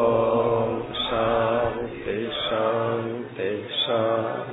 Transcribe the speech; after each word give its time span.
ॐ 0.00 0.74
शान्ति 1.04 2.18
शान्ति 2.40 3.52
शान्तिः 3.84 4.45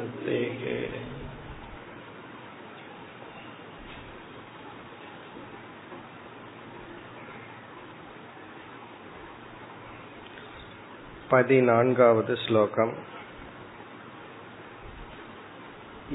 पदिनाङ्गावद् 11.35 12.29
श्लोकम् 12.41 12.91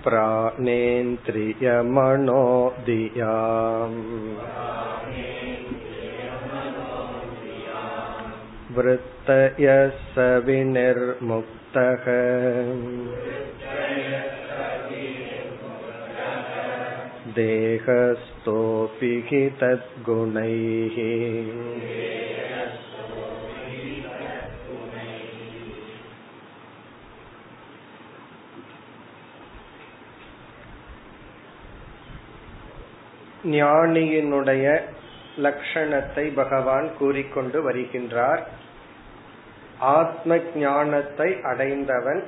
प्राणेन्द्रियमणो 0.06 0.82
दियाम् 2.86 4.00
वृत्तयः 8.78 9.82
स 10.12 10.26
विनिर्मुक्तः 10.46 12.04
देहस्थोऽपि 17.35 19.11
हि 19.27 19.41
तद्गुणैः 19.59 20.97
ஞானியினுடைய 33.51 34.65
லட்சணத்தை 35.37 36.25
பகவான் 36.35 36.87
கூறிக்கொண்டு 36.97 37.59
வருகின்றார் 37.67 38.41
ஆத்ம 39.95 40.37
ஞானத்தை 40.55 41.29
அடைந்தவன் 41.43 42.21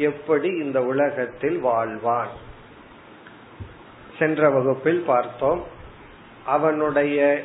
எப்படி 0.00 0.48
இந்த 0.64 0.78
உலகத்தில் 0.84 1.58
வாழ்வான் 1.58 2.32
சென்ற 4.21 4.49
வகுப்பில் 4.49 5.03
பார்த்தோம் 5.07 5.63
அவனுடைய 6.45 7.41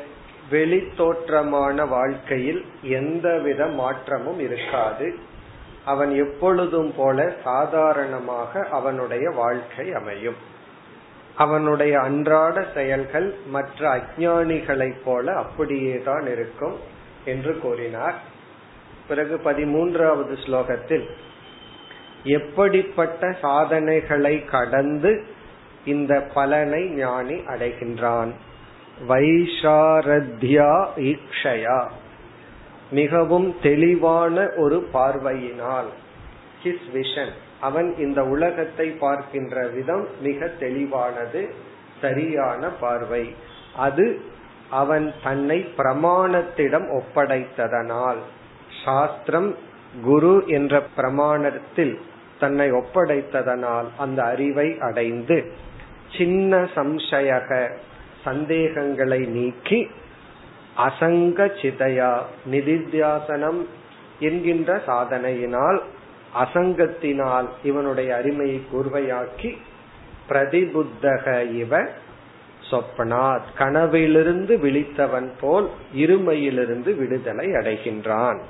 வெளி 0.51 0.81
தோற்றமான 0.99 1.89
வாழ்க்கையில் 1.89 2.65
எந்தவித 2.83 3.67
மாற்றமும் 3.67 4.41
இருக்காது. 4.41 5.15
அவன் 5.85 6.13
எப்பொழுதும் 6.15 6.93
போல 6.97 7.33
சாதாரணமாக 7.45 8.67
அவனுடைய 8.71 9.31
வாழ்க்கை 9.31 9.93
அமையும். 9.93 10.37
அவனுடைய 11.37 12.01
அன்றாட 12.01 12.67
செயல்கள் 12.75 13.35
மற்ற 13.47 13.81
அஜானிகளைப் 13.97 15.03
போல 15.05 15.35
அப்படியேதான் 15.35 16.27
இருக்கும் 16.33 16.77
என்று 17.25 17.59
கூறினார். 17.59 18.19
பிறகு 19.09 19.41
பதிமூன்றாவது 19.45 20.37
ஸ்லோகத்தில் 20.45 21.07
எப்படிப்பட்ட 22.25 23.33
சாதனைகளை 23.41 24.45
கடந்து 24.45 25.35
இந்த 25.87 26.21
பலனை 26.35 26.89
ஞானி 26.89 27.35
அடைகின்றான். 27.35 28.31
வைஷாரத்யா 29.09 30.87
ஈக்ஷயா. 30.97 31.89
மிகவும் 32.91 33.57
தெளிவான 33.63 34.51
ஒரு 34.57 34.83
பார்வையினால். 34.93 35.89
ஹிஸ் 36.65 36.87
விஷன் 36.95 37.33
அவன் 37.61 37.97
இந்த 37.99 38.25
உலகத்தை 38.25 38.91
பார்க்கின்ற 38.91 39.67
விதம் 39.67 40.07
மிக 40.21 40.51
தெளிவானது 40.61 41.51
சரியான 42.01 42.69
பார்வை. 42.69 43.35
அது 43.77 44.21
அவன் 44.71 45.13
தன்னை 45.23 45.67
பிரமாணத்திடம் 45.77 47.01
ஒப்படைத்ததனால். 47.01 48.21
சாஸ்திரம் 48.85 49.57
குரு 50.03 50.45
என்ற 50.47 50.83
பிரமாணத்தில் 50.97 52.01
தன்னை 52.41 52.73
ஒப்படைத்ததனால் 52.73 53.87
அந்த 53.97 54.23
அறிவை 54.23 54.79
அடைந்து 54.81 55.65
சின்ன 56.13 56.69
சம்சயக 56.75 57.71
சந்தேகங்களை 58.25 59.27
நீக்கி 59.27 59.91
அசங்க 60.77 61.51
சிதையா 61.63 62.19
நிதித்தியாசனம் 62.51 63.67
என்கின்ற 64.19 64.83
சாதனையினால் 64.87 65.81
அசங்கத்தினால் 66.45 67.49
இவனுடைய 67.65 68.17
அருமையை 68.17 68.63
கூர்வையாக்கி 68.73 69.57
பிரதிபுத்தக 70.29 71.51
இவ 71.51 71.89
சொப்பனாத் 72.71 73.49
கனவிலிருந்து 73.59 74.57
விழித்தவன் 74.57 75.31
போல் 75.41 75.71
இருமையிலிருந்து 75.97 76.97
விடுதலை 76.97 77.47
அடைகின்றான். 77.47 78.41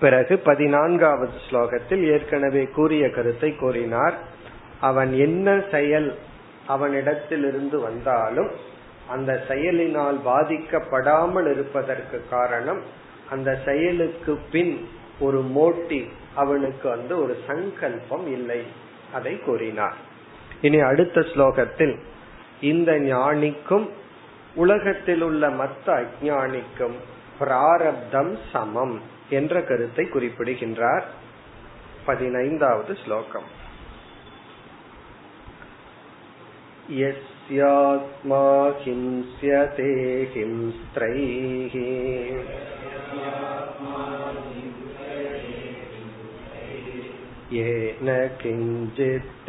பிறகு 0.00 0.38
பதினான்காவது 0.38 1.32
ஸ்லோகத்தில் 1.50 2.02
ஏற்கனவே 2.02 2.64
கூறிய 2.64 3.10
கருத்தை 3.10 3.56
கூறினார். 3.56 4.34
அவன் 4.80 5.12
என்ன 5.12 5.62
செயல் 5.70 6.18
அவனிடத்திலிருந்து 6.68 7.80
வந்தாலும் 7.80 8.50
அந்த 9.08 9.44
செயலினால் 9.48 10.18
பாதிக்கப்படாமல் 10.26 11.50
இருப்பதற்கு 11.50 12.24
காரணம் 12.30 12.82
அந்த 13.30 13.58
செயலுக்கு 13.64 14.38
பின் 14.52 14.88
ஒரு 15.20 15.44
மோட்டிவ் 15.54 16.08
அவனுக்கு 16.34 16.88
வந்து 16.88 17.22
ஒரு 17.22 17.38
சங்கல்பம் 17.46 18.32
இல்லை. 18.32 18.62
அதை 19.12 19.40
கூறினார். 19.40 19.94
இனி 20.62 20.80
அடுத்த 20.80 21.20
ஸ்லோகத்தில் 21.20 21.98
இந்த 22.60 22.92
ஞானிக்கும் 22.92 23.88
உலகத்தில் 24.54 25.22
உள்ள 25.22 25.50
மற்ற 25.50 26.04
அஜானிக்கும் 26.04 26.94
பிராரப்தம் 27.38 28.38
சமம் 28.52 29.00
என்ற 29.30 29.62
கருத்தை 29.62 30.08
குறிப்பிடுகின்றார். 30.08 31.04
பதினைந்தாவது 32.06 32.96
ஸ்லோகம். 33.04 33.64
यस्यात्मा 36.99 38.43
हिंस्यते 38.81 39.91
हिंस्त्रैः 40.35 41.75
येन 47.53 48.09
किञ्चित्यदृच्छया 48.41 49.47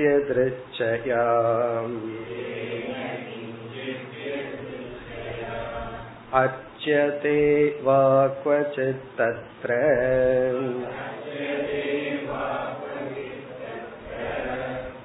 अर्च्यते 6.41 7.39
वा 7.84 8.00
क्वचित् 8.43 9.05
तत्र 9.19 9.77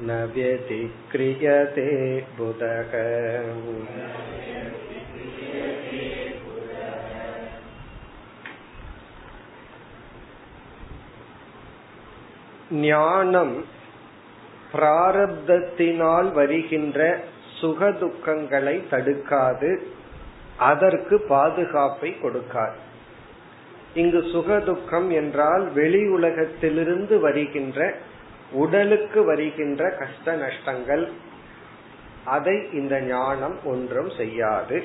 न 0.02 0.10
व्यतिक्रियते 0.34 1.88
बुधः 2.38 2.92
ஞானம் 12.84 13.56
பிராரப்தத்தினால் 14.72 16.30
வருகின்ற 16.32 17.00
சுகதுக்கங்களை 17.62 18.76
தடுக்காது 18.90 19.72
அதற்கு 20.64 21.16
பாதுகாப்பை 21.28 22.10
கொடுக்காது 22.22 22.78
இங்கு 23.94 24.22
சுகதுக்கம் 24.34 25.10
என்றால் 25.12 25.66
வெளி 25.74 26.04
உலகத்திலிருந்து 26.08 27.16
வருகின்ற 27.20 27.80
உடலுக்கு 28.53 29.25
வருகின்ற 29.25 29.91
கஷ்ட 29.91 30.37
நஷ்டங்கள். 30.37 31.11
அதை 32.25 32.69
இந்த 32.73 33.01
ஞானம் 33.01 33.59
ஒன்றும் 33.65 34.11
செய்யாது. 34.11 34.83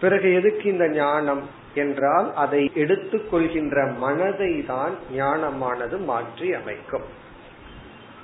பிறகு 0.00 0.34
எதுக்கு 0.34 0.72
இந்த 0.72 0.88
ஞானம்? 0.88 1.56
என்றால் 1.74 2.34
அதை 2.34 2.70
எடுத்துக்கொள்கின்ற 2.74 3.96
மனதை 3.96 4.64
தான் 4.66 4.94
ஞானமானது 5.16 6.04
மாற்றி 6.04 6.54
அமைக்கும். 6.54 7.02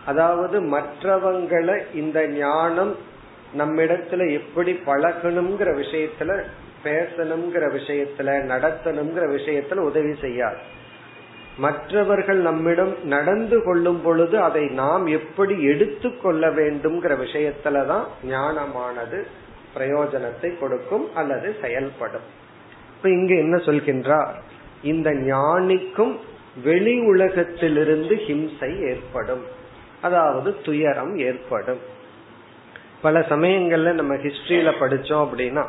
அதாவது 0.05 0.60
மற்றவங்களை 0.60 1.94
இந்த 1.94 2.28
ஞானம் 2.28 2.96
நம்மிடத்துல 3.58 4.32
எப்படி 4.32 4.72
பழகணுங்கிற 4.72 5.75
விஷயத்துல 5.76 6.44
பேசணுங்கிற 6.84 7.64
விஷயத்துல 7.76 8.31
நடத்தணுங்கிற 8.44 9.25
விஷயத்துல 9.37 9.75
உதவி 9.75 10.14
செய்யாது. 10.20 10.56
மற்றவர்கள் 11.56 12.37
நம்மிடம் 12.37 13.05
நடந்து 13.05 13.62
கொள்ளும் 13.62 14.03
பொழுது 14.03 14.41
அதை 14.41 14.67
நாம் 14.67 15.06
எப்படி 15.06 15.62
எடுத்து 15.62 16.21
கொள்ள 16.21 16.51
வேண்டும்ங்கிற 16.51 17.17
விஷயத்துலதான் 17.17 18.05
ஞானமானது 18.29 19.23
பிரயோஜனத்தை 19.77 20.59
கொடுக்கும் 20.59 21.15
அல்லது 21.15 21.56
செயல்படும். 21.62 22.43
இப்ப 22.97 23.09
இங்க 23.09 23.35
என்ன 23.35 23.56
சொல்கின்றார்? 23.56 24.33
இந்த 24.83 25.11
ஞானிக்கும் 25.11 26.17
வெளி 26.65 26.99
உலகத்திலிருந்து 26.99 28.15
ஹிம்சை 28.15 28.89
ஏற்படும். 28.89 29.45
அதாவது 30.03 30.61
துயரம் 30.61 31.17
ஏற்படும். 31.17 31.79
பல 33.03 33.21
சமயங்கள்ல 33.21 33.93
நம்ம 33.93 34.15
ஹிஸ்டரியில 34.15 34.73
படிச்சோம் 34.81 35.29
அப்படின்னா 35.29 35.67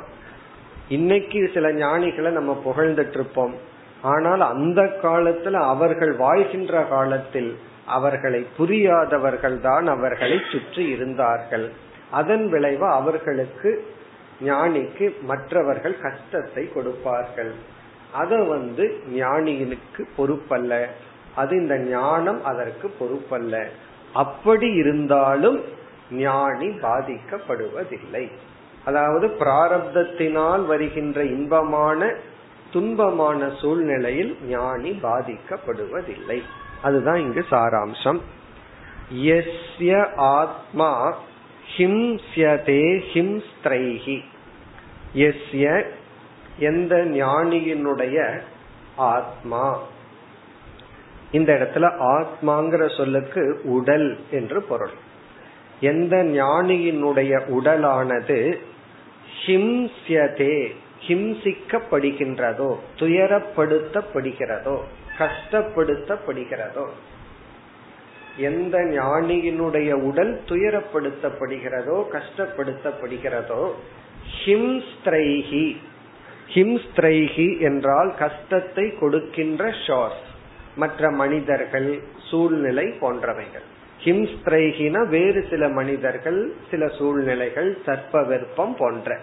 இன்னைக்கு 0.89 1.51
சில 1.53 1.71
ஞானிகளை 1.71 2.29
நம்ம 2.29 2.61
புகழ்ந்துட்டு 2.65 3.13
இருப்போம். 3.13 3.73
ஆனால் 4.13 4.43
அந்த 4.53 4.81
காலத்துல 5.03 5.61
அவர்கள் 5.73 6.13
வாழ்கின்ற 6.15 6.83
காலத்தில் 6.83 7.51
அவர்களை 7.97 8.41
புரியாதவர்கள் 8.57 9.57
தான் 9.59 9.87
அவர்களை 9.87 10.37
சுற்றி 10.51 10.83
இருந்தார்கள். 10.87 11.65
அதன் 12.11 12.45
விளைவு 12.49 12.87
அவர்களுக்கு 12.99 13.71
ஞானிக்கு 14.45 15.05
மற்றவர்கள் 15.21 15.95
கஷ்டத்தை 16.01 16.63
கொடுப்பார்கள். 16.73 17.53
அத 18.21 18.35
வந்து 18.43 18.85
ஞானியினுக்கு 19.15 20.01
பொறுப்பல்ல. 20.17 20.73
அது 21.35 21.53
இந்த 21.55 21.77
ஞானம் 21.77 22.41
அதற்கு 22.43 22.87
பொறுப்பல்ல. 22.99 23.55
அப்படி 24.13 24.67
இருந்தாலும் 24.73 25.59
ஞானி 26.11 26.67
பாதிக்கப்படுவதில்லை. 26.85 28.25
அதாவது 28.85 29.27
பிராரப்தத்தினால் 29.39 30.63
வருகின்ற 30.65 31.19
இன்பமான 31.35 32.01
துன்பமான 32.75 33.59
சூழ்நிலையில் 33.59 34.37
ஞானி 34.47 34.89
பாதிக்கப்படுவதில்லை. 34.89 36.41
அதுதான் 36.81 37.19
இங்கு 37.19 37.45
சாராம்சம். 37.51 38.19
எஸ்ய 39.15 40.15
ஆத்மா 40.15 41.17
ஹிம்ஸ்யதே 41.77 43.03
ஹிம்ஸ்திரைஹி. 43.13 44.23
எஸ்ய 45.15 45.83
எந்த 46.59 46.95
ஞானியினுடைய 46.95 48.39
ஆத்மா. 48.95 49.81
இந்த 51.31 51.53
இடத்துல 51.53 51.91
ஆத்மாங்கிற 51.99 52.97
சொல்லுக்கு 52.97 53.61
உடல் 53.63 54.19
என்று 54.31 54.63
பொருள். 54.63 54.91
எந்த 55.79 56.17
ஞானியினுடைய 56.17 57.41
உடலானது 57.47 58.57
ஹிம்ஸ்யதே 59.45 60.75
ஹிம்சிக்கப்படுகின்றதோ 61.07 62.69
துயரப்படுத்தப்படுகிறதோ 62.99 64.77
கஷ்டப்படுத்தப்படுகிறதோ 65.17 66.85
எந்த 68.37 68.77
ஞானியினுடைய 68.77 69.91
உடல் 69.91 70.33
துயரப்படுத்தப்படுகிறதோ 70.47 71.97
கஷ்டப்படுத்தப்படுகிறதோ 72.15 73.61
ஹிம்ஸ்திரைஹி 74.45 75.67
ஹிம்ஸ்திரைஹி 76.55 77.59
என்றால் 77.59 78.11
கஷ்டத்தை 78.17 78.85
கொடுக்கின்ற 78.99 79.63
ஷோர்ஸ் 79.85 80.23
மற்ற 80.75 81.11
மனிதர்கள் 81.11 81.89
சூழ்நிலை 82.29 82.85
போன்றவைகள். 83.01 83.65
ஹிம்ஸ்திரைகின 84.03 85.07
வேறு 85.07 85.41
சில 85.49 85.67
மனிதர்கள் 85.69 86.39
சில 86.71 86.87
சூழ்நிலைகள் 86.87 87.69
சர்ப்ப 87.85 88.23
வெப்பம் 88.27 88.75
போன்ற. 88.79 89.17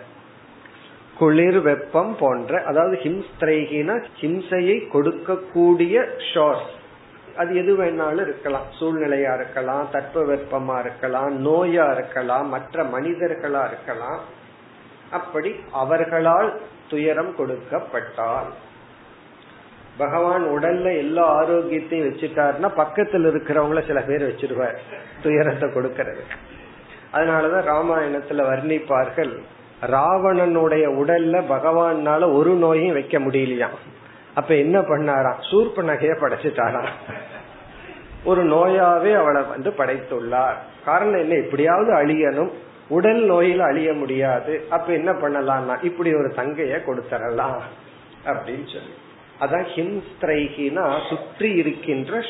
குளிர் 1.23 1.61
வெப்பம் 1.63 2.15
போன்ற 2.21 2.63
அதாவது 2.63 2.97
ஹிம்ஸ்திரைகினா 3.03 3.97
ஹிம்சையை 4.21 4.77
கொடுக்கக்கூடிய 4.95 5.97
ஷோர்ஸ் 6.31 6.71
அது 7.37 7.51
எது 7.57 7.73
வேணாலும் 7.81 8.25
இருக்கலாம். 8.27 8.67
சூழ்நிலையா 8.79 9.33
இருக்கலாம் 9.39 9.85
தட்ப 9.93 10.25
வெப்பமா 10.31 10.77
இருக்கலாம் 10.81 11.31
நோயா 11.47 11.87
இருக்கலாம் 11.95 12.49
மற்ற 12.49 12.85
மனிதர்களா 12.85 13.63
இருக்கலாம். 13.71 14.21
அப்படி 15.11 15.51
அவர்களால் 15.83 16.51
துயரம் 16.91 17.33
கொடுக்கப்பட்டால். 17.39 18.51
பகவான் 19.99 20.45
உடல்ல 20.57 20.91
எல்லா 20.99 21.25
ஆரோக்கியத்தையும் 21.39 22.07
வச்சுட்டாருன்னா 22.09 22.69
பக்கத்துல 22.83 23.31
இருக்கிறவங்கள 23.33 23.81
சில 23.87 24.01
பேர் 24.01 24.29
வச்சிருவார் 24.29 24.79
துயரத்தை 25.23 25.69
கொடுக்கறது 25.69 26.23
அதனாலதான் 27.13 27.67
ராமாயணத்துல 27.73 28.47
வர்ணிப்பார்கள் 28.51 29.35
ராவணனுடைய 29.83 30.85
உடல்ல 30.87 31.43
பகவானால 31.49 32.35
ஒரு 32.35 32.55
நோயும் 32.55 32.93
வைக்க 32.93 33.19
முடியலையாம் 33.19 33.79
அப்ப 34.35 34.55
என்ன 34.55 34.81
பண்ணாராம்? 34.81 35.35
சூர்ப 35.51 35.83
நகைய 35.83 36.15
படைச்சிட்டாராம். 36.21 36.89
ஒரு 38.25 38.45
நோயாவே 38.45 39.15
அவளை 39.15 39.43
வந்து 39.43 39.71
படைத்துள்ளார். 39.71 40.55
காரணம் 40.85 41.21
என்ன? 41.21 41.35
எப்படியாவது 41.35 41.93
அழியணும். 41.93 42.51
உடல் 42.89 43.31
நோயில 43.31 43.59
அழிய 43.59 43.93
முடியாது. 43.93 44.65
அப்ப 44.71 44.93
என்ன 44.93 45.13
பண்ணலாம்னா 45.13 45.85
இப்படி 45.85 46.15
ஒரு 46.15 46.33
தங்கைய 46.37 46.81
கொடுத்தரலாம். 46.87 47.61
அப்படின்னு 48.25 48.69
சொல்லி. 48.73 48.95
அதான் 49.41 49.67
ஹிம்ஸ்திரைகினா 49.75 51.09
சுற்றி 51.09 51.51
இருக்கின்ற 51.51 52.23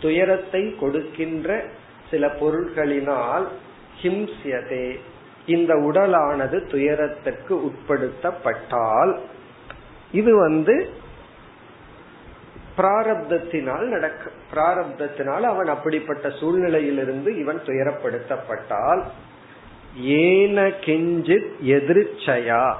துயரத்தை 0.00 0.76
கொடுக்கின்ற 0.80 1.64
சில 2.10 2.26
பொருட்களினால் 2.26 3.46
ஹிம்சியதே 4.02 4.98
இந்த 5.46 5.74
உடலானது 5.74 6.66
துயரத்திற்கு 6.66 7.70
உட்படுத்தப்பட்டால் 7.70 9.18
இது 10.12 10.36
வந்து 10.36 10.90
பிராரப்தத்தினால் 12.76 13.86
நடக்க 13.86 14.30
பிராரப்தத்தினால் 14.54 15.42
அவன் 15.42 15.66
அப்படிப்பட்ட 15.66 16.28
சூழ்நிலையிலிருந்து 16.28 17.38
இவன் 17.38 17.60
துயரப்படுத்தப்பட்டால் 17.66 19.02
ஏன 20.02 20.66
கிஞ்சித் 20.66 21.50
எதிர்ச்சயா. 21.60 22.74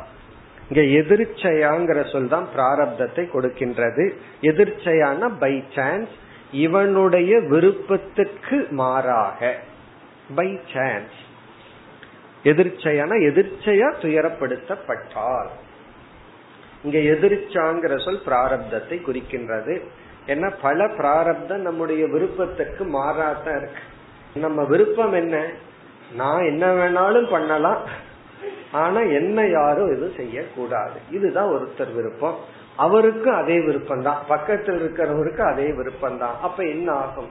இங்க 0.68 0.82
எதிர்ச்சையாங்கிற 0.82 2.12
சொல் 2.12 2.28
தான் 2.28 2.46
பிராரப்தத்தை 2.56 3.24
கொடுக்கின்றது. 3.34 4.14
எதிர்ச்சையான 4.40 5.30
பை 5.38 5.64
சான்ஸ் 5.74 6.08
இவனுடைய 6.50 7.40
விருப்பத்துக்கு 7.40 8.66
மாறாக. 8.70 9.56
பை 10.34 10.60
சான்ஸ் 10.72 11.28
எதிர்ச்சையான 12.44 13.14
எதிர்ச்சையா 13.14 13.88
துயரப்படுத்தப்பட்டார் 14.02 15.50
இங்க 16.84 16.98
எதிர்ச்சாங்கிற 16.98 18.04
சொல் 18.04 18.22
பிராரப்தத்தை 18.26 19.00
குறிக்கின்றது. 19.00 19.80
ஏன்னா 20.26 20.54
பல 20.62 20.88
பிராரப்தம் 20.88 21.60
நம்முடைய 21.60 22.06
விருப்பத்துக்கு 22.06 22.84
மாறாதான் 22.84 23.56
இருக்கு. 23.56 23.82
நம்ம 24.34 24.64
விருப்பம் 24.64 25.12
என்ன? 25.12 25.48
நான் 26.12 26.42
என்ன 26.42 26.72
வேணாலும் 26.72 27.30
பண்ணலாம். 27.30 27.82
ஆனா 28.72 29.00
என்ன 29.00 29.46
யாரும் 29.46 29.96
இது 29.96 30.12
செய்யக்கூடாது. 30.16 31.00
இதுதான் 31.10 31.48
ஒருத்தர் 31.48 31.94
விருப்பம். 31.94 32.36
அவருக்கும் 32.76 33.34
அதே 33.34 33.60
விருப்பம் 33.60 34.02
தான் 34.02 34.22
பக்கத்தில் 34.28 34.80
இருக்கிறவருக்கு 34.82 35.40
அதே 35.40 35.72
விருப்பம் 35.72 36.18
தான் 36.18 36.34
அப்ப 36.42 36.64
என்ன 36.64 36.92
ஆகும்? 36.92 37.28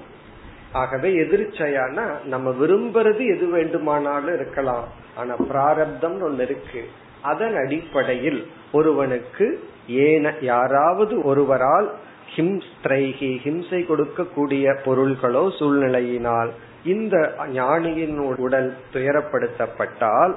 ஆகவே 0.71 1.09
எதிர்ச்சையானா 1.09 2.25
நம்ம 2.25 2.49
விரும்புறது 2.49 3.35
எது 3.35 3.45
வேண்டுமானாலும் 3.45 4.35
இருக்கலாம். 4.35 4.87
ஆனா 5.15 5.35
பிராரப்தம் 5.35 6.17
ஒண்ணு 6.27 6.41
இருக்கு. 6.41 6.89
அதன் 7.21 7.55
அடிப்படையில் 7.55 8.47
ஒருவனுக்கு 8.71 9.63
ஏன 9.87 10.33
யாராவது 10.41 11.23
ஒருவரால் 11.23 11.93
ஹிம்ஸ்திரைகி 12.35 13.31
ஹிம்சை 13.45 13.79
கொடுக்கக்கூடிய 13.87 14.75
பொருள்களோ 14.85 15.43
சூழ்நிலையினால் 15.59 16.49
இந்த 16.85 17.35
ஞானியின் 17.47 18.35
உடல் 18.35 18.77
துயரப்படுத்தப்பட்டால் 18.93 20.35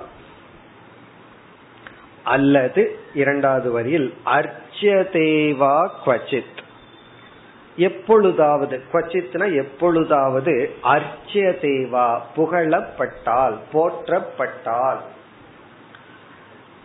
அல்லது 2.25 2.99
இரண்டாவது 3.15 3.71
வரியில் 3.71 4.15
அர்ச்சதேவா 4.25 5.89
குவச்சித். 6.05 6.62
எப்பொழுதாவது 7.77 8.83
கொச்சித்னா 8.93 9.55
எப்பொழுதாவது 9.55 10.71
அர்ச்சதேவா 10.83 12.21
புகழப்பட்டால் 12.37 13.57
போற்றப்பட்டால். 13.73 14.97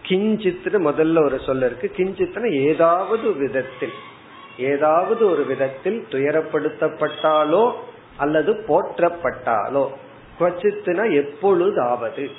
கிஞ்சித்னு 0.08 0.78
முதல்ல 0.80 1.24
ஒரு 1.24 1.40
சொல்ல 1.40 1.66
இருக்கு. 1.66 1.92
கிஞ்சித்னா 1.98 2.52
ஏதாவது 2.52 3.34
விதத்தில் 3.34 3.94
ஏதாவது 4.58 5.30
ஒரு 5.30 5.46
விதத்தில் 5.46 6.06
துயரப்படுத்தப்பட்டாலோ 6.10 7.74
அல்லது 8.18 8.54
போற்றப்பட்டாலோ. 8.68 9.90
குவச்சித்துனா 10.40 11.12
எப்பொழுதாவது 11.12 12.30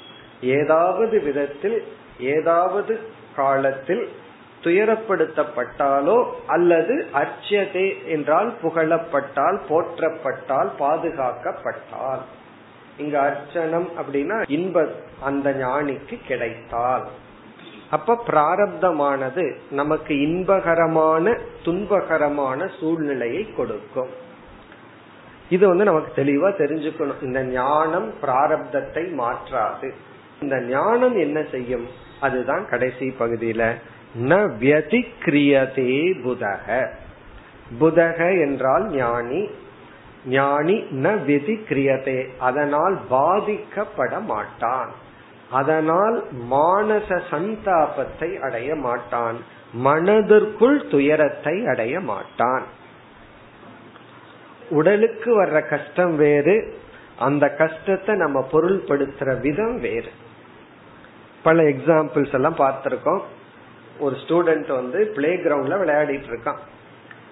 ஏதாவது 0.42 1.20
விதத்தில் 1.20 1.82
ஏதாவது 2.20 2.98
காலத்தில் 3.36 4.08
துயரப்படுத்தப்பட்டாலோ 4.62 6.30
அல்லது 6.46 7.06
அர்ச்சதே 7.12 8.06
என்றால் 8.06 8.52
புகழப்பட்டால் 8.62 9.60
போற்றப்பட்டால் 9.68 10.70
பாதுகாக்கப்பட்டால். 10.78 12.22
இங்க 12.96 13.16
அர்ச்சனம் 13.20 13.88
அப்படின்னா 14.00 14.42
இன்ப 14.48 14.88
அந்த 15.20 15.50
ஞானிக்கு 15.50 16.18
கிடைத்தால். 16.28 17.06
அப்ப 17.90 18.22
பிராரப்தமானது 18.26 19.56
நமக்கு 19.70 20.14
இன்பகரமான 20.14 21.38
துன்பகரமான 21.64 22.68
சூழ்நிலையை 22.80 23.54
கொடுக்கும். 23.56 24.08
இது 25.48 25.68
வந்து 25.68 25.84
நமக்கு 25.84 26.22
தெளிவா 26.22 26.50
தெரிஞ்சுக்கணும். 26.50 27.22
இந்த 27.22 27.42
ஞானம் 27.42 28.12
பிராரப்தத்தை 28.22 29.12
மாற்றாது. 29.12 29.94
இந்த 30.42 30.60
ஞானம் 30.60 31.16
என்ன 31.16 31.42
செய்யும்? 31.50 31.86
அதுதான் 32.20 32.68
கடைசி 32.68 33.14
பகுதியில 33.18 33.74
ந 34.20 34.30
வியதிக்ரியதே 34.60 35.92
புதக. 36.24 36.88
புதக 37.80 38.40
என்றால் 38.40 38.90
ஞானி. 38.90 39.50
ஞானி 40.26 40.74
ந 40.74 41.08
விதிக்கிரியதே 41.26 42.28
அதனால் 42.38 42.98
பாதிக்கப்பட 43.10 44.20
மாட்டான். 44.20 44.90
அதனால் 45.50 46.24
மானச 46.50 47.22
சந்தாபத்தை 47.30 48.38
அடைய 48.38 48.74
மாட்டான். 48.74 49.36
மனதிற்குள் 49.72 50.88
துயரத்தை 50.88 51.66
அடைய 51.66 52.00
மாட்டான். 52.00 52.62
உடலுக்கு 54.70 55.44
வர்ற 55.44 55.68
கஷ்டம் 55.68 56.16
வேறு. 56.16 56.74
அந்த 57.18 57.48
கஷ்டத்தை 57.48 58.16
நம்ம 58.16 58.48
பொருள்படுத்துற 58.52 59.40
விதம் 59.40 59.80
வேறு. 59.80 60.10
பல 61.42 61.62
எக்ஸாம்பிள்ஸ் 61.62 62.34
எல்லாம் 62.34 62.56
பார்த்திருக்கோம். 62.56 63.20
ஒரு 63.98 64.16
ஸ்டூடெண்ட் 64.22 64.72
வந்து 64.72 65.06
பிளே 65.06 65.30
கிரவுண்ட்ல 65.34 65.78
விளையாடிட்டு 65.82 66.28
இருக்கான். 66.32 66.60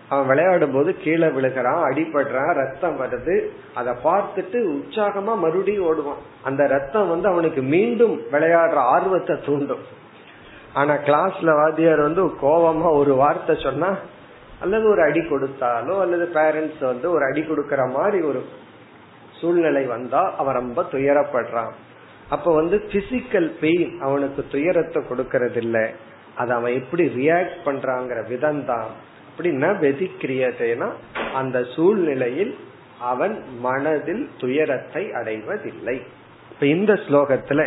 அவன் 0.09 0.27
விளையாடும் 0.27 0.73
போது 0.73 0.97
கீழே 0.97 1.27
விழுகிறான் 1.27 1.81
அடிபடுறான் 1.83 2.53
ரத்தம் 2.55 3.01
வருது. 3.01 3.37
அதை 3.75 3.95
பார்த்துட்டு 4.05 4.59
உற்சாகமா 4.75 5.33
மறுபடியும் 5.39 5.87
ஓடுவான். 5.91 6.21
அந்த 6.43 6.67
ரத்தம் 6.67 7.09
வந்து 7.09 7.29
அவனுக்கு 7.29 7.63
மீண்டும் 7.63 8.21
விளையாடுற 8.33 8.75
ஆர்வத்தை 8.75 9.37
தூண்டும். 9.47 9.85
ஆனா 10.73 10.95
கிளாஸ்ல 10.95 11.55
வாத்தியார் 11.55 12.01
வந்து 12.01 12.23
கோபமா 12.25 12.89
ஒரு 12.95 13.15
வார்த்தை 13.15 13.57
சொன்னா 13.59 13.91
அல்லது 14.61 14.89
ஒரு 14.89 15.03
அடி 15.03 15.21
கொடுத்தாலோ 15.21 16.01
அல்லது 16.01 16.27
பேரண்ட்ஸ் 16.35 16.85
வந்து 16.85 17.11
ஒரு 17.11 17.25
அடி 17.25 17.41
கொடுக்கற 17.41 17.93
மாதிரி 17.93 18.27
ஒரு 18.27 18.45
சூழ்நிலை 19.41 19.85
வந்தா 19.85 20.35
அவன் 20.37 20.55
ரொம்ப 20.55 20.83
துயரப்படுறான். 20.93 21.73
அப்ப 22.29 22.55
வந்து 22.55 22.77
பிசிக்கல் 22.93 23.51
பெயின் 23.61 24.01
அவனுக்கு 24.01 24.45
துயரத்தை 24.51 25.03
கொடுக்கறது 25.11 25.91
அதை 26.37 26.57
அவன் 26.57 26.73
எப்படி 26.73 27.05
ரியாக்ட் 27.19 27.59
பண்றாங்கிற 27.65 28.21
விதம் 28.29 28.65
தான் 28.65 28.91
அப்படின்னா 29.29 29.71
வெதிக்கிரியதைனா 29.85 30.89
அந்த 31.35 31.57
சூழ்நிலையில் 31.75 32.55
அவன் 32.99 33.35
மனதில் 33.61 34.25
துயரத்தை 34.39 35.03
அடைவதில்லை. 35.13 35.97
இப்ப 36.51 36.67
இந்த 36.67 36.93
ஸ்லோகத்துல 37.07 37.63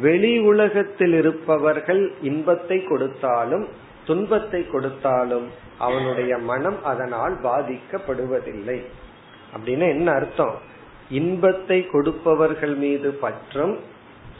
வெளி 0.00 0.38
உலகத்தில் 0.38 1.12
இருப்பவர்கள் 1.12 2.02
இன்பத்தை 2.22 2.78
கொடுத்தாலும் 2.84 3.64
துன்பத்தை 4.04 4.60
கொடுத்தாலும் 4.66 5.46
அவனுடைய 5.78 6.32
மனம் 6.50 6.78
அதனால் 6.84 7.34
பாதிக்கப்படுவதில்லை. 7.42 8.78
அப்படின்னு 9.54 9.86
என்ன 9.96 10.08
அர்த்தம்? 10.12 10.54
இன்பத்தை 11.10 11.78
கொடுப்பவர்கள் 11.86 12.74
மீது 12.74 13.10
பற்றும் 13.24 13.74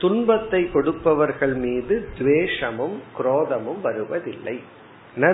துன்பத்தை 0.02 0.60
கொடுப்பவர்கள் 0.74 1.54
மீது 1.64 1.94
துவேஷமும் 2.18 2.96
குரோதமும் 3.18 3.80
வருவதில்லை. 3.86 4.56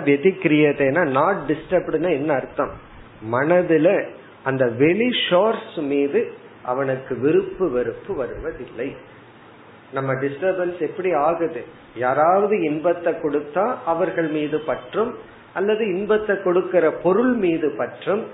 வெதிக்கிரியதைனா 0.09 1.03
நாட் 1.19 1.43
டிஸ்டர்ப்டுனா 1.49 2.11
என்ன 2.21 2.31
அர்த்தம்? 2.41 2.73
மனதுல 3.33 3.89
அந்த 4.43 4.65
வெளி 4.81 5.09
ஷோர்ஸ் 5.29 5.79
மீது 5.93 6.21
அவனுக்கு 6.63 7.15
விருப்பு 7.25 7.67
வெறுப்பு 7.71 8.13
வருவதில்லை. 8.15 8.89
நம்ம 9.93 10.13
டிஸ்டர்பன்ஸ் 10.23 10.81
எப்படி 10.89 11.11
ஆகுது? 11.27 11.63
யாராவது 11.97 12.55
இன்பத்தை 12.71 13.13
கொடுத்தா 13.25 13.65
அவர்கள் 13.93 14.29
மீது 14.29 14.59
பற்றும் 14.71 15.13
அல்லது 15.55 15.83
இன்பத்தை 15.97 16.35
கொடுக்கிற 16.43 16.85
பொருள் 17.05 17.35
மீது 17.45 17.69
பற்றும் 17.81 18.25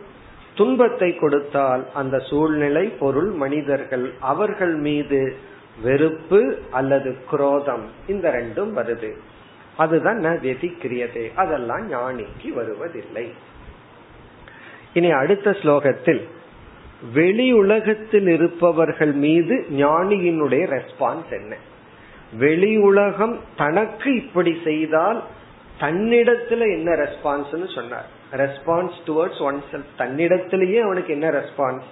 துன்பத்தை 0.54 1.10
கொடுத்தால் 1.14 1.82
அந்த 2.00 2.16
சூழ்நிலை 2.28 2.84
பொருள் 3.02 3.30
மனிதர்கள் 3.42 4.06
அவர்கள் 4.32 4.74
மீது 4.88 5.20
வெறுப்பு 5.80 6.58
அல்லது 6.70 7.24
குரோதம் 7.30 7.84
இந்த 8.06 8.30
ரெண்டும் 8.30 8.78
வருது. 8.78 9.12
அதுதான் 9.76 10.18
ந 10.18 10.22
வெதிக்கிரியதே. 10.22 11.34
அதெல்லாம் 11.34 11.92
ஞானிக்கு 11.92 12.48
வருவதில்லை. 12.48 13.32
இனி 14.92 15.10
அடுத்த 15.10 15.50
ஸ்லோகத்தில் 15.50 16.28
வெளி 17.12 17.52
உலகத்தில் 17.52 18.26
இருப்பவர்கள் 18.26 19.12
மீது 19.12 19.66
ஞானியினுடைய 19.70 20.78
ரெஸ்பான்ஸ் 20.78 21.30
என்ன? 21.30 21.56
வெளி 22.38 22.76
உலகம் 22.76 23.40
தனக்கு 23.56 24.14
இப்படி 24.14 24.60
செய்தால் 24.64 25.24
தன்னிடத்துல 25.80 26.60
என்ன 26.60 26.94
ரெஸ்பான்ஸ் 26.94 27.74
சொன்னார். 27.74 28.06
ரெஸ்பான்ஸ் 28.32 28.92
டுவர்ட்ஸ் 29.06 29.42
ஒன் 29.42 29.62
செல்ஃப் 29.72 29.84
தன்னிடத்திலேயே 29.98 30.80
அவனுக்கு 30.80 31.12
என்ன 31.12 31.30
ரெஸ்பான்ஸ் 31.30 31.82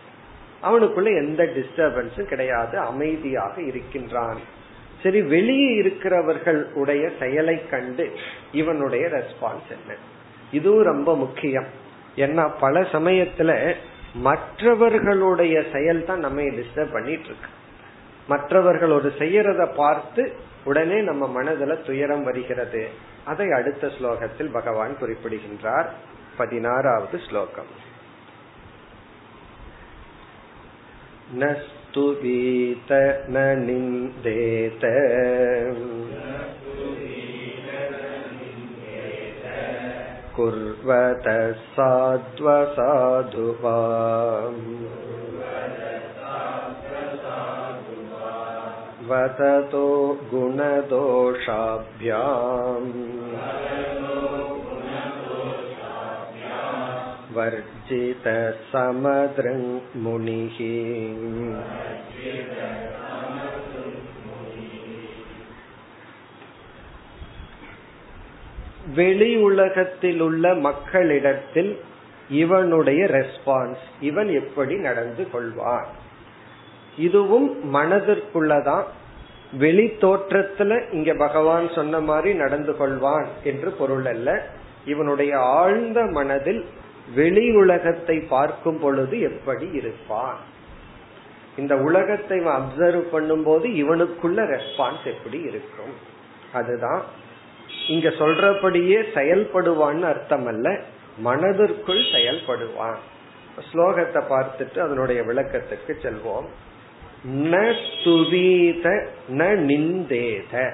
அவனுக்குள்ள 0.63 1.05
எந்த 1.05 1.45
டிஸ்டர்பன்ஸும் 1.45 2.29
கிடையாது 2.29 2.79
அமைதியாக 2.79 3.63
இருக்கின்றான். 3.63 4.39
சரி 5.03 5.23
வெளியே 5.23 5.75
இருக்கிறவர்கள் 5.75 6.73
உடைய 6.75 7.11
செயலை 7.19 7.69
கண்டு 7.69 8.13
இவனுடைய 8.53 9.07
ரெஸ்பான்ஸ் 9.07 9.71
என்ன? 9.71 9.95
இதுவும் 10.53 10.83
ரொம்ப 10.83 11.17
முக்கியம். 11.17 11.67
ஏன்னா 12.17 12.51
பல 12.61 12.81
சமயத்துல 12.81 13.75
மற்றவர்களுடைய 14.15 15.65
செயல் 15.73 16.05
தான் 16.05 16.19
நம்ம 16.19 16.41
டிஸ்டர்ப் 16.41 16.93
பண்ணிட்டு 16.93 17.25
இருக்கு 17.25 17.49
மற்றவர்கள் 18.29 18.91
ஒரு 18.91 19.13
செய்யறத 19.19 19.75
பார்த்து 19.75 20.33
உடனே 20.65 21.01
நம்ம 21.01 21.43
மனதுல 21.43 21.87
துயரம் 21.87 22.23
வருகிறது. 22.23 22.89
அதை 23.25 23.53
அடுத்த 23.53 23.87
ஸ்லோகத்தில் 23.87 24.53
பகவான் 24.53 24.99
குறிப்பிடுகின்றார். 24.99 25.93
பதினாறாவது 26.37 27.19
ஸ்லோகம். 27.29 27.90
न 31.34 31.54
स्तुवीत 31.64 32.92
न 33.34 33.44
निन्देत 33.66 34.84
कुर्वतः 40.36 41.52
साध्वसाधु 41.76 43.48
वा 43.64 43.78
वदतो 49.10 49.88
गुणदोषाभ्याम् 50.32 51.36
वर्जित 57.90 58.26
समदृङ्मुनिः 58.72 60.58
வெளி 68.98 69.30
உலகத்தில் 69.42 70.20
உள்ள 70.22 70.46
மக்களிடத்தில் 70.66 71.72
இவனுடைய 72.34 73.02
ரெஸ்பான்ஸ் 73.12 73.86
இவன் 74.00 74.30
எப்படி 74.34 74.76
நடந்து 74.80 75.24
கொள்வான் 75.34 75.90
இதுவும் 76.98 77.48
மனதிற்குள்ளதான் 77.74 78.86
வெளி 79.54 79.86
தோற்றத்துல 80.02 80.78
இங்க 80.92 81.12
பகவான் 81.16 81.68
சொன்ன 81.70 82.00
மாதிரி 82.02 82.32
நடந்து 82.36 82.74
கொள்வான் 82.74 83.28
என்று 83.44 83.72
பொருள் 83.72 84.08
அல்ல 84.08 84.30
இவனுடைய 84.86 85.34
ஆழ்ந்த 85.58 86.00
மனதில் 86.12 86.62
வெளி 87.15 87.51
உலகத்தை 87.51 88.17
பார்க்கும் 88.21 88.79
பொழுது 88.79 89.21
எப்படி 89.21 89.71
இருப்பான்? 89.73 90.39
இந்த 91.57 91.77
உலகத்தை 91.77 92.39
அப்சர்வ் 92.41 93.07
பண்ணும் 93.11 93.43
போது 93.43 93.69
இவனுக்குள்ள 93.69 94.41
ரெஸ்பான்ஸ் 94.47 95.05
எப்படி 95.05 95.41
இருக்கும்? 95.41 95.95
அதுதான். 96.53 97.03
இங்க 97.89 98.09
சொல்றபடியே 98.09 98.99
செயல்படுவான்னு 99.15 100.03
அர்த்தம் 100.03 100.47
அல்ல 100.47 100.81
மனதிற்குள் 101.19 102.03
செயல்படுவான். 102.13 102.99
ஸ்லோகத்தை 103.73 104.23
பார்த்துட்டு 104.29 104.79
அதனுடைய 104.79 105.23
விளக்கத்துக்கு 105.23 105.95
செல்வோம். 106.03 106.47
ந 107.27 107.75
துவீத 108.05 109.07
ந 109.29 109.45
நிந்தேத. 109.45 110.73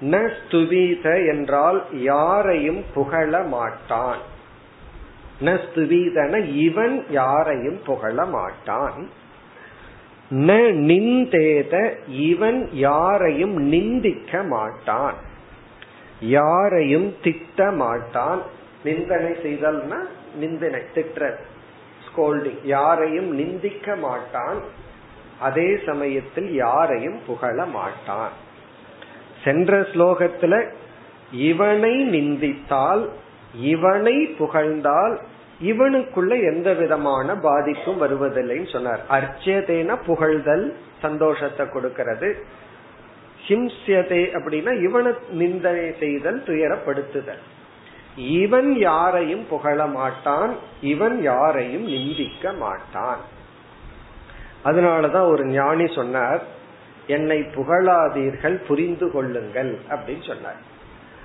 ந 0.00 0.32
ஸ்துவீத 0.38 1.26
என்றால் 1.26 1.84
யாரையும் 1.92 2.84
புகழ 2.94 3.42
மாட்டான். 3.42 4.36
ந 5.40 5.60
ஸ்துவீதன 5.64 6.54
இவன் 6.54 7.04
யாரையும் 7.10 7.80
புகழ 7.86 8.24
மாட்டான். 8.24 9.08
ந 10.30 10.54
நிந்தேத 10.90 11.94
இவன் 12.08 12.68
யாரையும் 12.72 13.56
நிந்திக்க 13.56 14.42
மாட்டான். 14.42 15.14
யாரையும் 16.20 17.14
திட்ட 17.22 17.70
மாட்டான். 17.70 18.42
நிந்தனை 18.84 19.30
செய்தல்னா 19.30 19.98
நிந்தனை 20.34 20.80
திட்ட 20.94 21.38
ஸ்கோல்டிங் 22.06 22.60
யாரையும் 22.64 23.30
நிந்திக்க 23.34 23.96
மாட்டான். 23.96 24.60
அதே 25.40 25.78
சமயத்தில் 25.86 26.54
யாரையும் 26.54 27.18
புகழ 27.26 27.66
மாட்டான். 27.66 28.30
சென்ற 29.44 29.80
ஸ்லோகத்துல 29.80 30.70
இவனை 31.32 31.94
நிந்தித்தால் 32.04 33.08
இவனை 33.54 34.26
புகழ்ந்தால் 34.26 35.20
இவனுக்குள்ள 35.62 36.54
எந்த 36.54 36.72
விதமான 36.72 37.34
பாதிப்பும் 37.34 38.02
வருவதில்லைன்னு 38.02 38.72
சொன்னார். 38.72 39.00
அர்ச்சதேன 39.10 39.96
புகழ்தல் 40.06 40.72
சந்தோஷத்தை 41.02 41.68
கொடுக்கிறது. 41.68 42.44
ஹிம்சியதே 43.48 44.22
அப்படின்னா 44.32 44.82
இவனை 44.82 45.12
நிந்தனை 45.30 45.94
செய்தல் 46.00 46.42
துயரப்படுத்துதல். 46.46 47.42
இவன் 48.16 48.76
யாரையும் 48.76 49.46
புகழ 49.48 49.86
மாட்டான் 49.86 50.56
இவன் 50.80 51.22
யாரையும் 51.22 51.86
நிந்திக்க 51.86 52.52
மாட்டான். 52.52 53.18
அதனாலதான் 54.64 55.28
ஒரு 55.28 55.46
ஞானி 55.46 55.86
சொன்னார் 55.86 56.42
என்னை 57.06 57.40
புகழாதீர்கள் 57.40 58.66
புரிந்து 58.66 59.10
கொள்ளுங்கள் 59.10 59.78
அப்படின்னு 59.88 60.26
சொன்னார். 60.26 60.76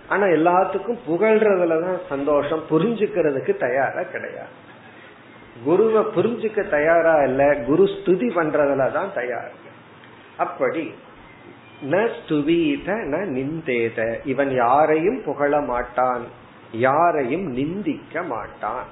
ஆனா 0.10 0.26
எல்லாத்துக்கும் 0.26 1.00
புகழ்றதுலதான் 1.08 2.00
சந்தோஷம் 2.10 2.64
புரிஞ்சுக்கிறதுக்கு 2.70 3.58
தயாரா 3.58 4.02
கிடையாது. 4.04 4.54
குருவை 5.64 6.02
புரிஞ்சுக்க 6.02 6.70
தயாரா 6.70 7.24
இல்ல 7.24 7.56
குரு 7.66 7.84
ஸ்துதி 7.84 8.28
பண்றதுலதான் 8.36 9.14
தயார். 9.14 9.52
அப்படி 10.38 10.94
ந 11.90 12.10
ஸ்துவீத 12.18 12.86
ந 12.86 13.18
நிந்தேத. 13.38 14.20
இவன் 14.26 14.54
யாரையும் 14.54 15.24
புகழ 15.24 15.62
மாட்டான் 15.62 16.24
யாரையும் 16.72 17.52
நிந்திக்க 17.52 18.24
மாட்டான். 18.24 18.86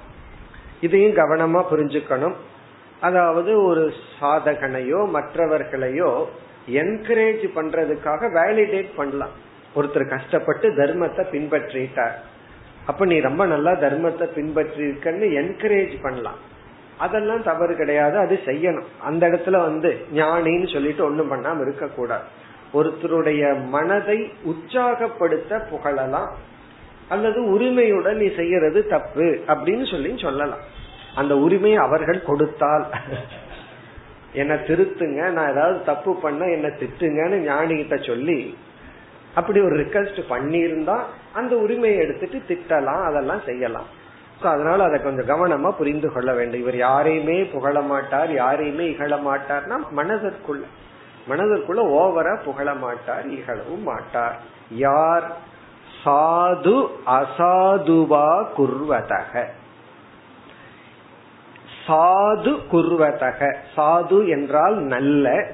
இதையும் 0.80 1.16
கவனமா 1.16 1.62
புரிஞ்சுக்கணும். 1.70 2.34
அதாவது 3.00 3.64
ஒரு 3.64 3.92
சாதகனையோ 4.20 5.10
மற்றவர்களையோ 5.14 6.24
என்கரேஜ் 6.68 7.46
பண்றதுக்காக 7.54 8.28
வேலிடேட் 8.34 8.90
பண்ணலாம். 8.96 9.50
ஒருத்தர் 9.76 10.06
கஷ்டப்பட்டு 10.08 10.68
தர்மத்தை 10.68 11.22
பின்பற்றிட்டார். 11.34 12.16
அப்ப 12.86 13.04
நீ 13.04 13.20
ரொம்ப 13.20 13.46
நல்லா 13.46 13.72
தர்மத்தை 13.72 14.26
பின்பற்றிருக்கன்னு 14.36 15.26
என்கரேஜ் 15.40 15.94
பண்ணலாம். 16.02 16.40
அதெல்லாம் 16.98 17.42
தவறு 17.42 17.74
கிடையாது 17.76 18.16
அது 18.18 18.40
செய்யணும். 18.44 18.88
அந்த 19.00 19.22
இடத்துல 19.28 19.56
வந்து 19.62 19.90
ஞானின்னு 20.14 20.72
சொல்லிட்டு 20.72 21.04
ஒண்ணும் 21.04 21.32
பண்ணாம 21.32 21.60
இருக்க 21.60 21.86
கூடாது 21.86 22.26
ஒருத்தருடைய 22.74 23.42
மனதை 23.68 24.18
உற்சாகப்படுத்த 24.44 25.58
புகழலாம். 25.70 26.30
அல்லது 27.08 27.40
உரிமையுடன் 27.50 28.16
நீ 28.16 28.28
செய்யறது 28.34 28.86
தப்பு 28.86 29.26
அப்படின்னு 29.46 29.90
சொல்லி 29.90 30.10
சொல்லலாம். 30.16 30.62
அந்த 31.14 31.32
உரிமையை 31.36 31.78
அவர்கள் 31.78 32.20
கொடுத்தால். 32.22 32.86
என்ன 34.32 34.54
திருத்துங்க 34.68 35.22
நான் 35.30 35.50
ஏதாவது 35.50 35.78
தப்பு 35.84 36.12
பண்ண 36.16 36.42
என்ன 36.46 36.68
திட்டுங்கன்னு 36.80 37.38
ஞானிகிட்ட 37.48 37.96
சொல்லி 38.06 38.38
அப்படி 39.34 39.60
ஒரு 39.60 39.76
ரிக்வஸ்ட் 39.76 40.20
பண்ணியிருந்தா 40.30 40.98
அந்த 41.32 41.56
உரிமையை 41.56 41.98
எடுத்துட்டு 41.98 42.42
திட்டலாம் 42.48 43.04
அதெல்லாம் 43.04 43.40
செய்யலாம். 43.44 44.00
அதனால 44.42 44.84
அதை 44.84 45.02
கொஞ்சம் 45.02 45.28
கவனமா 45.28 45.70
புரிந்து 45.70 46.12
கொள்ள 46.12 46.32
வேண்டும். 46.32 46.60
இவர் 46.60 46.76
யாரையுமே 46.76 47.44
புகழ 47.44 47.80
மாட்டார் 47.80 48.32
யாரையுமே 48.32 48.86
இகழ 48.90 49.16
மாட்டார்னா 49.16 49.78
மனதிற்குள்ள 49.96 50.62
மனதிற்குள்ள 51.28 51.80
ஓவரா 51.98 52.42
புகழ 52.44 52.74
மாட்டார் 52.74 53.26
இகழவும் 53.26 53.82
மாட்டார். 53.82 54.38
யார்? 54.70 55.50
சாது 56.04 56.88
அசாதுவா 57.06 58.44
குர்வதக. 58.58 59.44
சாது 61.86 62.58
குர்வதக. 62.72 63.54
சாது 63.76 64.28
என்றால் 64.28 64.74
நல்ல 64.74 65.46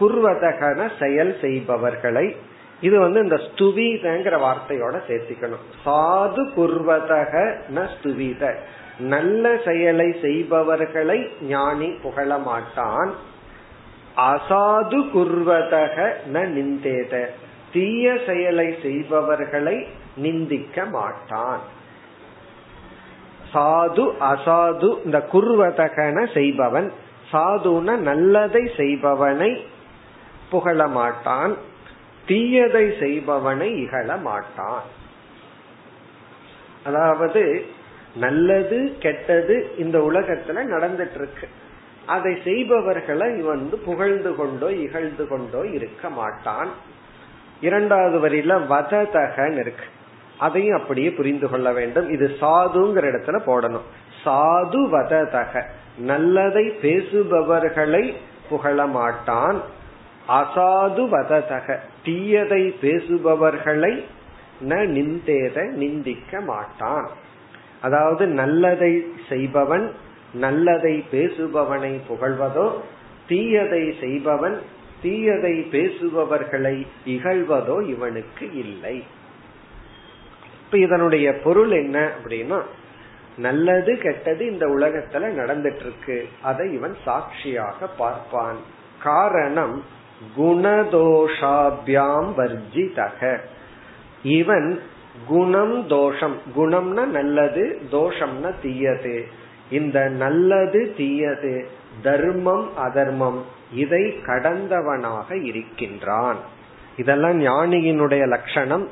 குர்வதகன 0.00 0.90
செயல் 0.98 1.36
செய்பவர்களை 1.40 2.36
இது 2.80 3.00
வந்து 3.00 3.22
இந்த 3.22 3.36
ஸ்துவீதங்கிற 3.36 4.38
வார்த்தையோட 4.38 4.96
சேர்த்திக்கணும். 5.08 5.64
சாது 5.84 6.42
குர்வதக 6.56 7.54
ந 7.74 7.88
ஸ்துவீத 7.94 8.54
நல்ல 8.98 9.56
செயலை 9.64 10.16
செய்பவர்களை 10.22 11.28
ஞானி 11.40 11.86
புகழ 11.86 12.38
மாட்டான். 12.38 13.14
அசாது 14.16 15.00
குர்வதக 15.14 16.12
ந 16.32 16.40
நிந்தேத. 16.40 17.26
தீய 17.72 18.18
செயலை 18.26 18.76
செய்பவர்களை 18.82 19.86
நிந்திக்க 20.16 20.84
மாட்டான். 20.84 21.60
சாது 23.54 24.04
அசாது 24.20 25.04
இந்த 25.04 25.28
குர்வதகன 25.32 26.32
செய்பவன். 26.34 26.92
சாதுன 27.32 27.96
நல்லதை 27.96 28.70
செய்பவனை 28.76 29.66
புகழ 30.50 30.86
மாட்டான். 30.88 31.56
தீயதை 32.26 32.98
செய்பவனை 32.98 33.82
இகழ 33.82 34.16
மாட்டான். 34.16 34.82
அதாவது 36.84 37.66
நல்லது 38.16 38.96
கெட்டது 38.98 39.74
இந்த 39.78 39.98
உலகத்துல 39.98 40.58
நடந்துட்டு 40.76 41.14
இருக்கு 41.14 41.48
அதை 42.06 42.38
செய்பவர்களை 42.44 43.40
வந்து 43.40 43.78
புகழ்ந்து 43.78 44.34
கொண்டோ 44.34 44.72
இகழ்ந்து 44.72 45.28
கொண்டோ 45.28 45.66
இருக்க 45.66 46.08
மாட்டான். 46.08 46.68
இரண்டாவது 47.60 48.28
வரியில 48.28 48.66
வததகன் 48.66 49.58
இருக்கு. 49.58 49.84
அதையும் 50.38 50.80
அப்படியே 50.80 51.10
புரிந்து 51.10 51.48
கொள்ள 51.48 51.72
வேண்டும். 51.72 52.10
இது 52.10 52.36
சாதுங்கிற 52.40 53.04
இடத்துல 53.04 53.40
போடணும். 53.46 53.86
சாது 54.24 54.88
வததக. 54.88 55.62
நல்லதை 55.98 56.70
பேசுபவர்களை 56.82 58.14
புகழ 58.48 58.86
மாட்டான். 58.86 59.60
அசாது 60.28 61.08
வததக. 61.08 61.78
தீயதை 62.06 62.62
பேசுபவர்களை 62.82 64.04
ந 64.60 64.74
நிந்தேத 64.96 65.56
நிந்திக்க 65.72 66.40
மாட்டான். 66.40 67.08
அதாவது 67.80 68.26
நல்லதை 68.26 68.92
செய்பவன் 69.28 69.86
நல்லதை 70.34 71.04
பேசுபவனை 71.12 71.92
புகழ்வதோ 72.08 72.68
தீயதை 73.28 73.84
செய்பவன் 74.00 74.56
தீயதை 75.02 75.54
பேசுபவர்களை 75.70 76.86
இகழ்வதோ 77.06 77.76
இவனுக்கு 77.88 78.46
இல்லை. 78.54 78.96
இப்ப 80.64 80.78
இதனுடைய 80.78 81.26
பொருள் 81.44 81.70
என்ன 81.70 81.96
அப்படின்னா 82.16 82.60
நல்லது 83.36 83.92
கெட்டது 83.98 84.42
இந்த 84.52 84.66
உலகத்துல 84.66 85.24
நடந்துட்டு 85.40 85.84
இருக்கு. 85.86 86.28
அதை 86.42 86.72
இவன் 86.72 86.96
சாட்சியாக 87.04 87.86
பார்ப்பான். 87.86 88.60
காரணம் 89.02 89.76
குணதோஷாபியாம் 90.38 92.28
வர்ஜிதக. 92.36 93.38
இவன் 94.22 94.80
குணம் 95.26 95.86
தோஷம். 95.86 96.36
குணம்னா 96.56 97.04
நல்லது 97.04 97.80
தோஷம்னா 97.92 98.54
தீயது. 98.62 99.26
இந்த 99.70 100.08
நல்லது 100.08 100.94
தீயது 100.96 101.68
தர்மம் 102.02 102.76
அதர்மம் 102.76 103.44
இதை 103.72 104.02
கடந்தவனாக 104.02 105.44
இருக்கின்றான். 105.44 106.36
இதெல்லாம் 106.96 107.40
ஞானியினுடைய 107.40 108.26
லட்சணம். 108.26 108.88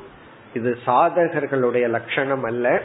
இது 0.53 0.77
சாதகர்களுடைய 0.85 1.87
லட்சணம் 1.87 2.43
அல்ல. 2.43 2.81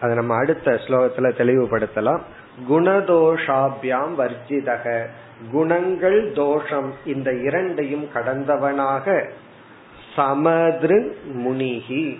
அதை 0.00 0.14
நம்ம 0.14 0.36
அடுத்த 0.36 0.70
ஸ்லோகத்துல 0.70 1.32
தெளிவுபடுத்தலாம். 1.38 2.20
குணதோஷாபியாம் 2.70 4.14
வர்ஜிதக. 4.18 5.06
குணங்கள் 5.52 6.32
தோஷம். 6.32 6.92
இந்த 7.04 7.32
இரண்டையும் 7.32 8.08
கடந்தவனாக 8.14 9.30
சமதிரு 10.16 11.12
முனிகி. 11.34 12.18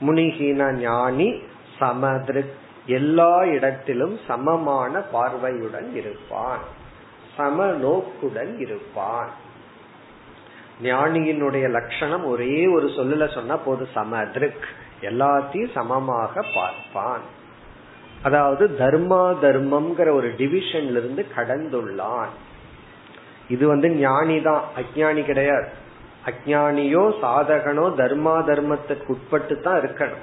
முனிகின 0.00 0.72
ஞானி 0.72 1.42
சமதிரு. 1.80 2.44
எல்லா 2.86 3.44
இடத்திலும் 3.44 4.18
சமமான 4.26 4.98
பார்வையுடன் 4.98 5.94
இருப்பான். 5.94 6.58
சம 7.36 7.66
நோக்குடன் 7.66 8.58
இருப்பான். 8.58 9.30
ஞானியினுடைய 10.82 11.70
லட்சணம் 11.70 12.24
ஒரே 12.24 12.66
ஒரு 12.66 12.86
சொல்லுல 12.86 13.34
சொன்னா 13.34 13.56
போது 13.56 13.88
சமதிருக். 13.94 14.64
எல்லாத்தையும் 15.00 15.70
சமமாக 15.74 16.44
பார்ப்பான். 16.54 17.40
அதாவது 18.22 18.64
தர்மா 18.78 19.22
தர்மம்ங்கிற 19.44 20.08
ஒரு 20.14 20.28
டிவிஷன்ல 20.38 21.00
இருந்து 21.02 21.26
கடந்துள்ளான். 21.36 22.32
இது 23.48 23.64
வந்து 23.66 23.88
ஞானி 23.90 24.40
தான் 24.42 24.62
அஜானி 24.80 25.22
கிடையாது. 25.24 25.68
அஜானியோ 26.26 27.04
சாதகனோ 27.22 27.86
தர்மா 28.02 28.34
தர்மத்துக்கு 28.50 29.06
உட்பட்டு 29.06 29.60
தான் 29.60 29.80
இருக்கணும். 29.80 30.22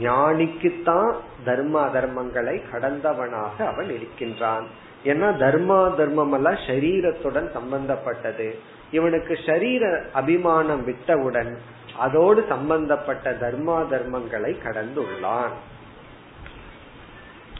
ஞானிக்குத்தான் 0.00 1.10
தர்மா 1.44 1.82
தர்மங்களை 1.96 2.56
கடந்தவனாக 2.72 3.56
அவன் 3.66 3.90
இருக்கின்றான். 3.90 4.66
ஏன்னா 5.04 5.28
தர்மா 5.44 5.80
தர்மம் 5.96 6.32
எல்லாம் 6.32 6.58
சரீரத்துடன் 6.66 7.48
சம்பந்தப்பட்டது. 7.52 8.48
இவனுக்கு 8.90 9.38
சரீர 9.46 9.84
அபிமானம் 10.12 10.84
விட்டவுடன் 10.84 11.52
அதோடு 11.98 12.44
சம்பந்தப்பட்ட 12.48 13.30
தர்மா 13.40 13.78
தர்மங்களை 13.90 14.52
கடந்துள்ளான். 14.66 15.54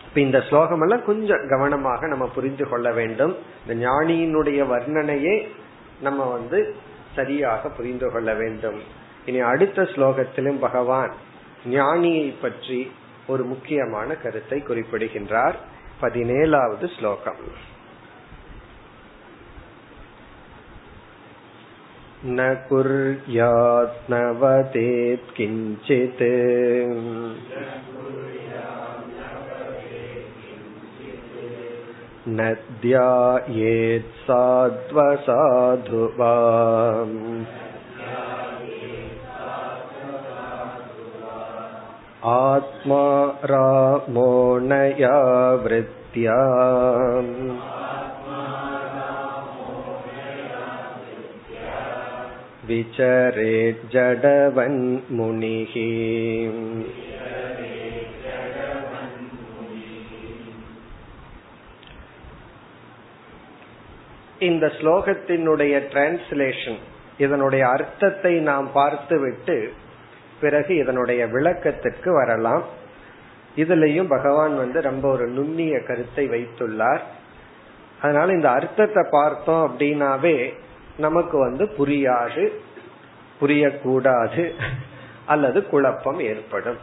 இப்ப 0.09 0.19
இந்த 0.19 0.39
ஸ்லோகம் 0.41 0.81
எல்லாம் 0.81 1.05
கொஞ்சம் 1.05 1.47
கவனமாக 1.49 2.07
நம்ம 2.07 2.25
புரிந்து 2.27 2.65
கொள்ள 2.69 2.91
வேண்டும் 2.91 3.33
இந்த 3.61 3.73
ஞானியினுடைய 3.85 4.61
வர்ணனையே 4.67 5.35
நம்ம 6.01 6.23
வந்து 6.29 6.59
சரியாக 7.15 7.69
புரிந்து 7.69 8.07
கொள்ள 8.11 8.29
வேண்டும் 8.33 8.79
இனி 9.25 9.39
அடுத்த 9.43 9.83
ஸ்லோகத்திலும் 9.83 10.59
பகவான் 10.59 11.13
ஞானியை 11.69 12.27
பற்றி 12.41 12.79
ஒரு 13.27 13.43
முக்கியமான 13.43 14.15
கருத்தை 14.15 14.59
குறிப்பிடுகின்றார் 14.63 15.57
பதினேழாவது 16.01 16.87
ஸ்லோகம் 16.97 17.41
न 22.27 22.45
कुर्यात् 22.69 23.97
न 24.09 24.19
वदेत् 24.39 25.33
किञ्चित् 25.35 26.21
न 32.27 32.53
ध्यायेत् 32.81 34.13
साध्वसाधु 34.27 36.05
वा 36.19 36.33
आत्मा 42.33 43.03
रामो 43.51 44.31
नया 44.59 45.17
वृत्त्या 45.63 46.37
विचरेज्जडवन्मुनिः 52.69 53.95
இந்த 64.40 64.66
ஸ்லோகத்தினுடைய 64.66 65.74
டிரான்ஸ்லேஷன் 65.92 66.78
இதனுடைய 67.18 67.68
அர்த்தத்தை 67.68 68.38
நாம் 68.38 68.72
பார்த்துவிட்டு 68.72 69.72
பிறகு 70.40 70.76
இதனுடைய 70.76 71.26
விளக்கத்திற்கு 71.26 72.12
வரலாம். 72.12 72.64
இதுலயும் 73.56 74.08
பகவான் 74.08 74.56
வந்து 74.56 74.80
ரொம்ப 74.80 75.10
ஒரு 75.10 75.26
நுண்ணிய 75.26 75.82
கருத்தை 75.82 76.28
வைத்துள்ளார். 76.28 77.00
அதனால 78.00 78.32
இந்த 78.32 78.50
அர்த்தத்தை 78.50 79.06
பார்த்தோம் 79.10 79.64
அப்படின்னாவே 79.68 80.52
நமக்கு 80.98 81.38
வந்து 81.38 81.64
புரியாது 81.64 82.44
புரியக்கூடாது 83.40 84.50
அல்லது 85.26 85.66
குழப்பம் 85.66 86.20
ஏற்படும். 86.20 86.80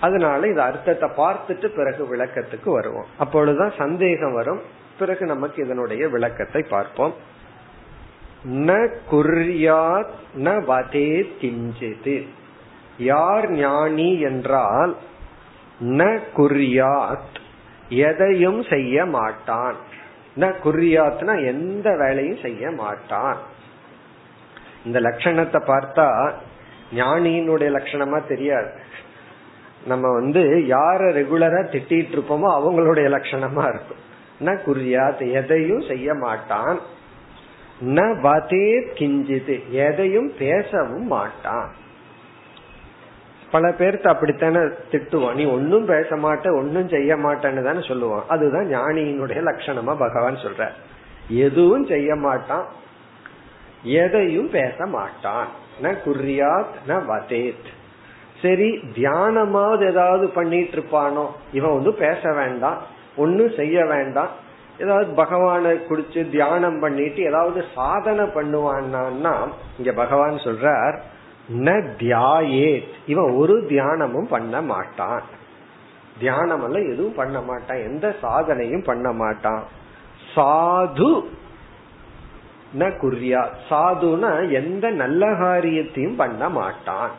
அதனால 0.00 0.46
இந்த 0.46 0.62
அர்த்தத்தை 0.62 1.08
பார்த்துட்டு 1.16 1.66
பிறகு 1.68 2.16
விளக்கத்துக்கு 2.16 2.70
வருவோம். 2.70 3.06
அப்பொழுதுதான் 3.18 3.72
சந்தேகம் 3.78 4.34
வரும். 4.34 4.62
பிறகு 4.98 5.26
நமக்கு 5.26 5.64
இதனுடைய 5.64 6.08
விளக்கத்தை 6.08 6.62
பார்ப்போம். 6.68 7.14
ந 8.44 8.96
குர்யாத் 9.10 10.16
ந 10.36 10.48
வதே 10.70 11.12
கிஞ்சிது 11.40 12.26
யார் 12.98 13.50
ஞானி 13.50 14.20
என்றால் 14.20 14.96
ந 15.80 16.20
குர்யாத் 16.36 17.36
எதையும் 17.88 18.62
செய்ய 18.62 19.04
மாட்டான். 19.04 19.76
ந 20.36 20.52
குர்யாத்னா 20.64 21.46
எந்த 21.46 21.96
வேலையும் 21.96 22.42
செய்ய 22.42 22.70
மாட்டான். 22.70 23.38
இந்த 24.84 25.00
லட்சணத்தை 25.00 25.60
பார்த்தா 25.66 26.32
ஞானியினுடைய 26.94 27.70
லட்சணமா 27.76 28.26
தெரியாது. 28.26 28.70
நம்ம 29.86 30.12
வந்து 30.12 30.40
யார 30.68 31.00
ரெகுலரா 31.18 31.62
திட்டிட்டு 31.72 32.14
இருப்போமோ 32.16 32.48
அவங்களுடைய 32.58 33.06
லட்சணமா 33.16 33.64
இருக்கும். 33.68 34.04
ந 34.40 34.58
குறியாத் 34.66 35.32
எதையும் 35.32 35.80
செய்ய 35.80 36.14
மாட்டான் 36.14 36.78
ந 37.80 38.00
வதே 38.20 38.86
கிஞ்சிது 38.94 39.68
எதையும் 39.68 40.32
பேசவும் 40.38 41.06
மாட்டான். 41.06 41.72
பல 43.50 43.68
பேர்த்த 43.68 44.08
அப்படித்தானே 44.08 44.58
திட்டுவான். 44.90 45.34
நீ 45.34 45.44
ஒன்னும் 45.44 45.84
பேச 45.84 46.16
மாட்ட 46.16 46.56
ஒன்னும் 46.56 46.88
செய்ய 46.88 47.16
மாட்டேன்னு 47.16 47.62
தானே 47.62 47.78
சொல்லுவான். 47.78 48.26
அதுதான் 48.28 48.66
ஞானியினுடைய 48.66 49.40
லட்சணமா 49.42 49.96
பகவான் 49.98 50.34
சொல்ற 50.34 50.68
எதுவும் 51.28 51.86
செய்ய 51.86 52.14
மாட்டான் 52.14 52.66
எதையும் 53.82 54.50
பேச 54.50 54.86
மாட்டான் 54.86 55.48
ந 55.82 55.96
குறியாத் 56.06 56.76
ந 56.88 57.04
வதேத். 57.04 57.68
சரி 58.42 58.80
தியானமாவது 58.94 59.90
ஏதாவது 59.90 60.28
பண்ணிட்டு 60.28 60.76
இருப்பானோ? 60.76 61.26
இவன் 61.52 61.74
வந்து 61.74 61.94
பேச 61.94 62.32
வேண்டாம். 62.32 62.96
ஒன்னும் 63.18 63.54
செய்ய 63.56 63.84
வேண்டாம். 63.84 64.28
ஏதாவது 64.78 65.12
பகவானை 65.12 65.70
குடிச்சு 65.70 66.30
தியானம் 66.30 66.80
பண்ணிட்டு 66.80 67.22
ஏதாவது 67.22 67.64
சாதனை 67.74 68.24
பண்ணுவான்னா 68.24 69.34
இங்க 69.78 69.92
பகவான் 69.94 70.44
சொல்றார் 70.44 70.98
ந 71.52 71.68
தியாயேத். 71.98 72.88
இவன் 73.06 73.32
ஒரு 73.32 73.66
தியானமும் 73.68 74.28
பண்ண 74.28 74.62
மாட்டான். 74.62 75.22
தியானம் 76.18 76.64
எல்லாம் 76.64 76.92
எதுவும் 76.92 77.14
பண்ண 77.14 77.40
மாட்டான். 77.40 77.76
எந்த 77.76 78.14
சாதனையும் 78.22 78.84
பண்ண 78.84 79.12
மாட்டான். 79.12 79.62
சாது 80.34 81.24
ந 82.78 82.90
குறியா 83.02 83.42
சாதுனா 83.70 84.50
எந்த 84.50 84.90
நல்ல 84.90 85.34
காரியத்தையும் 85.34 86.16
பண்ண 86.16 86.48
மாட்டான். 86.48 87.10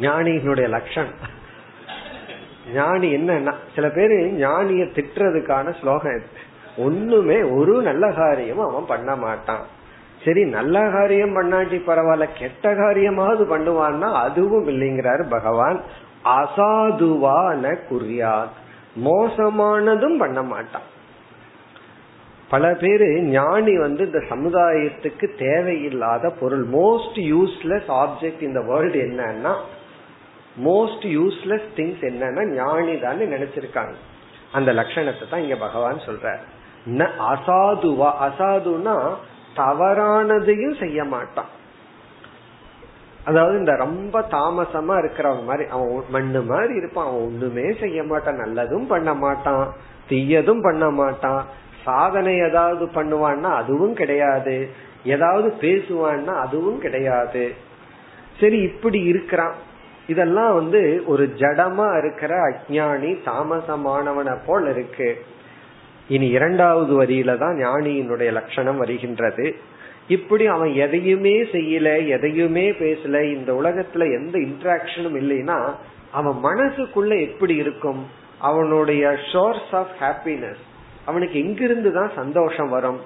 ஞானியினுடைய 0.00 0.68
லட்சணம். 0.68 1.42
ஞானி 2.72 3.16
என்னன்னா 3.16 3.54
சில 3.74 3.88
பேரு 3.88 4.16
ஞானிய 4.38 4.82
திட்டுறதுக்கான 4.82 5.80
ஸ்லோகம் 5.80 6.16
இது. 6.16 6.26
ஒண்ணுமே 6.76 7.42
ஒரு 7.42 7.82
நல்ல 7.82 8.12
காரியமும் 8.12 8.68
அவன் 8.68 8.86
பண்ண 8.86 9.16
மாட்டான். 9.16 9.66
சரி 10.24 10.44
நல்ல 10.44 10.90
காரியம் 10.90 11.36
பண்ணாட்டி 11.36 11.82
பரவாயில்ல 11.86 12.28
கெட்ட 12.38 12.74
காரியமாவது 12.74 13.44
பண்ணுவான்னா 13.50 14.12
அதுவும் 14.12 14.68
இல்லைங்கிறாரு 14.68 15.28
பகவான். 15.28 15.80
அசாதுவான 16.24 17.76
குறியாத். 17.90 18.54
மோசமானதும் 19.04 20.18
பண்ண 20.18 20.42
மாட்டான். 20.42 20.92
பல 22.48 22.74
பேரு 22.74 23.22
ஞானி 23.22 23.78
வந்து 23.78 24.04
இந்த 24.04 24.22
சமுதாயத்துக்கு 24.30 25.38
தேவையில்லாத 25.38 26.30
பொருள் 26.30 26.66
மோஸ்ட் 26.68 27.14
யூஸ்லெஸ் 27.14 27.88
ஆப்ஜெக்ட் 27.88 28.42
இந்த 28.42 28.60
வேர்ல்டு 28.60 29.00
என்னன்னா 29.00 29.54
மோஸ்ட் 30.62 31.06
யூஸ்லெஸ் 31.18 31.68
திங்ஸ் 31.76 32.02
என்னன்னா 32.02 32.54
ஞானி 32.54 32.98
தான் 32.98 33.18
நினைச்சிருக்காங்க. 33.18 33.94
அந்த 34.52 34.72
லட்சணத்தை 34.72 35.28
தான் 35.30 35.40
இங்க 35.40 35.56
பகவான் 35.56 36.06
சொல்ற 36.06 36.38
அசாதுவா 37.18 38.10
அசாதுனா 38.26 39.08
தவறானதையும் 39.56 40.78
செய்ய 40.78 41.04
மாட்டான். 41.04 41.46
அதாவது 43.24 43.58
இந்த 43.58 43.76
ரொம்ப 43.76 44.20
தாமசமா 44.20 44.94
இருக்கிறவங்க 45.02 45.44
மாதிரி 45.44 45.68
அவன் 45.68 46.02
மண்ணு 46.08 46.42
மாதிரி 46.42 46.74
இருப்பான். 46.74 47.06
அவன் 47.06 47.20
ஒண்ணுமே 47.20 47.72
செய்ய 47.72 48.04
மாட்டான். 48.04 48.42
நல்லதும் 48.44 48.86
பண்ண 48.86 49.14
மாட்டான். 49.14 49.74
தீயதும் 50.08 50.62
பண்ண 50.62 50.90
மாட்டான். 50.90 51.44
சாதனை 51.84 52.38
ஏதாவது 52.38 52.84
பண்ணுவான்னா 52.84 53.50
அதுவும் 53.54 53.94
கிடையாது. 53.94 54.68
ஏதாவது 55.04 55.54
பேசுவான்னா 55.60 56.34
அதுவும் 56.40 56.78
கிடையாது. 56.78 57.54
சரி 58.40 58.60
இப்படி 58.60 59.00
இருக்கிறான். 59.02 59.54
இதெல்லாம் 60.06 60.54
வந்து 60.54 61.02
ஒரு 61.06 61.34
ஜடமா 61.36 61.98
இருக்கிற 61.98 62.34
அஜானி 62.48 63.16
தாமசமானவனை 63.24 64.38
போல் 64.46 64.70
இருக்கு. 64.70 65.24
இனி 66.08 66.26
இரண்டாவது 66.28 67.02
வரியில 67.02 67.38
தான் 67.38 67.56
ஞானியினுடைய 67.56 68.32
லட்சணம் 68.32 68.76
வருகின்றது. 68.76 69.54
இப்படி 70.08 70.46
அவன் 70.46 70.72
எதையுமே 70.74 71.42
செய்யல 71.42 72.08
எதையுமே 72.08 72.70
பேசல 72.70 73.36
இந்த 73.36 73.52
உலகத்துல 73.52 74.04
எந்த 74.14 74.38
இன்ட்ராக்ஷனும் 74.38 75.18
இல்லைன்னா 75.20 75.58
அவன் 76.12 76.36
மனசுக்குள்ள 76.44 77.20
எப்படி 77.20 77.54
இருக்கும்? 77.54 78.06
அவனுடைய 78.38 79.16
சோர்ஸ் 79.32 79.72
ஆஃப் 79.72 79.94
ஹாப்பினஸ் 80.00 80.62
அவனுக்கு 81.04 81.38
எங்கிருந்து 81.38 81.92
தான் 81.92 82.10
சந்தோஷம் 82.16 82.68
வரும்? 82.68 83.00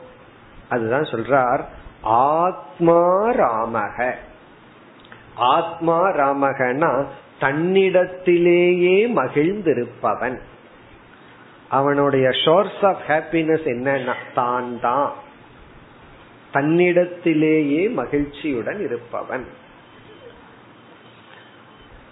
அதுதான் 0.69 1.03
சொல்றார் 1.03 1.63
ஆத்மா 2.03 3.29
ராமக 3.31 4.15
ஆத்மா 5.39 6.11
ராமகனா 6.11 7.05
தன்னிடத்திலேயே 7.41 9.09
மகிழ்ந்திருப்பவன். 9.15 10.39
அவனுடைய 11.69 12.31
சோர்ஸ் 12.45 12.83
ஆஃப் 12.83 13.01
ஹாப்பினஸ் 13.09 13.67
என்னன்னா 13.75 14.15
தான் 14.35 14.81
தான் 14.81 15.13
தன்னிடத்திலேயே 16.53 17.93
மகிழ்ச்சியுடன் 17.93 18.81
இருப்பவன். 18.85 19.47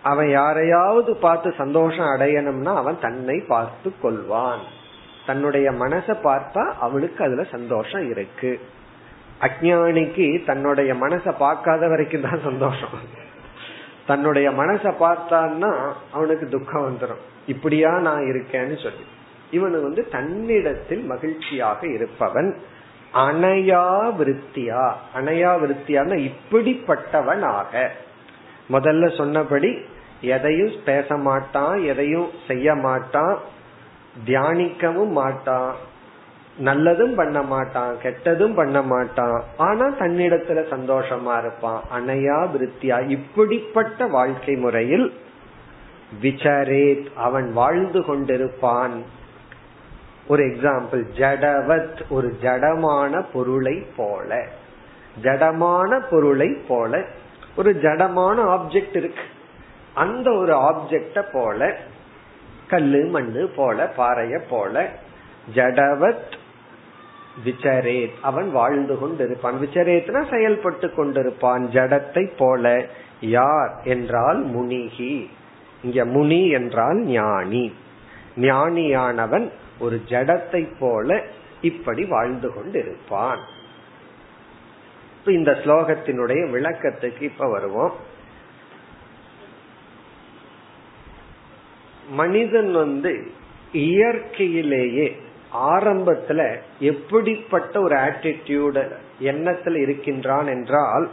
அவன் 0.02 0.30
யாரையாவது 0.30 1.16
பார்த்து 1.16 1.54
சந்தோஷம் 1.58 2.06
அடையணும்னா 2.06 2.74
அவன் 2.74 2.98
தன்னை 3.00 3.44
பார்த்து 3.48 3.92
கொள்வான். 4.02 4.58
தன்னுடைய 5.26 5.70
மனசை 5.70 6.16
பார்த்தா 6.22 6.72
அவளுக்கு 6.80 7.24
அதுல 7.24 7.42
சந்தோஷம் 7.42 8.10
இருக்கு. 8.10 8.60
அஜானிக்கு 9.40 10.44
தன்னுடைய 10.44 10.94
மனசை 10.94 11.34
பார்க்காத 11.38 11.88
வரைக்கும் 11.88 12.20
தான் 12.20 12.40
சந்தோஷம். 12.44 13.24
தன்னுடைய 14.06 14.50
மனசை 14.50 14.94
பார்த்தான்னா 15.00 15.92
அவனுக்கு 16.12 16.48
துக்கம் 16.48 16.96
வந்துடும் 16.96 17.20
இப்படியா 17.46 17.98
நான் 17.98 18.20
இருக்கேன்னு 18.20 18.82
சொல்லி. 18.82 19.04
இவனு 19.52 19.82
வந்து 19.82 20.08
தன்னிடத்தில் 20.08 21.02
மகிழ்ச்சியாக 21.02 21.86
இருப்பவன். 21.86 22.56
அணையா 23.14 24.12
விருத்தியா? 24.18 24.92
அணையா 25.14 25.58
விருத்தியான 25.58 26.30
இப்படிப்பட்டவனாக. 26.30 27.88
முதல்ல 28.72 29.16
சொன்னபடி 29.16 29.78
எதையும் 30.20 30.72
பேச 30.84 31.16
மாட்டான் 31.16 31.82
எதையும் 31.82 32.30
செய்ய 32.46 32.74
மாட்டான் 32.74 33.38
தியானிக்கவும் 34.26 35.10
மாட்டான். 35.10 35.74
நல்லதும் 36.64 37.14
பண்ண 37.14 37.42
மாட்டான் 37.42 37.96
கெட்டதும் 38.02 38.54
பண்ண 38.54 38.82
மாட்டான். 38.82 39.44
ஆனா 39.56 39.86
தன்னிடத்துல 39.86 40.64
சந்தோஷமா 40.70 41.38
இருப்பான் 41.38 41.82
அணையா 41.94 42.48
விருத்தியா 42.54 43.08
இப்படிப்பட்ட 43.08 44.06
வாழ்க்கை 44.06 44.54
முறையில் 44.54 45.12
விசாரேத் 46.22 47.06
அவன் 47.14 47.52
வாழ்ந்து 47.52 48.00
கொண்டிருப்பான். 48.00 49.02
ஒரு 50.26 50.44
எக்ஸாம்பிள் 50.44 51.04
ஜடவத் 51.16 52.02
ஒரு 52.08 52.36
ஜடமான 52.42 53.24
பொருளை 53.32 53.86
போல. 53.96 54.46
ஜடமான 55.22 56.02
பொருளை 56.10 56.48
போல. 56.68 57.04
ஒரு 57.56 57.72
ஜடமான 57.72 58.38
ஆப்ஜெக்ட் 58.38 58.96
இருக்கு. 58.96 59.22
அந்த 59.94 60.32
ஒரு 60.32 60.54
ஆப்ஜெக்ட 60.54 61.24
போல 61.32 61.76
கல்லு 62.68 63.04
மண்ணு 63.04 63.48
போல 63.56 63.92
பாறைய 63.96 64.40
போல 64.50 64.88
ஜடவத் 65.54 66.44
விசரேத். 67.44 68.12
அவன் 68.22 68.50
வாழ்ந்து 68.50 68.94
கொண்டிருப்பான். 68.94 69.58
விசரேத்னா 69.62 70.30
செயல்பட்டு 70.30 70.86
கொண்டிருப்பான். 70.86 71.68
ஜடத்தை 71.68 72.30
போல 72.36 72.86
யார் 73.20 73.80
என்றால் 73.84 74.46
முனிகி. 74.46 75.28
இங்க 75.82 76.04
முனி 76.04 76.48
என்றால் 76.48 77.02
ஞானி. 77.04 77.72
ஞானியானவன் 78.36 79.50
ஒரு 79.78 80.02
ஜடத்தை 80.08 80.72
போல 80.78 81.22
இப்படி 81.60 82.04
வாழ்ந்து 82.04 82.50
கொண்டிருப்பான். 82.50 83.38
இந்த 85.24 85.52
ஸ்லோகத்தினுடைய 85.52 86.50
விளக்கத்துக்கு 86.50 87.20
இப்ப 87.20 87.48
வருவோம். 87.48 87.94
மனிதன் 92.10 92.72
வந்து 92.72 93.30
இயற்கையிலேயே 93.72 95.16
ஆரம்பத்துல 95.54 96.56
எப்படிப்பட்ட 96.80 97.80
ஒரு 97.80 97.96
ஆட்டிடியூட 97.96 98.92
எண்ணத்துல 99.20 99.82
இருக்கின்றான் 99.82 100.46
என்றால் 100.46 101.10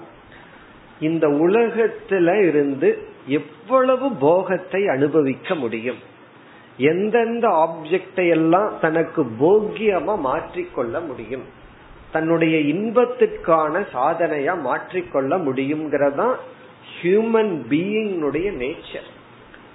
இந்த 0.99 1.27
உலகத்துல 1.27 2.47
இருந்து 2.47 3.07
எவ்வளவு 3.27 4.11
போகத்தை 4.15 4.87
அனுபவிக்க 4.87 5.55
முடியும்? 5.55 5.97
எந்தெந்த 6.77 7.47
ஆப்ஜெக்டை 7.47 8.29
எல்லாம் 8.29 8.73
தனக்கு 8.81 9.23
போக்கியமா 9.23 10.19
மாற்றிக்கொள்ள 10.19 11.05
முடியும்? 11.05 11.43
தன்னுடைய 12.11 12.57
இன்பத்திற்கான 12.57 13.85
சாதனையா 13.93 14.59
மாற்றிக்கொள்ள 14.61 15.37
முடியுங்கிறதான் 15.37 16.35
ஹியூமன் 17.01 17.53
பீயிங்னுடைய 17.69 18.47
நேச்சர் 18.53 19.09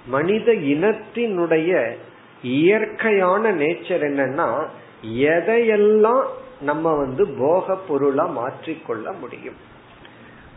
மனித 0.07 0.51
இனத்தினுடைய 0.51 1.95
இயற்கையான 2.43 3.51
நேச்சர் 3.51 4.03
என்னன்னா 4.03 4.67
எதையெல்லாம் 5.03 6.23
நம்ம 6.61 6.95
வந்து 6.95 7.27
போக 7.27 7.75
பொருளா 7.75 8.27
மாற்றிக்கொள்ள 8.37 9.19
முடியும். 9.19 9.55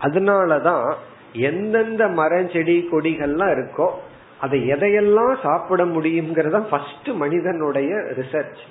அதனாலதான் 0.01 0.95
எந்தெந்த 1.33 2.09
மரம் 2.09 2.51
செடி 2.51 2.89
கொடிகள்லாம் 2.93 3.53
இருக்கோ 3.57 3.91
அதை 4.41 4.71
எதையெல்லாம் 4.71 5.37
சாப்பிட 5.43 5.85
முடியுங்கிறத 5.85 6.61
ஃபர்ஸ்ட் 6.61 7.09
மனிதனுடைய 7.09 7.95
ரிசர்ச் 7.95 8.63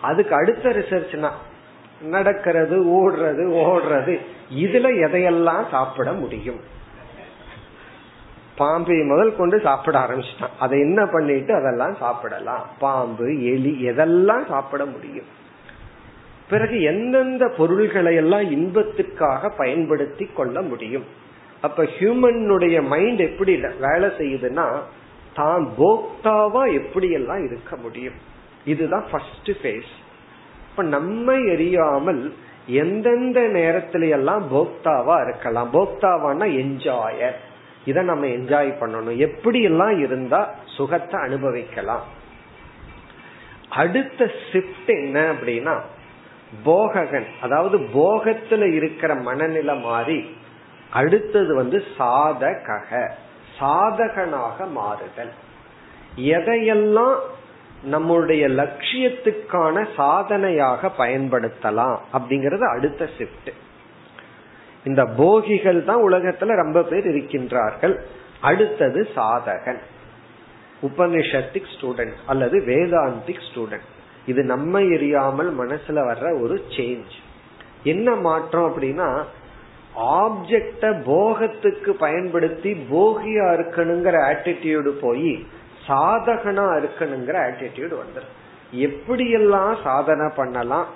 அதுக்கு 0.00 0.34
அடுத்த 0.34 0.68
ரிசர்ச்னா 0.68 1.30
நடக்கிறது 2.02 2.84
ஓடுறது 2.84 3.44
ஓடுறது 3.50 4.20
இதுல 4.54 4.86
எதையெல்லாம் 5.06 5.68
சாப்பிட 5.70 6.12
முடியும்? 6.12 6.60
பாம்பை 8.56 9.02
முதல் 9.02 9.36
கொண்டு 9.36 9.60
சாப்பிட 9.60 9.98
ஆரம்பிச்சிட்டான். 9.98 10.56
அதை 10.58 10.80
என்ன 10.80 11.06
பண்ணிட்டு 11.06 11.54
அதெல்லாம் 11.54 11.94
சாப்பிடலாம். 11.94 12.66
பாம்பு 12.78 13.26
எலி 13.44 13.72
எதெல்லாம் 13.82 14.48
சாப்பிட 14.48 14.84
முடியும்? 14.84 15.26
பிறகு 16.48 16.82
எந்தெந்த 16.82 17.48
பொருள்களை 17.48 18.14
எல்லாம் 18.14 18.40
இன்பத்துக்காக 18.40 19.50
பயன்படுத்தி 19.56 20.24
கொள்ள 20.24 20.62
முடியும்? 20.62 21.04
அப்ப 21.60 21.82
ஹியூமனுடைய 21.82 22.82
மைண்ட் 22.82 23.20
எப்படி 23.20 23.56
வேலை 23.56 24.08
செய்யுதுன்னா 24.18 24.66
தான் 25.34 25.68
போக்தாவா 25.78 26.72
எப்படி 26.72 27.10
எல்லாம் 27.10 27.44
இருக்க 27.44 27.76
முடியும்? 27.76 28.18
இதுதான் 28.64 29.04
ஃபர்ஸ்ட் 29.10 29.50
ஃபேஸ் 29.62 29.92
இப்ப 30.70 30.82
நம்மை 30.82 31.36
எரியாமல் 31.44 32.32
எந்தெந்த 32.66 33.40
நேரத்தில 33.40 34.08
எல்லாம் 34.08 34.44
போக்தாவா 34.52 35.24
இருக்கலாம்? 35.24 35.72
போக்தாவானா 35.72 36.46
என்ஜாயர் 36.62 37.36
இதை 37.90 38.02
நம்ம 38.10 38.26
என்ஜாய் 38.36 38.70
பண்ணணும். 38.80 39.18
எப்படி 39.26 39.58
எல்லாம் 39.70 39.96
இருந்தா 40.04 40.40
சுகத்தை 40.76 41.16
அனுபவிக்கலாம். 41.26 42.04
அடுத்த 43.82 44.30
ஷிப்ட் 44.48 44.90
என்ன 45.00 45.18
அப்படின்னா 45.32 45.74
போககன் 46.66 47.28
அதாவது 47.44 47.76
போகத்துல 47.98 48.64
இருக்கிற 48.78 49.14
மனநிலை 49.28 49.76
மாறி 49.78 50.18
அடுத்தது 50.98 51.52
வந்து 51.54 51.78
சாதக 51.98 52.68
சாதகனாக 53.58 54.58
மாறுதல். 54.78 55.32
எதையெல்லாம் 56.36 57.16
நம்முடைய 57.94 58.44
லட்சியத்துக்கான 58.60 59.76
சாதனையாக 59.96 60.90
பயன்படுத்தலாம் 60.98 61.96
அப்படிங்கறது 62.16 62.64
அடுத்த 62.74 63.08
ஷிப்ட் 63.16 63.50
இந்த 64.88 65.02
போகிகள் 65.20 65.80
தான் 65.90 66.02
உலகத்துல 66.08 66.56
ரொம்ப 66.62 66.78
பேர் 66.90 67.06
இருக்கின்றார்கள். 67.12 67.94
அடுத்தது 68.48 69.00
சாதகன். 69.16 69.80
உபனிஷத்திக் 70.82 71.70
ஸ்டூடெண்ட் 71.74 72.16
அல்லது 72.26 72.56
வேதாந்திக் 72.70 73.44
ஸ்டூடெண்ட் 73.48 73.86
இது 74.26 74.40
நம்ம 74.44 74.80
எரியாமல் 74.96 75.50
மனசுல 75.60 75.98
வர்ற 76.08 76.26
ஒரு 76.42 76.56
சேஞ்ச் 76.76 77.14
என்ன 77.92 78.08
மாற்றம் 78.26 78.66
அப்படின்னா 78.68 79.08
ஆப்ஜெக்ட 80.20 80.84
போகத்துக்கு 81.10 81.90
பயன்படுத்தி 82.04 82.70
போகியா 82.92 83.46
இருக்கணுங்கிற 83.56 84.16
ஆட்டிடியூடு 84.30 84.90
போய் 85.04 85.32
சாதகனா 85.86 86.66
இருக்கணுங்கிற 86.80 87.36
ஆட்டிடியூடு 87.48 87.94
வந்துடும் 88.02 88.34
எப்படியெல்லாம் 88.86 89.72
சாதனை 89.82 90.26
பண்ணலாம் 90.36 90.88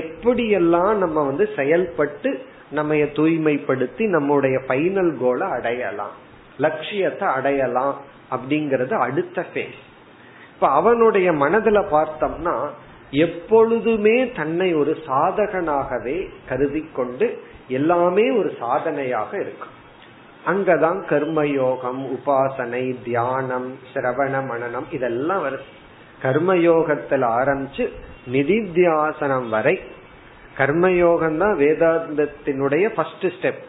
எப்படியெல்லாம் 0.00 0.94
நம்ம 0.96 1.18
வந்து 1.24 1.46
செயல்பட்டு 1.56 2.30
நம்ம 2.70 2.94
தூய்மைப்படுத்தி 2.94 4.08
நம்முடைய 4.08 4.58
பைனல் 4.68 5.16
கோலை 5.16 5.48
அடையலாம். 5.48 6.10
லட்சியத்தை 6.58 7.28
அடையலாம் 7.28 8.00
அப்படிங்கறது 8.30 8.92
அடுத்த 8.92 9.44
ஃபேஸ் 9.54 9.78
இப்ப 10.54 10.68
அவனுடைய 10.68 11.32
மனதுல 11.32 11.84
பார்த்தோம்னா 11.90 12.68
எப்பொழுதுமே 13.10 14.32
தன்னை 14.32 14.74
ஒரு 14.74 14.96
சாதகனாகவே 15.06 16.28
கருதி 16.48 16.88
கொண்டு 16.94 17.42
எல்லாமே 17.68 18.30
ஒரு 18.30 18.56
சாதனையாக 18.58 19.40
இருக்கும். 19.40 19.76
அங்கதான் 20.46 21.00
கர்மயோகம் 21.08 22.16
உபாசனை 22.16 22.96
தியானம் 23.04 23.78
சிரவண 23.94 24.42
மனநம் 24.42 24.86
இதெல்லாம் 24.90 25.44
வருது 25.44 25.66
கர்மயோகத்தில் 26.22 27.26
ஆரம்பிச்சு 27.40 27.92
நிதித்தியாசனம் 28.32 29.48
வரை 29.48 29.80
கர்மயோகம் 30.58 31.36
தான் 31.36 31.58
வேதாந்தத்தினுடைய 31.58 32.88
ஃபர்ஸ்ட் 32.88 33.26
ஸ்டெப் 33.26 33.62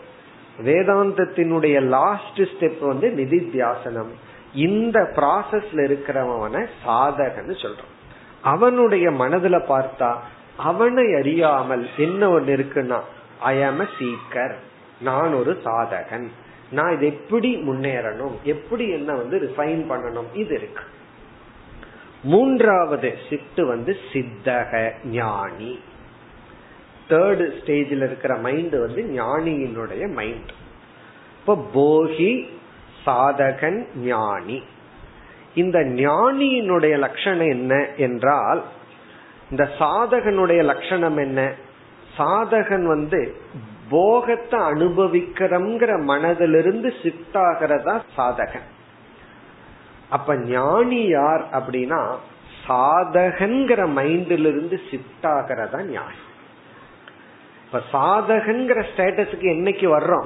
வேதாந்தத்தினுடைய 0.66 1.82
லாஸ்ட் 1.82 2.42
ஸ்டெப் 2.42 2.80
வந்து 2.80 3.08
நிதித்தியாசனம். 3.18 4.12
இந்த 4.54 5.00
ப்ராசஸ்ல 5.16 5.80
இருக்கிறவன 5.82 6.68
சாதகன்னு 6.86 7.56
சொல்றான் 7.62 7.96
அவனுடைய 8.42 9.10
மனதுல 9.10 9.58
பார்த்தா 9.68 10.16
அவனை 10.58 11.14
அறியாமல் 11.14 11.90
என்ன 11.98 12.40
ஒண்ணு 12.40 12.54
இருக்குன்னா 12.58 13.00
ஐ 13.40 13.64
ஆம் 13.64 13.80
சீக்கர் 13.80 14.54
நான் 15.02 15.34
ஒரு 15.34 15.62
சாதகன். 15.66 16.28
நான் 16.72 16.94
இது 16.94 17.06
எப்படி 17.06 17.56
முன்னேறணும்? 17.56 18.42
எப்படி 18.44 18.90
என்ன 18.90 19.14
வந்து 19.14 19.38
ரிஃபைன் 19.38 19.84
பண்ணணும்? 19.90 20.30
இது 20.34 20.56
இருக்கு. 20.56 20.84
மூன்றாவது 22.24 23.18
ஷிப்ட் 23.30 23.62
வந்து 23.68 23.98
சித்தக 24.14 24.92
ஞானி. 25.04 25.80
தேர்டு 27.10 27.46
ஸ்டேஜில் 27.60 28.04
இருக்கிற 28.08 28.34
மைண்ட் 28.46 28.76
வந்து 28.80 29.02
ஞானியினுடைய 29.20 30.04
மைண்ட் 30.14 30.52
இப்போ 31.40 31.54
போகி 31.76 32.32
சாதகன் 33.06 33.80
ஞானி. 33.96 34.58
இந்த 35.56 35.78
ஞானியினுடைய 35.80 36.96
லட்சணம் 36.98 37.50
என்ன 37.50 37.74
என்றால் 37.98 38.62
இந்த 39.52 39.64
சாதகனுடைய 39.80 40.62
லட்சணம் 40.64 41.18
என்ன? 41.18 41.40
சாதகன் 42.18 42.86
வந்து 42.86 43.22
போகத்தை 43.90 44.60
அனுபவிக்கிறங்கிற 44.60 45.92
மனதிலிருந்து 46.12 46.90
ஷிஃப்ட் 47.02 47.38
ஆகிறதா 47.48 47.96
சாதகன். 48.18 48.68
அப்ப 50.10 50.36
ஞானி 50.38 51.02
யார் 51.08 51.44
அப்படின்னா 51.52 52.02
சாதகங்கிற 52.68 53.82
மைண்டிலிருந்து 54.00 54.78
ஷிஃப்ட் 54.90 55.28
ஆகிறதா 55.36 55.80
ஞானி. 55.96 56.20
இப்ப 57.72 57.82
சாதகங்கிற 57.94 58.84
ஸ்டேட்டஸுக்கு 58.92 59.48
என்னைக்கு 59.56 59.88
வர்றோம்? 59.98 60.26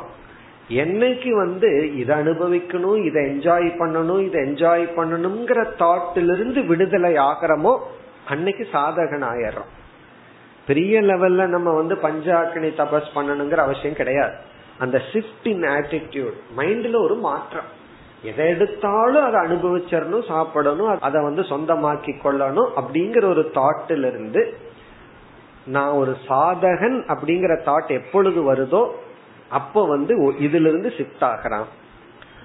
என்னைக்கு 0.69 1.29
வந்து 1.29 1.97
இதை 1.97 2.17
அனுபவிக்கணும் 2.17 3.06
இதை 3.06 3.23
என்ஜாய் 3.23 3.67
பண்ணணும் 3.79 4.21
இதை 4.25 4.41
என்ஜாய் 4.41 4.86
பண்ணணுங்கிற 4.97 5.65
தாட்டிலிருந்து 5.79 6.65
விடுதலை 6.65 7.13
ஆகிறோமோ 7.13 7.79
அன்னைக்கு 8.27 8.67
சாதகன் 8.73 9.25
ஆயிடுறோம். 9.32 9.71
பெரிய 10.67 11.01
லெவல்ல 11.01 11.45
நம்ம 11.45 11.71
வந்து 11.71 11.95
பஞ்சாக்கணி 11.95 12.69
தபஸ் 12.82 13.10
பண்ணணுங்கிற 13.15 13.56
அவசியம் 13.56 13.95
கிடையாது. 13.95 14.36
அந்த 14.79 15.01
ஷிஃப்ட் 15.12 15.47
இன் 15.47 15.62
ஆட்டிடியூட் 15.62 16.38
மைண்ட்ல 16.58 17.03
ஒரு 17.03 17.15
மாற்றம். 17.15 17.82
எதை 18.23 18.47
எடுத்தாலும் 18.47 19.25
அதை 19.25 19.39
அனுபவிச்சிடணும் 19.41 20.27
சாப்பிடணும் 20.27 20.99
அதை 20.99 21.21
வந்து 21.21 21.41
சொந்தமாக்கி 21.41 22.13
கொள்ளணும் 22.23 22.69
அப்படிங்கிற 22.75 23.25
ஒரு 23.25 23.51
தாட்டில் 23.53 24.06
இருந்து 24.08 24.58
நான் 25.65 25.91
ஒரு 25.91 26.17
சாதகன் 26.28 26.97
அப்படிங்கிற 27.08 27.54
தாட் 27.65 27.91
எப்பொழுது 27.91 28.54
வருதோ 28.54 28.91
அப்ப 29.49 29.86
வந்து 29.86 30.13
இதுல 30.39 30.67
இருந்து 30.67 30.89
ஷிஃப்ட் 30.97 31.23
ஆகிறான். 31.23 31.67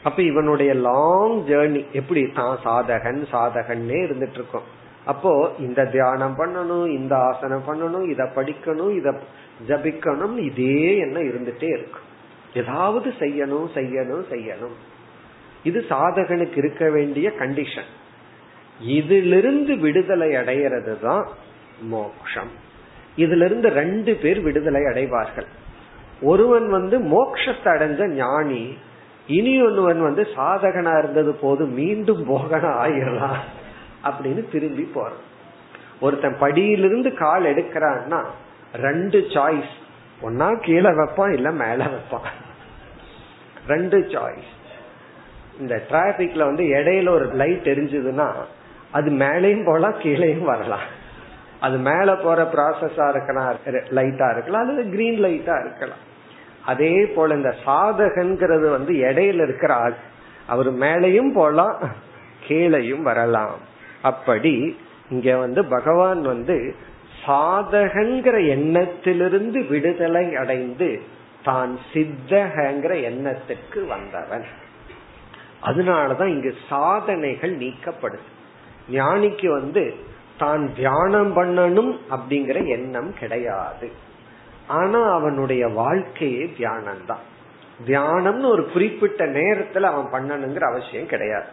அப்ப 0.03 0.23
இவனுடைய 0.23 0.75
லாங் 0.75 1.37
ஜேர்னி 1.49 1.85
எப்படி 1.93 2.31
தான் 2.33 2.59
சாதகன் 2.65 3.23
சாதகன்னே 3.33 4.01
இருந்துட்டு 4.07 4.35
இருக்கோம் 4.35 4.63
அப்போ 5.05 5.51
இந்த 5.59 5.85
தியானம் 5.85 6.37
பண்ணணும் 6.39 6.87
இந்த 6.87 7.17
ஆசனம் 7.17 7.65
பண்ணணும் 7.67 8.11
இத 8.11 8.23
படிக்கணும் 8.37 8.93
இத 8.97 9.15
ஜபிக்கணும் 9.69 10.37
இதே 10.37 10.97
என்ன 10.97 11.19
இருந்துட்டே 11.21 11.71
இருக்கும் 11.79 12.07
ஏதாவது 12.55 13.15
செய்யணும் 13.21 13.69
செய்யணும் 13.75 14.25
செய்யணும். 14.31 14.77
இது 15.63 15.85
சாதகனுக்கு 15.89 16.57
இருக்க 16.57 16.91
வேண்டிய 16.91 17.31
கண்டிஷன் 17.39 17.91
இதிலிருந்து 18.81 19.77
விடுதலை 19.77 20.31
அடையிறது 20.33 21.01
தான் 21.01 21.27
மோக்ஷம். 21.81 22.53
இதுல 23.25 23.47
இருந்து 23.49 23.69
ரெண்டு 23.81 24.13
பேர் 24.23 24.41
விடுதலை 24.41 24.83
அடைவார்கள். 24.91 25.49
ஒருவன் 26.23 26.69
வந்து 26.77 26.99
மோக்ஷத்தை 27.15 27.71
அடைஞ்ச 27.77 28.07
ஞானி 28.15 28.63
இனி 29.37 29.55
ஒருவன் 29.63 30.01
வந்து 30.03 30.23
சாதகனா 30.37 30.93
இருந்தது 30.99 31.33
போது 31.35 31.63
மீண்டும் 31.79 32.23
போகன 32.29 32.65
ஆயிடலாம் 32.85 33.41
அப்படின்னு 34.09 34.43
திரும்பி 34.53 34.85
போறான். 34.95 35.25
ஒருத்தன் 36.01 36.37
படியிலிருந்து 36.41 37.11
கால் 37.23 37.45
எடுக்கிறான்னா 37.45 38.21
ரெண்டு 38.87 39.19
சாய்ஸ் 39.35 39.73
ஒன்னா 40.23 40.49
கீழே 40.61 40.91
வைப்பான் 41.01 41.33
இல்ல 41.33 41.49
மேல 41.63 41.81
வைப்பான். 41.95 42.29
ரெண்டு 43.67 43.99
சாய்ஸ் 44.13 44.53
இந்த 45.61 45.75
டிராபிக்ல 45.91 46.45
வந்து 46.51 46.65
இடையில 46.79 47.09
ஒரு 47.09 47.27
லைட் 47.35 47.69
எரிஞ்சதுன்னா 47.73 48.29
அது 48.91 49.09
மேலேயும் 49.25 49.67
போகலாம் 49.67 50.01
கீழேயும் 50.03 50.51
வரலாம். 50.53 50.87
அது 51.61 51.77
மேல 51.89 52.09
போற 52.17 52.41
ப்ராசஸா 52.55 53.07
இருக்கலாம் 53.13 53.49
லைட்டா 53.99 54.27
இருக்கலாம் 54.35 54.63
அல்லது 54.65 54.85
கிரீன் 54.91 55.19
லைட்டா 55.25 55.57
இருக்கலாம். 55.65 56.05
அதே 56.65 56.95
போல 57.07 57.35
இந்த 57.35 57.53
சாதகங்கிறது 57.67 58.67
வந்து 58.71 58.93
இடையில 59.09 59.47
இருக்கிற 59.47 59.73
ஆள். 59.75 59.97
அவர் 60.47 60.71
மேலையும் 60.75 61.33
போலாம் 61.35 61.77
கீழையும் 62.49 63.03
வரலாம். 63.03 63.57
அப்படி 64.03 64.55
இங்க 65.11 65.37
வந்து 65.37 65.61
பகவான் 65.65 66.23
வந்து 66.23 66.57
சாதகங்கிற 67.27 68.37
எண்ணத்திலிருந்து 68.49 69.61
விடுதலை 69.67 70.27
அடைந்து 70.37 70.89
தான் 71.45 71.73
சித்தகங்கிற 71.93 72.93
எண்ணத்துக்கு 73.11 73.81
வந்தவன். 73.87 74.47
அதனாலதான் 75.69 76.31
இங்கு 76.35 76.53
சாதனைகள் 76.69 77.55
நீக்கப்படுது. 77.57 78.27
ஞானிக்கு 78.93 79.49
வந்து 79.61 79.83
தான் 80.39 80.65
தியானம் 80.75 81.31
பண்ணணும் 81.37 81.93
அப்படிங்கிற 82.15 82.59
எண்ணம் 82.77 83.11
கிடையாது. 83.21 83.89
ஆனா 84.79 85.01
அவனுடைய 85.19 85.69
வாழ்க்கையே 85.81 86.45
தியானம் 86.57 87.05
தான் 87.07 87.25
தியானம்னு 87.87 88.47
ஒரு 88.55 88.65
குறிப்பிட்ட 88.73 89.25
நேரத்துல 89.39 89.89
அவன் 89.93 90.13
பண்ணணுங்கிற 90.15 90.65
அவசியம் 90.71 91.13
கிடையாது. 91.13 91.49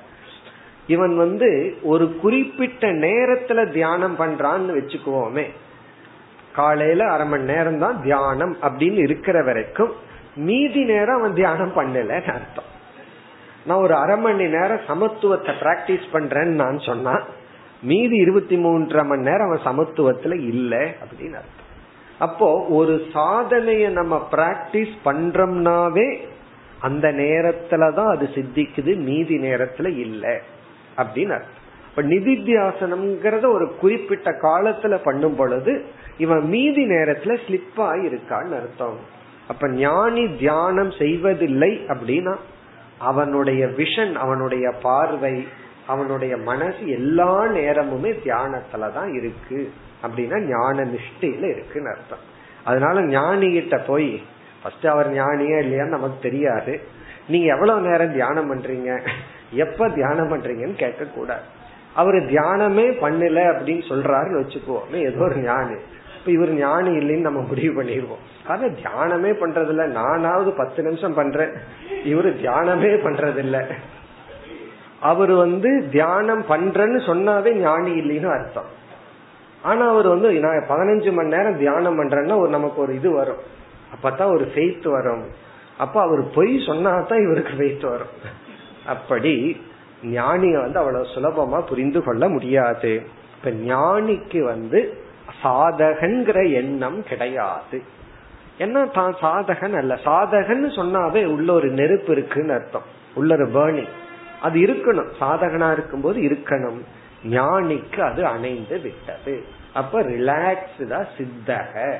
இவன் 0.87 1.13
வந்து 1.17 1.49
ஒரு 1.91 2.05
குறிப்பிட்ட 2.23 2.87
நேரத்துல 3.05 3.59
தியானம் 3.71 4.17
பண்றான்னு 4.19 4.75
வச்சுக்குவோமே. 4.79 5.45
காலையில 6.53 7.07
அரை 7.13 7.27
மணி 7.27 7.43
நேரம் 7.43 7.79
தான் 7.79 7.97
தியானம் 8.01 8.53
அப்படின்னு 8.61 8.99
இருக்கிற 9.07 9.37
வரைக்கும் 9.43 9.93
மீதி 10.47 10.83
நேரம் 10.83 11.17
அவன் 11.19 11.33
தியானம் 11.33 11.73
பண்ணலன்னு 11.77 12.31
அர்த்தம். 12.35 12.69
நான் 13.65 13.83
ஒரு 13.85 13.95
அரை 13.95 14.17
மணி 14.17 14.45
நேரம் 14.57 14.85
சமத்துவத்தை 14.87 15.53
பிராக்டிஸ் 15.63 16.07
பண்றேன்னு 16.13 16.61
நான் 16.63 16.79
சொன்னா 16.89 17.15
மீதி 17.85 18.15
இருபத்தி 18.17 18.55
மூன்றரை 18.57 19.05
மணி 19.05 19.21
நேரம் 19.21 19.59
அவன் 19.59 19.65
சமத்துவத்துல 19.65 20.33
இல்ல 20.33 20.75
அப்படின்னு 20.77 21.33
அர்த்தம். 21.33 21.63
அப்போ 22.19 22.65
ஒரு 22.69 23.01
சாதனைய 23.13 23.89
நம்ம 23.89 24.27
பிராக்டிஸ் 24.31 24.95
பண்றோம்னாவே 25.05 26.17
அந்த 26.79 27.11
நேரத்துலதான் 27.11 28.15
அது 28.15 28.29
சித்திக்குது 28.33 28.95
மீதி 28.95 29.37
நேரத்துல 29.37 29.97
இல்ல 29.97 30.39
அப்படின்னு 30.97 31.29
அர்த்தம். 31.29 31.63
இப்ப 31.89 32.01
நிதித்தியாசனம்ங்கிறத 32.01 33.53
ஒரு 33.53 33.75
குறிப்பிட்ட 33.79 34.31
காலத்துல 34.31 34.99
பண்ணும் 35.03 35.35
பொழுது 35.35 35.85
இவன் 36.17 36.47
மீதி 36.47 36.85
நேரத்துல 36.89 37.37
ஸ்லிப் 37.47 37.77
ஆயிருக்கான்னு 37.77 38.55
அர்த்தம். 38.55 38.97
அப்ப 39.47 39.69
ஞானி 39.69 40.35
தியானம் 40.35 40.91
செய்வதில்லை 40.91 41.85
அப்படின்னா 41.87 42.35
அவனுடைய 42.97 43.65
விஷன் 43.65 44.13
அவனுடைய 44.13 44.71
பார்வை 44.81 45.47
அவனுடைய 45.87 46.37
மனசு 46.37 46.87
எல்லா 46.87 47.45
நேரமுமே 47.45 48.15
தியானத்துலதான் 48.25 49.15
இருக்கு 49.15 49.71
அப்படின்னா 50.03 50.39
ஞான 50.39 50.83
நிஷ்டையில 50.83 51.43
இருக்குன்னு 51.43 51.89
அர்த்தம். 51.89 52.17
அதனால 52.63 53.01
ஞானிகிட்ட 53.01 53.85
போய் 53.87 54.23
ஃபர்ஸ்ட் 54.63 54.87
அவர் 54.87 55.13
ஞானியா 55.13 55.65
இல்லையான்னு 55.65 55.89
நமக்கு 55.89 56.17
தெரியாது. 56.21 56.81
நீங்க 57.27 57.53
எவ்வளவு 57.53 57.89
நேரம் 57.89 58.11
தியானம் 58.11 58.55
பண்றீங்க? 58.55 59.07
எப்ப 59.51 59.89
தியானம் 59.89 60.31
பண்றீங்கன்னு 60.31 60.75
கேட்க 60.75 61.05
கூடாது 61.05 61.41
அவரு 61.93 62.17
தியானமே 62.17 62.87
பண்ணல 63.01 63.37
அப்படின்னு 63.39 63.81
சொல்றாருன்னு 63.89 64.43
வச்சுக்குவோம் 64.43 64.93
ஏதோ 64.93 65.17
ஒரு 65.17 65.35
ஞானி. 65.35 65.75
இப்ப 66.19 66.31
இவர் 66.31 66.53
ஞானி 66.53 66.89
இல்லைன்னு 66.89 67.21
நம்ம 67.21 67.41
முடிவு 67.41 67.83
பண்ணிடுவோம். 67.83 68.47
ஆனா 68.47 68.61
தியானமே 68.61 69.29
பண்றதில்ல. 69.29 69.85
நானாவது 69.85 70.53
பத்து 70.57 70.83
நிமிஷம் 70.83 71.13
பண்றேன். 71.13 71.49
இவரு 72.05 72.35
தியானமே 72.41 72.91
பண்றது 73.03 73.65
அவர் 75.05 75.31
வந்து 75.31 75.87
தியானம் 75.91 76.45
பண்றேன்னு 76.49 76.99
சொன்னாவே 77.09 77.51
ஞானி 77.51 77.91
இல்லைன்னு 77.91 78.39
அர்த்தம். 78.39 78.69
ஆனா 79.61 79.89
அவர் 79.89 80.07
வந்து 80.07 80.31
நான் 80.31 80.65
பதினஞ்சு 80.69 81.11
மணி 81.11 81.27
நேரம் 81.27 81.57
தியானம் 81.57 81.97
பண்றேன்னா 81.99 82.37
ஒரு 82.37 82.49
நமக்கு 82.49 82.81
ஒரு 82.81 82.95
இது 82.95 83.11
வரும். 83.11 83.41
அப்பதான் 83.93 84.33
ஒரு 84.33 84.51
ஃபெய்த் 84.55 84.87
வரும். 84.89 85.25
அப்ப 85.77 86.01
அவர் 86.01 86.29
பொய் 86.35 86.57
சொன்னாதான் 86.57 87.23
இவருக்கு 87.25 87.53
ஃபெய்த் 87.57 87.89
வரும். 87.89 88.13
அப்படி 88.85 89.61
ஞானிய 90.03 90.61
வந்து 90.61 90.79
அவ்வளவு 90.79 91.05
சுலபமா 91.15 91.67
புரிந்து 91.67 92.03
கொள்ள 92.03 92.29
முடியாது. 92.29 92.91
இப்ப 93.37 93.49
ஞானிக்கு 93.73 94.41
வந்து 94.41 94.97
சாதகன்கிற 95.43 96.53
எண்ணம் 96.53 97.03
கிடையாது. 97.03 97.81
என்ன 98.57 98.85
தான் 98.85 99.15
சாதகன் 99.21 99.77
அல்ல. 99.77 99.93
சாதகன் 100.05 100.65
சொன்னாவே 100.77 101.25
உள்ள 101.25 101.53
ஒரு 101.53 101.69
நெருப்பு 101.69 102.11
இருக்குன்னு 102.11 102.53
அர்த்தம். 102.53 102.87
உள்ள 103.13 103.35
ஒரு 103.35 103.47
பேர்னிங் 103.47 103.93
அது 104.41 104.59
இருக்கணும். 104.59 105.09
சாதகனா 105.21 105.71
இருக்கும்போது 105.71 106.21
இருக்கணும். 106.21 106.79
ஞானிக்கு 107.29 107.99
அது 107.99 108.25
அணைந்து 108.25 108.79
விட்டது. 108.79 109.43
அப்ப 109.73 110.01
ரிலாக்ஸ்டா 110.01 111.05
சித்தக. 111.17 111.95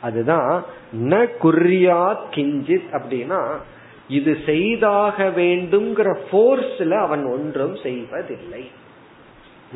அதுதான் 0.00 0.64
ந 0.96 1.28
குறியா 1.42 2.16
கிஞ்சித் 2.30 2.88
அப்படின்னா 2.92 3.56
இது 4.08 4.36
செய்தாக 4.46 5.24
வேண்டும்ங்கிற 5.24 6.16
போர்ஸ்ல 6.32 6.90
அவன் 6.90 7.24
ஒன்றும் 7.24 7.76
செய்வதில்லை. 7.76 8.70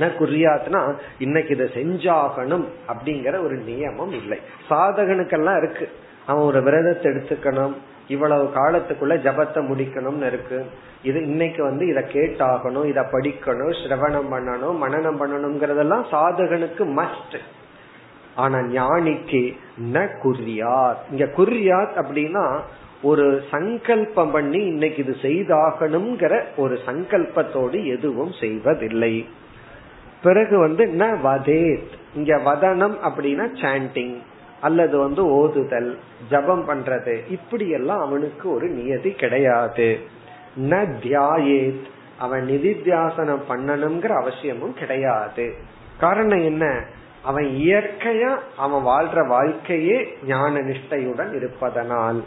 ந 0.01 0.03
குறியாத்னா 0.03 0.97
இன்னைக்கு 1.19 1.55
இதை 1.55 1.67
செஞ்சாகணும் 1.67 2.65
அப்படிங்கிற 2.89 3.43
ஒரு 3.43 3.57
நியமம் 3.57 4.13
இல்லை. 4.13 4.39
சாதகனுக்கெல்லாம் 4.71 5.65
இருக்கு. 5.65 5.91
அவன் 6.27 6.43
ஒரு 6.43 6.63
விரதத்தை 6.63 7.13
எடுத்துக்கணும். 7.13 7.75
இவ்வளவு 8.09 8.51
காலத்துக்குள்ள 8.55 9.15
ஜபத்தை 9.27 9.61
முடிக்கணும்னு 9.71 10.27
இருக்கு. 10.27 10.67
இது 11.03 11.23
இன்னைக்கு 11.23 11.63
வந்து 11.63 11.87
இதை 11.87 12.03
கேட்டாகணும் 12.03 12.87
இதை 12.87 13.03
படிக்கணும் 13.13 13.75
சிரவணம் 13.83 14.31
பண்ணணும் 14.31 14.79
மனநம் 14.83 15.21
பண்ணணுங்கிறதெல்லாம் 15.21 16.05
சாதகனுக்கு 16.11 16.85
மஸ்ட் 17.01 17.39
ஆனா 18.35 18.59
ஞானிக்கு 18.59 19.57
ந 19.93 20.09
குர்யாத். 20.25 20.97
இங்க 21.11 21.25
குர்யாத் 21.37 21.95
அப்படின்னா 21.95 22.61
ஒரு 23.03 23.43
சங்கல்பம் 23.51 24.31
பண்ணி 24.31 24.65
இன்னைக்கு 24.65 25.05
இது 25.05 25.17
செய்தாகணுங்கிற 25.23 26.45
ஒரு 26.57 26.79
சங்கல்பத்தோடு 26.87 27.87
எதுவும் 27.87 28.33
செய்வதில்லை. 28.41 29.27
பிறகு 30.23 30.59
வந்து 30.59 30.85
ந 30.87 31.21
வதேத். 31.21 31.91
இங்க 32.15 32.39
வதனம் 32.39 32.97
அப்படின்னா 33.03 33.47
சாண்டிங் 33.63 34.15
அல்லது 34.65 34.99
வந்து 34.99 35.25
ஓதுதல் 35.27 35.97
ஜபம் 36.31 36.69
பண்றது 36.69 37.31
இப்படி 37.31 37.71
எல்லாம் 37.71 38.01
அவனுக்கு 38.01 38.55
ஒரு 38.55 38.69
நியதி 38.69 39.11
கிடையாது. 39.11 39.99
ந 40.61 40.87
தியாயேத். 41.03 41.85
அவன் 42.19 42.47
நிதித்தியாசனம் 42.47 43.43
பண்ணணுங்கிற 43.49 44.21
அவசியமும் 44.21 44.75
கிடையாது. 44.75 45.55
காரணம் 46.01 46.41
என்ன? 46.41 46.85
அவன் 47.23 47.45
இயற்கையா 47.45 48.39
அவன் 48.57 48.83
வாழ்ற 48.83 49.27
வாழ்க்கையே 49.27 50.19
ஞான 50.27 50.61
நிஷ்டையுடன் 50.61 51.35
இருப்பதனால். 51.35 52.25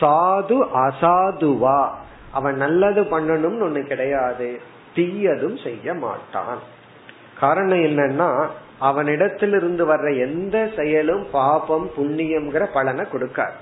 சாது 0.00 0.66
அசாதுவா. 0.74 1.88
அவன் 2.32 2.56
நல்லது 2.56 3.02
பண்ணணும்னு 3.02 3.66
ஒண்ணு 3.66 3.86
கிடையாது. 3.86 4.60
தீயதும் 4.96 5.62
செய்ய 5.62 5.94
மாட்டான். 5.94 6.58
காரணம் 7.40 7.84
என்னன்னா 7.84 8.48
அவனிடத்திலிருந்து 8.82 9.86
வர்ற 9.86 10.18
எந்த 10.18 10.68
செயலும் 10.76 11.26
பாபம் 11.32 11.90
புண்ணியம்ங்கிற 11.96 12.66
பலனை 12.72 13.04
கொடுக்காது. 13.04 13.56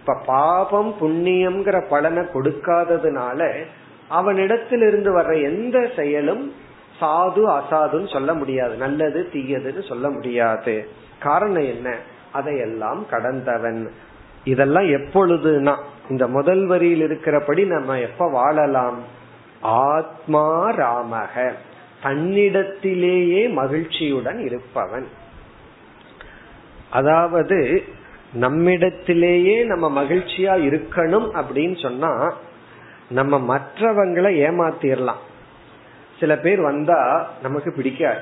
இப்ப 0.00 0.16
பாபம் 0.26 0.94
புண்ணியம்ங்கிற 1.00 1.88
பலனை 1.88 2.22
கொடுக்காததுனால 2.22 3.64
அவனிடத்திலிருந்து 4.10 5.10
வர்ற 5.18 5.42
எந்த 5.42 5.90
செயலும் 5.96 6.52
சாது 7.00 7.60
அசாதுன்னு 7.60 8.12
சொல்ல 8.12 8.34
முடியாது. 8.34 8.76
நல்லது 8.76 9.28
தீயதுன்னு 9.32 9.88
சொல்ல 9.88 10.10
முடியாது. 10.10 10.88
காரணம் 11.18 11.62
என்ன? 11.62 11.96
அதையெல்லாம் 12.32 13.06
கடந்தவன். 13.10 13.90
இதெல்லாம் 14.44 14.84
எப்பொழுதுனா 14.84 15.76
இந்த 16.10 16.28
முதல் 16.28 16.66
வரியில் 16.66 17.08
இருக்கிறபடி 17.08 17.66
நம்ம 17.66 18.00
எப்ப 18.00 18.28
வாழலாம்? 18.28 19.02
ஆத்மா 19.60 20.70
ராமக 20.70 21.52
தன்னிடத்திலேயே 22.02 23.52
மகிழ்ச்சியுடன் 23.52 24.38
இருப்பவன். 24.38 25.08
அதாவது 26.90 27.82
நம்மிடத்திலேயே 28.32 29.64
நம்ம 29.64 30.02
மகிழ்ச்சியா 30.02 30.54
இருக்கணும் 30.66 31.42
அப்படின்னு 31.42 31.82
சொன்னா 31.82 32.34
நம்ம 33.08 33.56
மற்றவங்களை 33.56 34.40
ஏமாத்திரலாம். 34.40 35.22
சில 36.20 36.36
பேர் 36.36 36.60
வந்தா 36.60 37.30
நமக்கு 37.42 37.72
பிடிக்காது. 37.72 38.20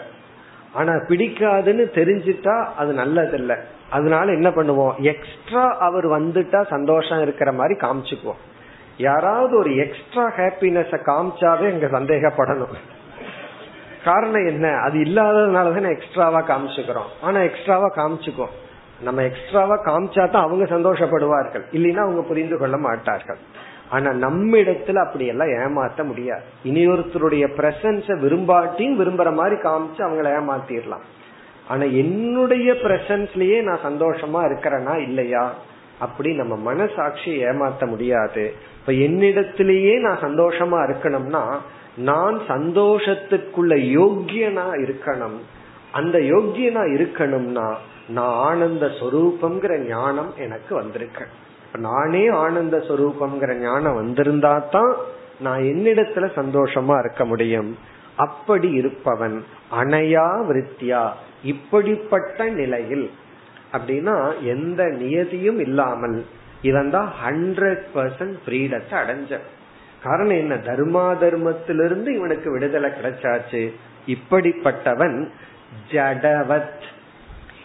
ஆனா 0.72 0.92
பிடிக்காதுன்னு 0.92 1.84
தெரிஞ்சிட்டா 1.94 2.64
அது 2.64 2.92
நல்லதில்ல. 2.92 3.58
அதனால 3.90 4.32
என்ன 4.32 4.50
பண்ணுவோம்? 4.50 4.96
எக்ஸ்ட்ரா 4.96 5.76
அவர் 5.78 6.06
வந்துட்டா 6.06 6.66
சந்தோஷம் 6.66 7.22
இருக்கிற 7.22 7.52
மாதிரி 7.52 7.78
காமிச்சுக்குவோம். 7.78 8.42
யாராவது 8.96 9.58
ஒரு 9.58 9.76
எக்ஸ்ட்ரா 9.76 10.32
ஹாப்பினஸ் 10.36 11.00
காமிச்சாவே 11.06 11.70
எங்க 11.70 11.86
சந்தேகப்படணும். 11.86 12.74
காரணம் 14.06 14.46
என்ன? 14.46 14.66
அது 14.86 14.96
இல்லாததுனால 14.98 15.68
தான் 15.76 15.94
எக்ஸ்ட்ராவா 15.94 16.40
காமிச்சுக்கிறோம். 16.40 17.10
ஆனா 17.22 17.38
எக்ஸ்ட்ராவா 17.40 17.88
காமிச்சுக்கோ. 17.96 18.46
நம்ம 19.00 19.22
எக்ஸ்ட்ராவா 19.22 19.76
காமிச்சா 19.84 20.24
தான் 20.30 20.46
அவங்க 20.46 20.64
சந்தோஷப்படுவார்கள். 20.64 21.64
இல்லைன்னா 21.72 22.02
அவங்க 22.06 22.22
புரிந்து 22.22 22.58
கொள்ள 22.58 22.76
மாட்டார்கள். 22.76 23.40
ஆனா 23.90 24.10
நம்மிடத்துல 24.10 24.96
அப்படி 24.96 25.26
எல்லாம் 25.26 25.48
ஏமாத்த 25.48 26.04
முடியாது. 26.04 26.42
இனியொருத்தருடைய 26.64 27.44
பிரசன்ஸ 27.58 28.18
விரும்பாட்டியும் 28.20 28.98
விரும்புற 29.00 29.30
மாதிரி 29.34 29.56
காமிச்சு 29.60 30.00
அவங்கள 30.06 30.28
ஏமாத்திடலாம். 30.38 31.06
ஆனா 31.68 31.84
என்னுடைய 32.02 32.72
பிரசன்ஸ்லயே 32.72 33.58
நான் 33.62 33.84
சந்தோஷமா 33.84 34.40
இருக்கிறேனா? 34.48 34.94
இல்லையா? 35.02 35.44
அப்படி 35.98 36.30
நம்ம 36.34 36.72
மனசாட்சியை 36.72 37.38
ஏமாத்த 37.50 37.86
முடியாது. 37.86 38.44
இப்ப 38.80 38.92
என்னிடத்திலேயே 38.92 39.94
நான் 40.00 40.22
சந்தோஷமா 40.22 40.78
இருக்கணும்னா 40.88 41.44
நான் 41.96 42.40
சந்தோஷத்துக்குள்ள 42.48 43.74
யோக்கியனா 43.98 44.66
இருக்கணும். 44.84 45.38
அந்த 45.92 46.18
யோக்கியனா 46.18 46.82
இருக்கணும்னா 46.96 47.74
நான் 48.08 48.34
ஆனந்த 48.34 48.86
சொரூபம்ங்கிற 48.86 49.86
ஞானம் 49.88 50.32
எனக்கு 50.36 50.74
வந்திருக்க. 50.74 51.26
நானே 51.76 52.28
ஆனந்த 52.28 52.76
சொரூபம்ங்கிற 52.76 53.60
ஞானம் 53.60 53.98
வந்திருந்தா 54.02 54.68
தான் 54.70 54.96
நான் 55.40 55.60
என்னிடத்துல 55.60 56.30
சந்தோஷமா 56.34 56.98
இருக்க 56.98 57.24
முடியும். 57.24 57.76
அப்படி 58.16 58.70
இருப்பவன் 58.70 59.44
அணையா 59.72 60.28
விருத்தியா 60.48 61.10
இப்படிப்பட்ட 61.42 62.48
நிலையில். 62.48 63.10
அப்படின்னா 63.72 64.42
எந்த 64.42 64.84
நியதியும் 64.84 65.58
இல்லாமல் 65.58 66.24
இவன் 66.62 66.90
தான் 66.90 67.12
ஹண்ட்ரட் 67.26 67.84
பர்சன்ட் 67.94 68.36
ஃப்ரீடத்தை 68.46 68.94
அடைஞ்சவன். 69.02 69.54
காரணம் 70.06 70.36
என்ன? 70.36 70.54
தர்மா 70.54 71.04
தர்மத்திலிருந்து 71.22 72.08
இவனுக்கு 72.14 72.50
விடுதலை 72.50 72.90
கிடைச்சாச்சு. 72.90 73.62
இப்படிப்பட்டவன் 74.06 75.28
ஜடவத். 75.90 76.84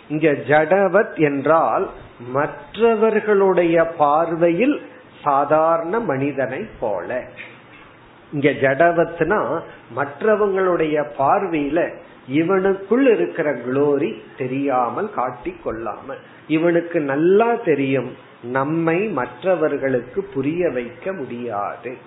இங்க 0.07 0.31
ஜடவத் 0.31 1.15
என்றால் 1.15 1.89
மற்றவர்களுடைய 2.31 3.83
பார்வையில் 3.83 4.81
சாதாரண 5.23 5.99
மனிதனை 5.99 6.65
போல. 6.79 7.23
இங்க 8.31 8.49
ஜடவத்னா 8.49 9.59
மற்றவங்களுடைய 9.95 10.95
பார்வையில 11.17 11.93
இவனுக்குள் 12.31 13.05
இருக்கிற 13.13 13.55
குளோரி 13.55 14.11
தெரியாமல் 14.37 15.13
காட்டி 15.13 15.55
கொள்ளாமல். 15.63 16.21
இவனுக்கு 16.47 16.99
நல்லா 16.99 17.55
தெரியும். 17.55 18.11
நம்மை 18.43 18.99
மற்றவர்களுக்கு 19.07 20.23
புரிய 20.33 20.69
வைக்க 20.69 21.13
முடியாது. 21.13 21.97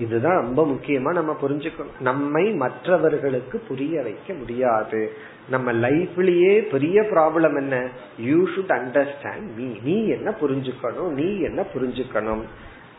இதுதான் 0.00 0.40
ரொம்ப 0.40 0.66
முக்கியமா 0.66 1.12
நம்ம 1.12 1.36
புரிஞ்சுக்கணும். 1.42 2.00
நம்மை 2.00 2.44
மற்றவர்களுக்கு 2.52 3.58
புரிய 3.58 4.02
வைக்க 4.02 4.32
முடியாது. 4.32 5.16
நம்ம 5.48 5.72
லைஃப்லயே 5.72 6.58
பெரிய 6.58 7.00
ப்ராப்ளம் 7.02 7.56
என்ன? 7.56 7.88
யூ 8.18 8.46
ஷுட் 8.48 8.74
அண்டர்ஸ்டாண்ட் 8.78 9.54
மீ 9.56 9.66
நீ 9.82 10.06
என்ன 10.06 10.34
புரிஞ்சுக்கணும்? 10.40 11.08
நீ 11.08 11.40
என்ன 11.40 11.64
புரிஞ்சுக்கணும்? 11.74 12.42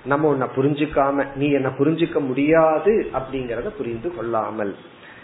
நம்ம 0.05 0.27
உன்னை 0.27 0.47
புரிஞ்சுக்காம 0.55 1.25
நீ 1.35 1.51
என்ன 1.51 1.69
புரிஞ்சுக்க 1.79 2.19
முடியாது 2.19 3.09
அப்படிங்கறத 3.13 3.69
புரிந்து 3.77 4.15
கொள்ளாமல். 4.15 4.75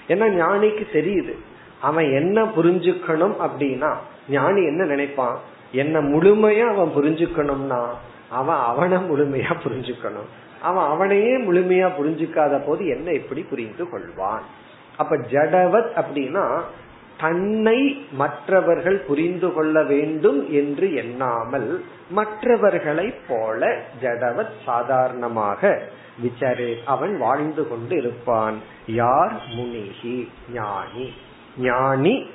ஏன்னா 0.08 0.28
ஞானிக்கு 0.42 0.84
தெரியுது. 0.94 1.36
அவன் 1.82 2.12
என்ன 2.12 2.44
புரிஞ்சுக்கணும் 2.44 3.36
அப்படின்னா 3.40 3.92
ஞானி 4.30 4.66
என்ன 4.66 4.84
நினைப்பான்? 4.84 5.40
என்ன 5.72 6.02
முழுமையா 6.02 6.68
அவன் 6.68 6.92
புரிஞ்சுக்கணும்னா 6.96 7.82
அவன் 8.30 8.56
அவனை 8.56 8.98
முழுமையா 8.98 9.54
புரிஞ்சுக்கணும். 9.64 10.30
அவன் 10.62 10.86
அவனையே 10.86 11.38
முழுமையா 11.38 11.92
புரிஞ்சுக்காத 12.00 12.66
போது 12.66 12.88
என்ன 12.88 13.12
எப்படி 13.12 13.42
புரிந்து 13.42 13.84
கொள்வான்? 13.84 14.42
அப்ப 14.98 15.18
ஜடவத் 15.18 15.90
அப்படின்னா 15.96 16.62
தன்னை 17.20 18.08
மற்றவர்கள் 18.12 18.98
புரிந்து 18.98 19.54
கொள்ள 19.54 19.84
வேண்டும் 19.84 20.52
என்று 20.52 20.94
எண்ணாமல் 20.94 21.84
மற்றவர்களை 22.10 23.14
போல 23.28 23.82
ஜடவத் 24.02 24.52
சாதாரணமாக 24.66 25.82
விசாரே 26.24 26.76
அவன் 26.86 27.18
வாழ்ந்து 27.18 27.68
கொண்டு 27.68 27.98
இருப்பான். 27.98 28.56
யார்? 28.88 29.42
முனிகி 29.56 30.28
ஞானி. 30.54 31.14
ஞானி 31.58 32.30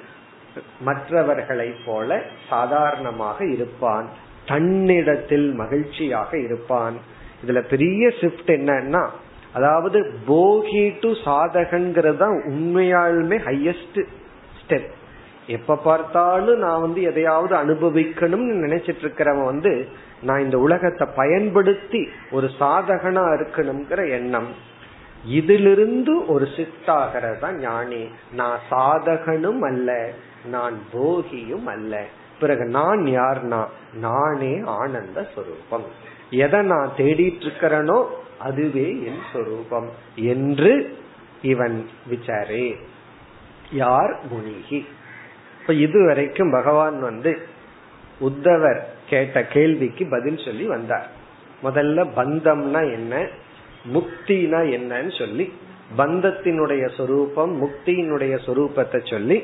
மற்றவர்களை 0.80 1.74
போல 1.84 2.22
சாதாரணமாக 2.48 3.44
இருப்பான். 3.44 4.08
தன்னிடத்தில் 4.46 5.52
மகிழ்ச்சியாக 5.52 6.38
இருப்பான். 6.38 6.94
இதுல 7.47 7.68
பெரிய 7.68 8.09
ஷிஃப்ட் 8.09 8.47
என்னன்னா 8.47 9.09
அதாவது 9.53 10.12
போகி 10.28 10.93
டு 11.01 11.11
சாதகங்கிறது 11.11 12.16
தான் 12.16 12.43
உண்மையாலுமே 12.49 13.38
ஹையஸ்ட் 13.38 14.05
ஸ்டெப் 14.61 14.90
எப்ப 15.47 15.76
பார்த்தாலும் 15.76 16.59
நான் 16.59 16.80
வந்து 16.80 17.03
எதையாவது 17.03 17.57
அனுபவிக்கணும்னு 17.57 18.64
நினைச்சிட்டு 18.66 19.03
இருக்கிறவன் 19.03 19.45
வந்து 19.45 19.88
நான் 20.22 20.40
இந்த 20.40 20.59
உலகத்தை 20.59 21.09
பயன்படுத்தி 21.16 22.09
ஒரு 22.30 22.51
சாதகனா 22.61 23.24
இருக்கணுங்கிற 23.34 24.11
எண்ணம். 24.11 24.47
இதிலிருந்து 25.26 26.26
ஒரு 26.26 26.49
சித்தாகிறது 26.57 27.38
தான் 27.38 27.59
ஞானி. 27.59 28.09
நான் 28.32 28.59
சாதகனும் 28.70 29.59
அல்ல 29.59 30.11
நான் 30.45 30.78
போகியும் 30.93 31.64
அல்ல. 31.64 32.05
பிறகு 32.40 32.64
நான் 32.64 32.99
யார்னா? 32.99 33.64
நானே 33.95 34.61
ஆனந்த 34.64 35.26
சுரூபம். 35.34 35.86
எதை 36.32 36.60
நான் 36.62 36.92
தேடிட்டு 36.96 37.40
இருக்கிறேனோ 37.40 38.04
அதுவே 38.38 38.88
என் 38.88 39.22
சொரூபம் 39.32 39.88
என்று 40.14 40.98
இவன் 41.42 41.88
விசாரே. 42.10 42.74
யார் 43.72 44.20
முனிகி? 44.30 44.84
இப்ப 45.60 45.72
இதுவரைக்கும் 45.72 46.50
பகவான் 46.50 47.00
வந்து 47.00 47.32
உத்தவர் 48.20 48.80
கேட்ட 49.08 49.44
கேள்விக்கு 49.46 50.06
பதில் 50.10 50.42
சொல்லி 50.44 50.64
வந்தார். 50.64 51.08
முதல்ல 51.62 52.06
பந்தம்னா 52.16 52.92
என்ன? 52.92 53.26
முக்தினா 53.92 54.60
என்னன்னு 54.76 55.18
சொல்லி 55.18 55.52
பந்தத்தினுடைய 55.98 56.94
சொரூபம் 56.96 57.52
முக்தியினுடைய 57.62 58.34
சொரூபத்தை 58.46 59.10
சொல்லி 59.10 59.42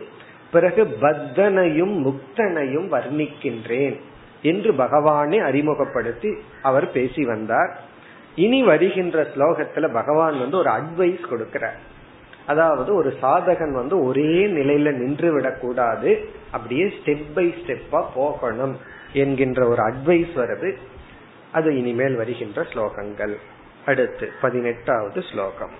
பிறகு 0.52 0.84
பத்தனையும் 1.00 1.94
முக்தனையும் 2.04 2.88
வர்ணிக்கின்றேன். 2.88 4.00
என்று 4.42 4.74
பகவானை 4.74 5.38
அறிமுகப்படுத்தி 5.38 6.36
அவர் 6.62 6.90
பேசி 6.90 7.24
வந்தார். 7.24 7.80
இனி 8.34 8.62
வருகின்ற 8.62 9.22
ஸ்லோகத்துல 9.22 9.92
பகவான் 9.92 10.38
வந்து 10.38 10.56
ஒரு 10.56 10.70
அட்வைஸ் 10.70 11.20
கொடுக்கிறார். 11.30 11.78
அதாவது 12.46 12.94
ஒரு 12.94 13.16
சாதகன் 13.22 13.72
வந்து 13.72 14.04
ஒரே 14.04 14.46
நிலையில 14.46 14.92
நின்று 14.92 15.32
விடக்கூடாது. 15.32 16.28
அப்படியே 16.50 16.84
ஸ்டெப் 16.84 17.26
பை 17.34 17.54
ஸ்டெப்பா 17.54 18.06
போகணும் 18.14 18.78
என்கின்ற 19.12 19.68
ஒரு 19.68 19.82
அட்வைஸ் 19.82 20.30
வருது. 20.36 20.76
அது 21.52 21.78
இனிமேல் 21.78 22.16
வருகின்ற 22.16 22.62
ஸ்லோகங்கள். 22.62 23.34
அடுத்து 23.86 24.32
பதினெட்டாவது 24.40 25.22
ஸ்லோகம். 25.22 25.70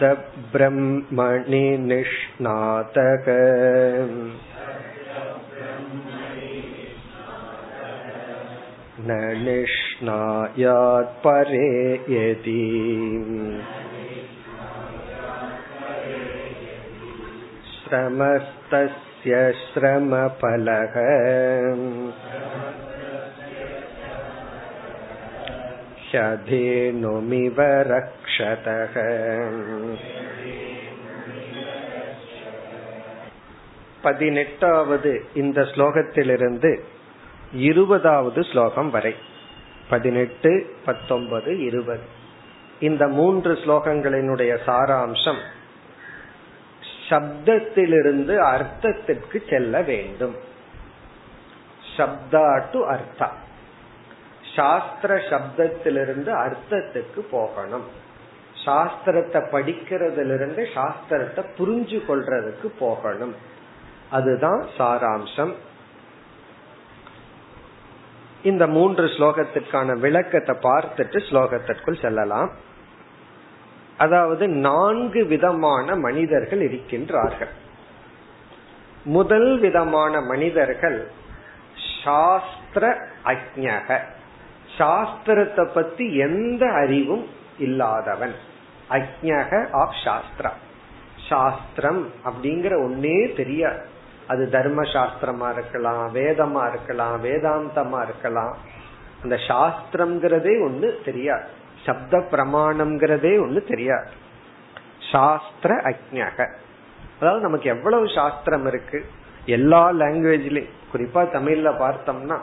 शब्दब्रह्मणि 0.00 1.64
निष्णातः 1.78 3.26
न 9.08 9.18
निष्णायात् 9.44 11.12
परे 11.24 11.68
यदि 12.14 12.64
श्रमस्तस्य 17.72 19.42
श्रमफलः 19.62 20.96
ह्यधेनुमिव 26.14 27.58
रक्षतः 27.90 28.94
பதினெட்டாவது 34.04 35.10
இந்த 35.34 35.60
ஸ்லோகத்திலிருந்து 35.72 36.70
இருபதாவது 37.62 38.40
ஸ்லோகம் 38.42 38.90
வரை 38.90 39.12
பதினெட்டு 39.88 40.52
பத்தொன்பது 40.84 41.52
இருபது 41.60 42.06
இந்த 42.80 43.04
மூன்று 43.08 43.52
ஸ்லோகங்களினுடைய 43.54 44.52
சாராம்சம் 44.66 45.40
சப்தத்திலிருந்து 47.08 48.34
அர்த்தத்திற்கு 48.50 49.38
செல்ல 49.48 49.82
வேண்டும் 49.82 50.36
சப்தா 51.96 52.46
டு 52.72 52.80
அர்த்தா 52.86 53.28
சாஸ்திர 54.55 55.15
சப்தத்திலிருந்து 55.29 56.31
அர்த்தத்துக்கு 56.45 57.21
போகணும். 57.31 57.85
சாஸ்திரத்தை 58.65 59.39
படிக்கிறதிலிருந்து 59.51 60.61
சாஸ்திரத்தை 60.75 61.41
புரிஞ்சு 61.57 61.99
கொள்றதுக்கு 62.07 62.67
போகணும். 62.79 63.35
அதுதான் 64.09 64.61
சாராம்சம். 64.77 65.53
இந்த 68.43 68.67
மூன்று 68.67 69.05
ஸ்லோகத்திற்கான 69.05 69.99
விளக்கத்தை 69.99 70.55
பார்த்துட்டு 70.55 71.19
ஸ்லோகத்திற்குள் 71.29 72.01
செல்லலாம். 72.01 72.51
அதாவது 73.97 74.47
நான்கு 74.47 75.21
விதமான 75.25 75.95
மனிதர்கள் 75.95 76.59
இருக்கின்றார்கள். 76.59 77.53
முதல் 79.03 79.59
விதமான 79.59 80.21
மனிதர்கள் 80.21 80.99
சாஸ்திர 82.03 82.83
அஜக 83.25 83.99
சாஸ்திரத்தை 84.77 85.65
பத்தி 85.73 86.15
எந்த 86.15 86.71
அறிவும் 86.71 87.27
இல்லாதவன். 87.59 88.35
அஜக 88.89 89.67
ஆஃப் 89.71 89.95
சாஸ்திரா 90.05 90.51
சாஸ்திரம் 91.29 92.07
அப்படிங்கிற 92.25 92.73
ஒன்னே 92.87 93.35
தெரியாது. 93.35 93.81
அது 94.27 94.49
தர்ம 94.49 94.81
சாஸ்திரமா 94.81 95.51
இருக்கலாம் 95.53 96.15
வேதமா 96.15 96.69
இருக்கலாம் 96.69 97.23
வேதாந்தமா 97.23 98.03
இருக்கலாம். 98.03 98.57
அந்த 99.23 99.35
சாஸ்திரம்ங்கிறதே 99.47 100.53
ஒண்ணு 100.67 101.03
தெரியாது. 101.05 101.47
சப்த 101.85 102.17
பிரமாணம்ங்கிறதே 102.31 103.33
ஒண்ணு 103.45 103.67
தெரியாது. 103.67 104.09
சாஸ்திர 105.11 105.75
அஜக 105.75 106.47
அதாவது 107.19 107.41
நமக்கு 107.41 107.69
எவ்வளவு 107.69 108.09
சாஸ்திரம் 108.09 108.65
இருக்கு? 108.65 109.05
எல்லா 109.45 109.91
லாங்குவேஜ்லயும் 109.91 110.71
குறிப்பா 110.93 111.21
தமிழ்ல 111.33 111.69
பார்த்தோம்னா 111.81 112.37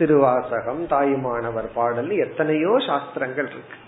திருவாசகம் 0.00 0.82
தாயுமானவர் 0.94 1.68
பாடல் 1.76 2.12
எத்தனையோ 2.26 2.72
சாஸ்திரங்கள் 2.88 3.48
இருக்கு. 3.52 3.78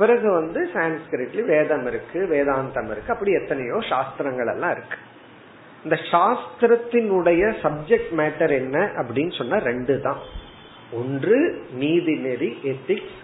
பிறகு 0.00 0.28
வந்து 0.38 0.60
சான்ஸ்கிரிட்ல 0.74 1.44
வேதம் 1.52 1.86
இருக்கு 1.90 2.18
வேதாந்தம் 2.32 2.90
இருக்கு 2.94 3.12
அப்படி 3.14 3.32
எத்தனையோ 3.40 3.78
சாஸ்திரங்கள் 3.90 4.50
எல்லாம் 4.54 4.74
இருக்கு. 4.76 4.98
இந்த 5.84 5.96
சாஸ்திரத்தினுடைய 6.12 7.42
சப்ஜெக்ட் 7.62 8.12
மேட்டர் 8.20 8.52
என்ன 8.62 8.76
அப்படின்னு 9.00 9.34
சொன்னா 9.38 9.58
ரெண்டு 9.70 9.94
தான். 10.06 10.20
ஒன்று 11.00 11.38
நீதிநெறி 11.82 12.50
எத்திக்ஸ் 12.72 13.16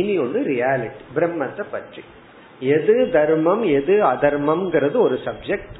இனி 0.00 0.14
ஒன்று 0.24 0.40
ரியாலிட்டி 0.52 1.04
பிரம்மத்தை 1.16 1.64
பற்றி. 1.74 2.02
எது 2.74 2.96
தர்மம் 3.16 3.64
எது 3.78 3.94
அதர்மம்ங்கிறது 4.12 4.96
ஒரு 5.06 5.16
சப்ஜெக்ட் 5.24 5.76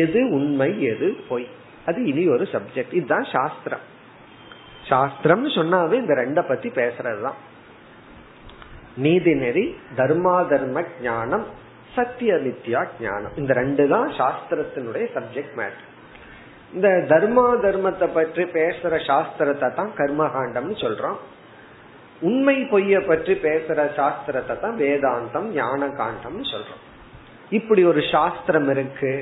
எது 0.00 0.20
உண்மை 0.38 0.70
எது 0.92 1.08
பொய். 1.28 1.46
அது 1.88 1.98
இனி 2.12 2.24
ஒரு 2.36 2.44
சப்ஜெக்ட் 2.54 2.96
இதுதான் 2.98 3.28
சாஸ்திரம். 3.34 3.84
சாஸ்திரம் 4.90 5.44
சொன்னாவே 5.58 5.96
இந்த 6.02 6.14
ரெண்ட 6.22 6.40
பத்தி 6.48 6.68
பேசுறதுதான். 6.80 7.38
நீதி 9.04 9.32
நெறி 9.42 9.64
தர்மா 10.00 10.36
தர்ம 10.52 10.82
ஞானம் 11.06 11.46
சத்திய 11.96 12.32
வித்யா 12.44 12.80
ஞானம். 13.04 13.34
இந்த 13.40 13.52
ரெண்டு 13.60 13.84
தான் 13.92 14.08
சாஸ்திரத்தினுடைய 14.20 15.04
சப்ஜெக்ட் 15.16 15.54
மேட்டர் 15.60 15.92
இந்த 16.74 16.88
தர்மா 17.12 17.46
தர்மத்தை 17.64 18.06
பற்றி 18.18 18.44
பேசுற 18.58 18.92
சாஸ்திரத்தை 19.08 19.68
தான் 19.78 19.92
கர்மகாண்டம்னு 20.00 20.76
சொல்றோம். 20.84 21.18
உண்மை 22.28 22.56
பொய்ய 22.72 22.98
பற்றி 23.10 23.34
பேசுற 23.46 23.78
சாஸ்திரத்தை 23.98 24.54
தான் 24.64 24.76
வேதாந்தம் 24.82 25.48
ஞான 25.60 25.88
காண்டம்னு 26.00 26.46
சொல்றோம். 26.52 26.82
இப்படி 27.58 27.82
ஒரு 27.90 28.02
சாஸ்திரம் 28.14 28.68
இருக்கு. 28.74 29.12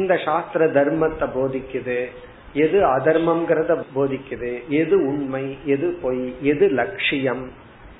இந்த 0.00 0.14
சாஸ்திர 0.26 0.64
தர்மத்தை 0.78 1.26
போதிக்குது. 1.36 2.00
எது 2.52 2.86
அதர்மம்ங்கிறத 2.86 3.84
போதிக்குது. 3.96 4.68
எது 4.68 5.06
உண்மை 5.06 5.58
எது 5.64 5.98
பொய் 6.02 6.34
எது 6.42 6.68
லட்சியம்? 6.68 7.50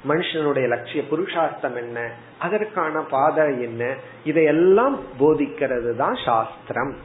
மனுஷனுடைய 0.09 0.69
லட்சிய 0.69 1.07
புருஷார்த்தம் 1.07 1.77
என்ன? 1.77 2.11
அதற்கான 2.39 3.01
பாதை 3.01 3.63
என்ன? 3.63 3.95
இதையெல்லாம் 4.25 5.01
போதிக்கிறது 5.21 5.97
தான் 5.97 6.17
சாஸ்திரம். 6.25 6.97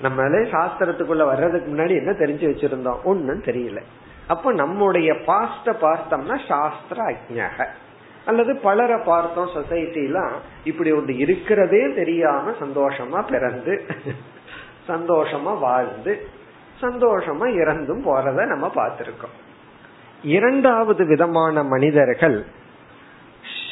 நம்மளே 0.00 0.50
சாஸ்திரத்துக்குள்ள 0.50 1.24
வர்றதுக்கு 1.24 1.72
முன்னாடி 1.72 1.94
என்ன 1.96 2.12
தெரிஞ்சு 2.12 2.46
வச்சிருந்தோம்? 2.52 3.02
ஒன்னும் 3.02 3.42
தெரியல. 3.42 3.82
அப்ப 4.26 4.52
நம்முடைய 4.52 5.12
பாஸ்ட 5.12 5.64
பார்த்தோம்னா 5.64 6.38
சாஸ்திர 6.48 7.02
அஜக 7.04 7.66
அல்லது 8.26 8.56
பலரை 8.56 9.00
பார்த்தோம் 9.04 9.50
சொசைட்டிலாம் 9.54 10.32
இப்படி 10.64 10.92
ஒன்று 10.92 11.16
இருக்கிறதே 11.16 11.94
தெரியாம 11.94 12.50
சந்தோஷமா 12.50 13.28
பிறந்து 13.28 13.86
சந்தோஷமா 14.88 15.58
வாழ்ந்து 15.58 16.26
சந்தோஷமா 16.80 17.46
இறந்தும் 17.54 18.04
போறத 18.06 18.46
நம்ம 18.46 18.70
பார்த்திருக்கோம். 18.74 19.36
இரண்டாவது 20.22 21.06
விதமான 21.06 21.62
மனிதர்கள் 21.62 22.46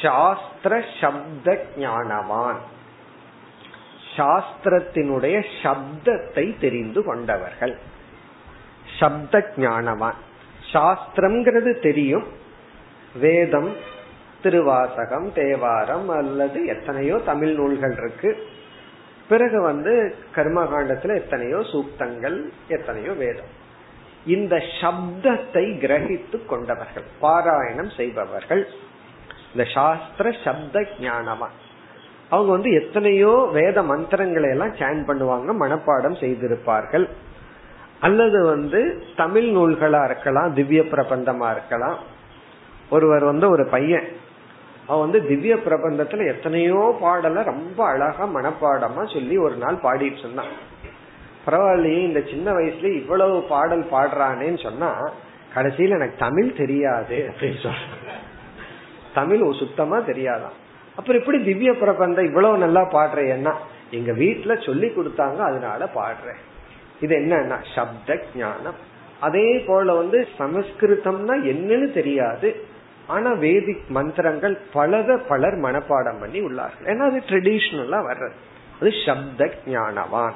சாஸ்திர 0.01 0.83
சப்த 1.01 1.65
ஞானவான். 1.77 2.59
சாஸ்திரத்தினுடைய 4.17 5.37
சப்தத்தை 5.63 6.45
தெரிந்து 6.59 7.03
கொண்டவர்கள். 7.03 7.75
சப்த 8.99 9.39
ஞானவான் 9.57 10.19
சாஸ்திரம்ங்கிறது 10.73 11.71
தெரியும். 11.79 12.27
வேதம் 13.19 13.71
திருவாசகம் 14.41 15.27
தேவாரம் 15.33 16.09
அல்லது 16.09 16.59
எத்தனையோ 16.65 17.15
தமிழ் 17.25 17.53
நூல்கள் 17.53 17.95
இருக்கு. 17.97 18.31
பிறகு 19.29 19.61
வந்து 19.61 19.93
கர்மகாண்டத்துல 20.35 21.15
எத்தனையோ 21.21 21.59
சூக்தங்கள் 21.71 22.37
எத்தனையோ 22.67 23.13
வேதம். 23.23 23.53
இந்த 24.25 24.55
சப்தத்தை 24.81 25.65
கிரகித்து 25.83 26.37
கொண்டவர்கள் 26.45 27.07
பாராயணம் 27.21 27.91
செய்பவர்கள். 27.97 28.63
இந்த 29.51 29.65
சாஸ்திர 29.73 30.31
சப்த 30.43 30.85
ஞானமா 30.99 31.49
அவங்க 32.29 32.51
வந்து 32.51 32.71
எத்தனையோ 32.71 33.49
வேத 33.53 33.83
மந்திரங்களை 33.83 34.49
எல்லாம் 34.49 34.75
சேன் 34.75 35.01
பண்ணுவாங்க 35.07 35.49
மனப்பாடம் 35.63 36.19
செய்திருப்பார்கள். 36.23 37.09
அல்லது 37.99 38.45
வந்து 38.45 39.03
தமிழ் 39.15 39.47
நூல்களா 39.49 40.05
இருக்கலாம் 40.05 40.53
திவ்ய 40.53 40.81
பிரபந்தமா 40.81 41.51
இருக்கலாம். 41.51 41.97
ஒருவர் 42.89 43.23
வந்து 43.23 43.49
ஒரு 43.49 43.65
பையன் 43.65 44.07
அவன் 44.87 45.09
வந்து 45.09 45.27
திவ்ய 45.27 45.55
பிரபந்தத்துல 45.55 46.27
எத்தனையோ 46.27 46.97
பாடல 47.03 47.43
ரொம்ப 47.43 47.85
அழகா 47.85 48.27
மனப்பாடமா 48.27 49.13
சொல்லி 49.13 49.37
ஒரு 49.37 49.55
நாள் 49.55 49.81
பாடிட்டு 49.83 50.19
இருந்தான். 50.19 50.53
பரவாயில்லையே 51.45 51.99
இந்த 52.03 52.21
சின்ன 52.21 52.51
வயசுல 52.51 52.95
இவ்வளவு 53.01 53.41
பாடல் 53.41 53.83
பாடுறானேன்னு 53.91 54.63
சொன்னா 54.63 55.11
கடைசியில 55.55 55.89
எனக்கு 55.89 56.15
தமிழ் 56.17 56.53
தெரியாது 56.53 57.29
அப்படின்னு 57.29 57.59
சொல்ற 57.63 58.15
தமிழ் 59.13 59.51
சுத்தமா 59.53 59.97
தெரியாதான். 59.97 60.57
அப்புறம் 60.97 61.19
எப்படி 61.21 61.39
திவ்ய 61.43 61.71
பிரபந்தம் 61.73 62.25
இவ்வளவு 62.25 62.57
நல்லா 62.57 62.83
பாடுறேன்னா 62.91 63.53
எங்க 63.91 64.11
வீட்டுல 64.11 64.65
சொல்லி 64.65 64.87
கொடுத்தாங்க 64.87 65.37
அதனால 65.49 65.89
பாடுறேன். 65.95 66.41
இது 67.01 67.15
என்னன்னா 67.17 67.57
சப்த 67.75 68.19
ஞானம். 68.35 68.79
அதே 69.19 69.59
போல 69.67 69.93
வந்து 69.93 70.27
சமஸ்கிருதம்னா 70.39 71.35
என்னன்னு 71.51 71.87
தெரியாது. 71.91 72.49
ஆனா 73.07 73.29
வேதிக் 73.33 73.85
மந்திரங்கள் 73.87 74.57
பலத 74.73 75.17
பலர் 75.17 75.57
மனப்பாடம் 75.57 76.19
பண்ணி 76.19 76.39
உள்ளார்கள். 76.41 76.87
ஏன்னா 76.91 77.05
அது 77.09 77.21
ட்ரெடிஷ்னலா 77.29 77.99
வர்றது. 78.09 78.37
அது 78.79 78.91
சப்த 79.05 79.49
ஞானவான் 79.67 80.35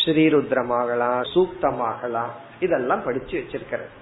ஸ்ரீருத்ரமாகலாம் 0.00 1.22
சூக்தமாகலாம் 1.34 2.32
இதெல்லாம் 2.60 3.04
படிச்சு 3.04 3.34
வச்சிருக்கிறது. 3.40 3.92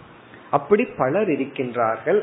அப்படி 0.51 0.85
பலர் 0.97 1.29
இருக்கின்றார்கள். 1.29 2.21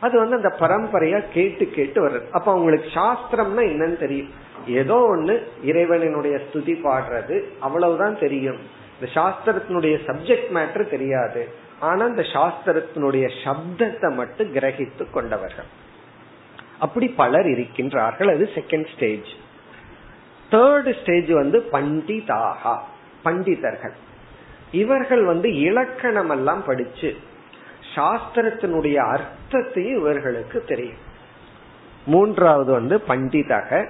அது 0.00 0.18
வந்து 0.18 0.36
அந்த 0.36 0.50
பரம்பரையா 0.60 1.24
கேட்டு 1.32 1.70
கேட்டு 1.70 2.08
வர்றது. 2.08 2.26
அப்ப 2.30 2.50
அவங்களுக்கு 2.52 2.88
சாஸ்திரம்னா 2.88 3.62
என்னன்னு 3.72 3.96
தெரியும். 3.96 4.32
ஏதோ 4.66 4.96
ஒண்ணு 5.16 5.42
இறைவனினுடைய 5.64 6.36
ஸ்துதி 6.46 6.74
பாடுறது 6.86 7.42
அவ்வளவுதான் 7.60 8.18
தெரியும். 8.18 8.58
இந்த 8.96 9.12
சாஸ்திரத்தினுடைய 9.14 9.96
சப்ஜெக்ட் 10.06 10.50
மேட்ரு 10.54 10.84
தெரியாது. 10.88 11.48
ஆனா 11.80 12.06
இந்த 12.06 12.22
சாஸ்திரத்தினுடைய 12.22 13.30
சப்தத்தை 13.44 14.14
மட்டும் 14.14 14.54
கிரகித்து 14.54 15.10
கொண்டவர்கள். 15.10 15.66
அப்படி 16.78 17.08
பலர் 17.08 17.46
இருக்கின்றார்கள். 17.46 18.30
அது 18.34 18.50
செகண்ட் 18.54 18.88
ஸ்டேஜ் 18.94 19.30
தேர்டு 20.50 21.00
ஸ்டேஜ் 21.02 21.30
வந்து 21.30 21.68
பண்டிதாகா 21.72 22.74
பண்டிதர்கள். 23.24 23.96
இவர்கள் 24.72 25.24
வந்து 25.24 25.48
இலக்கணம் 25.58 26.30
எல்லாம் 26.30 26.64
படிச்சு 26.64 27.16
சாஸ்திரத்தினுடைய 27.96 28.96
அர்த்தத்தையும் 28.96 29.98
இவர்களுக்கு 29.98 30.64
தெரியும். 30.64 31.02
மூன்றாவது 32.06 32.72
வந்து 32.72 33.02
பண்டிதக. 33.08 33.88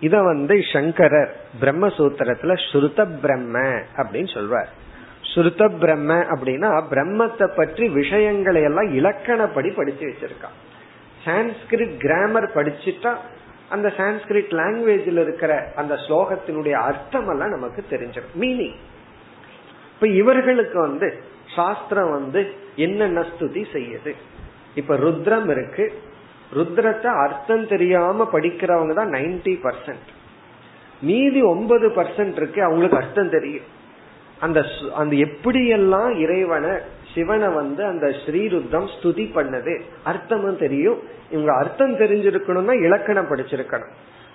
இத 0.00 0.22
வந்து 0.22 0.60
சங்கரர் 0.72 1.36
பிரம்மசூத்திரத்துல 1.60 2.58
ஸ்ருத 2.72 3.20
பிரம்ம 3.20 3.58
அப்படின்னு 3.96 4.34
சொல்வார். 4.34 4.68
ஸ்ருத 5.34 5.78
பிரம்ம 5.78 6.14
அப்படின்னா 6.14 6.82
பிரம்மத்தை 6.90 7.56
பற்றி 7.56 7.88
விஷயங்களை 7.88 8.62
எல்லாம் 8.62 8.94
இலக்கணப்படி 8.94 9.74
படிச்சு 9.74 10.06
வச்சிருக்கான். 10.06 10.56
சான்ஸ்கிரிட் 11.24 11.96
கிராமர் 11.96 12.54
படிச்சுட்டா 12.54 13.16
அந்த 13.68 13.92
சான்ஸ்கிரிட் 13.96 14.52
லாங்குவேஜில் 14.60 15.20
இருக்கிற 15.22 15.72
அந்த 15.76 15.94
ஸ்லோகத்தினுடைய 15.94 16.70
அர்த்தம் 16.70 17.28
எல்லாம் 17.28 17.50
நமக்கு 17.50 17.84
தெரிஞ்சிடும். 17.90 18.40
மீனிங் 18.40 18.78
இப்ப 19.94 20.08
இவர்களுக்கு 20.08 20.80
வந்து 20.80 21.22
சாஸ்திரம் 21.56 22.10
வந்து 22.10 22.40
என்னென்ன 22.76 23.20
ஸ்துதி 23.20 23.62
செய்யுது? 23.72 24.12
இப்ப 24.74 24.96
ருத்ரம் 24.96 25.50
இருக்கு. 25.50 25.92
ருத்ரத்தை 26.54 27.10
அர்த்தம் 27.24 27.66
தெரியாம 27.66 28.28
படிக்கிறவங்க 28.32 28.94
தான் 28.94 29.12
நைன்டி 29.12 29.54
பர்சன்ட். 29.62 30.08
மீதி 31.00 31.42
ஒன்பது 31.42 31.88
பர்சன்ட் 31.88 32.36
இருக்கு 32.36 32.62
அவங்களுக்கு 32.62 32.96
அர்த்தம் 32.96 33.30
தெரியும். 33.30 33.68
அந்த 34.40 34.58
அந்த 34.94 35.16
எப்படியெல்லாம் 35.16 36.18
இறைவனை 36.18 36.70
சிவனை 37.14 37.48
வந்து 37.48 37.84
அந்த 37.84 38.06
ஸ்ரீருத்ரம் 38.06 38.88
ஸ்துதி 38.94 39.24
பண்ணது 39.34 39.80
அர்த்தமும் 40.04 40.58
தெரியும். 40.58 40.98
இவங்க 41.30 41.52
அர்த்தம் 41.56 41.98
தெரிஞ்சிருக்கணும்னா 41.98 42.74
இலக்கணம் 42.84 43.30
படிச்சிருக்கணும். 43.30 43.92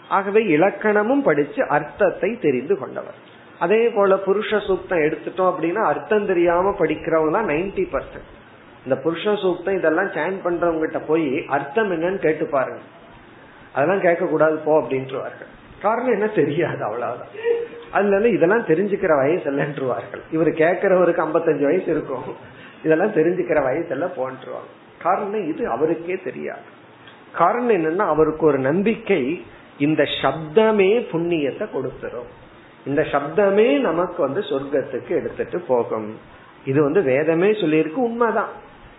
ஆகவே 0.09 0.41
இலக்கணமும் 0.43 1.21
படிச்சு 1.21 1.67
அர்த்தத்தை 1.67 2.37
தெரிந்து 2.39 2.77
கொண்டவர். 2.77 3.15
அதே 3.59 3.89
போல 3.89 4.15
புருஷ 4.15 4.57
சூக்தம் 4.67 5.03
எடுத்துட்டோம் 5.07 5.49
அப்படின்னா 5.51 5.81
அர்த்தம் 5.81 6.25
தெரியாம 6.25 6.75
படிக்கிறவங்க 6.79 7.31
தான் 7.31 7.49
நைன்டி 7.49 7.85
பர்சன்ட் 7.93 8.31
இந்த 8.85 8.95
புருஷ 8.95 9.23
சூக்தம் 9.23 9.77
இதெல்லாம் 9.77 10.07
சேன் 10.07 10.37
பண்றவங்க 10.43 10.79
கிட்ட 10.79 10.99
போய் 10.99 11.45
அர்த்தம் 11.45 11.91
என்னன்னு 11.91 12.17
கேட்டு 12.17 12.45
பாருங்க. 12.45 12.81
அதெல்லாம் 13.73 14.01
கேட்க 14.01 14.25
கூடாது 14.25 14.57
போ 14.57 14.81
அப்படின்ட்டுவார்கள் 14.81 15.51
காரணம் 15.81 16.13
என்ன 16.13 16.27
தெரியாது 16.27 16.83
அவ்வளவுதான். 16.83 17.31
அதனால 17.91 18.27
இதெல்லாம் 18.27 18.67
தெரிஞ்சுக்கிற 18.67 19.13
வயசு 19.21 19.51
இல்லைன்றுவார்கள். 19.51 20.23
இவர் 20.31 20.47
கேட்கிறவருக்கு 20.47 21.25
ஐம்பத்தஞ்சு 21.25 21.61
வயசு 21.61 21.85
இருக்கும். 21.85 22.23
இதெல்லாம் 22.83 23.13
தெரிஞ்சுக்கிற 23.13 23.59
வயசுல 23.69 24.07
போன்றுவாங்க. 24.17 24.71
காரணம் 25.01 25.49
இது 25.49 25.69
அவருக்கே 25.69 26.17
தெரியாது. 26.23 26.65
காரணம் 27.31 27.69
என்னன்னா 27.69 28.05
அவருக்கு 28.13 28.45
ஒரு 28.45 28.59
நம்பிக்கை 28.59 29.45
இந்த 29.77 30.03
சப்தமே 30.21 30.91
புண்ணியத்தை 31.11 31.67
கொடுத்துரும். 31.75 32.31
இந்த 32.85 33.01
சப்தமே 33.01 33.79
நமக்கு 33.79 34.19
வந்து 34.23 34.41
சொர்க்கத்துக்கு 34.41 35.09
எடுத்துட்டு 35.09 35.59
போகும். 35.59 36.09
இது 36.65 36.83
வந்து 36.83 37.01
வேதமே 37.01 37.49
சொல்லியிருக்கு 37.51 38.01
உண்மைதான். 38.09 38.51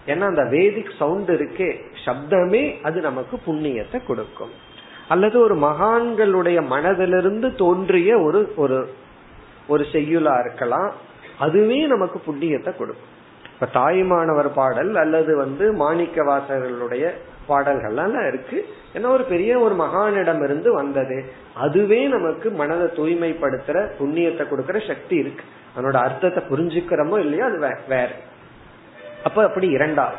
ஏன்னா 0.06 0.26
அந்த 0.32 0.42
வேதிக் 0.42 0.96
சவுண்ட் 0.98 1.30
இருக்கே 1.30 1.70
சப்தமே 2.04 2.62
அது 2.82 3.00
நமக்கு 3.00 3.40
புண்ணியத்தை 3.46 4.06
கொடுக்கும். 4.06 4.54
அல்லது 5.08 5.36
ஒரு 5.40 5.54
மகான்களுடைய 5.56 6.58
மனதிலிருந்து 6.70 7.54
தோன்றிய 7.54 8.18
ஒரு 8.18 8.52
ஒரு 8.56 8.78
ஒரு 9.66 9.86
செய்யுளா 9.92 10.34
இருக்கலாம் 10.44 10.90
அதுவே 11.38 11.86
நமக்கு 11.86 12.18
புண்ணியத்தை 12.26 12.72
கொடுக்கும். 12.76 13.14
இப்ப 13.56 13.66
தாய்மானவர் 13.80 14.48
பாடல் 14.48 14.96
அல்லது 14.96 15.36
வந்து 15.36 15.72
மாணிக்க 15.72 16.22
வாசகர்களுடைய 16.22 17.10
பாடல்கள்லாம் 17.48 18.26
இருக்கு. 18.28 18.66
ஏன்னா 18.94 19.06
ஒரு 19.06 19.24
பெரிய 19.24 19.58
ஒரு 19.58 19.74
மகானிடம் 19.74 20.44
இருந்து 20.44 20.72
வந்தது. 20.72 21.24
அதுவே 21.54 22.06
நமக்கு 22.06 22.50
மனதை 22.50 22.86
தூய்மைப்படுத்துற 22.86 23.88
புண்ணியத்தை 23.98 24.44
கொடுக்கற 24.48 24.86
சக்தி 24.86 25.16
இருக்கு. 25.16 25.44
அதனோட 25.76 25.92
அர்த்தத்தை 25.92 26.42
புரிஞ்சுக்கிறோமோ 26.50 27.18
இல்லையோ 27.18 27.44
அது 27.44 27.58
வேற. 27.88 28.08
அப்ப 29.24 29.44
அப்படி 29.44 29.68
இரண்டாவது. 29.68 30.16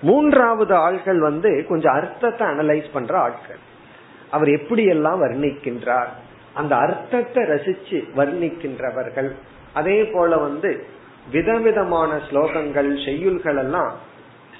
மூன்றாவது 0.00 0.74
ஆள்கள் 0.74 1.18
வந்து 1.18 1.66
கொஞ்சம் 1.68 1.92
அர்த்தத்தை 1.92 2.46
அனலைஸ் 2.46 2.92
பண்ற 2.92 3.18
ஆட்கள். 3.18 3.58
அவர் 4.30 4.48
எப்படி 4.48 4.84
எல்லாம் 4.84 5.22
வர்ணிக்கின்றார்? 5.22 6.08
அந்த 6.54 6.76
அர்த்தத்தை 6.76 7.42
ரசிச்சு 7.44 7.98
வர்ணிக்கின்றவர்கள். 8.16 9.32
அதே 9.72 10.04
போல 10.04 10.36
வந்து 10.36 10.70
விதவிதமான 11.32 12.20
ஸ்லோகங்கள் 12.30 12.90
செய்யுள்கள் 13.06 13.58
எல்லாம் 13.58 13.92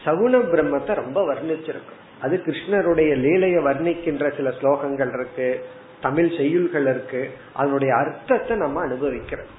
சகுன 0.05 0.37
பிரம்மத்தை 0.53 0.95
ரொம்ப 0.95 1.35
வர்ணிச்சிருக்கும் 1.35 2.03
அது 2.21 2.43
கிருஷ்ணருடைய 2.47 3.17
லீலைய 3.17 3.57
வர்ணிக்கின்ற 3.61 4.37
சில 4.37 4.49
ஸ்லோகங்கள் 4.51 5.13
இருக்கு 5.15 5.65
தமிழ் 6.01 6.27
செய்யுள்கள் 6.27 6.87
இருக்கு 6.89 7.31
அதனுடைய 7.53 7.95
அர்த்தத்தை 7.95 8.57
நம்ம 8.57 8.81
அனுபவிக்கிறோம். 8.81 9.53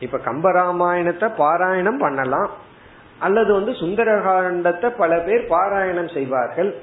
இப்ப 0.00 0.18
கம்பராமாயணத்தை 0.18 1.28
பாராயணம் 1.38 1.98
பண்ணலாம். 1.98 2.50
அல்லது 3.18 3.52
வந்து 3.52 3.72
சுந்தரகாண்டத்தை 3.72 4.88
பல 4.96 5.18
பேர் 5.18 5.44
பாராயணம் 5.48 6.12
செய்வார்கள். 6.12 6.74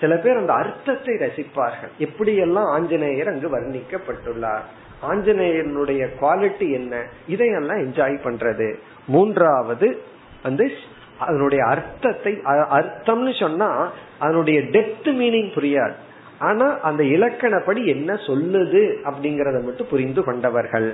சில 0.00 0.16
பேர் 0.16 0.36
அந்த 0.36 0.52
அர்த்தத்தை 0.52 1.14
ரசிப்பார்கள். 1.14 1.92
எப்படியெல்லாம் 1.98 2.68
ஆஞ்சநேயர் 2.68 3.28
அங்கு 3.28 3.48
வர்ணிக்கப்பட்டுள்ளார்? 3.58 4.64
ஆஞ்சநேயனுடைய 5.10 6.02
குவாலிட்டி 6.20 6.66
என்ன? 6.72 7.02
இதையெல்லாம் 7.26 7.78
என்ஜாய் 7.78 8.16
பண்றது. 8.24 8.68
மூன்றாவது 9.06 10.02
வந்து 10.42 10.70
அதனுடைய 11.18 11.64
அர்த்தத்தை 11.64 12.32
அர்த்தம்னு 12.78 13.40
சொன்னா 13.40 13.90
அதனுடைய 14.18 14.60
டெப்த் 14.60 15.10
மீனிங் 15.20 15.52
புரியாது. 15.56 15.96
ஆனா 16.38 16.78
அந்த 16.80 17.02
இலக்கணப்படி 17.02 17.86
என்ன 17.86 18.14
சொல்லுது 18.14 18.82
அப்படிங்கறத 19.04 19.62
மட்டும் 19.62 19.90
புரிந்து 19.90 20.24
கொண்டவர்கள். 20.24 20.88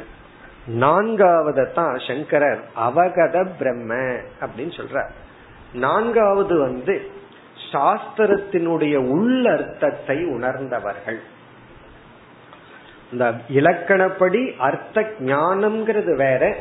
நான்காவது 0.67 1.73
தான் 1.73 1.95
சங்கரர் 2.07 2.63
அவகத 2.87 3.47
பிரம்ம 3.59 3.95
அப்படின்னு 4.41 4.73
சொல்ற 4.81 5.05
நான்காவது 5.75 6.59
வந்து 6.59 6.95
சாஸ்திரத்தினுடைய 7.73 8.95
உள்ளர்த்தத்தை 9.15 10.17
உணர்ந்தவர்கள். 10.27 11.21
இந்த 13.11 13.35
இலக்கணப்படி 13.55 14.57
அர்த்த 14.57 15.07
ஞானம்ங்கிறது 15.21 16.17
வேற 16.17 16.57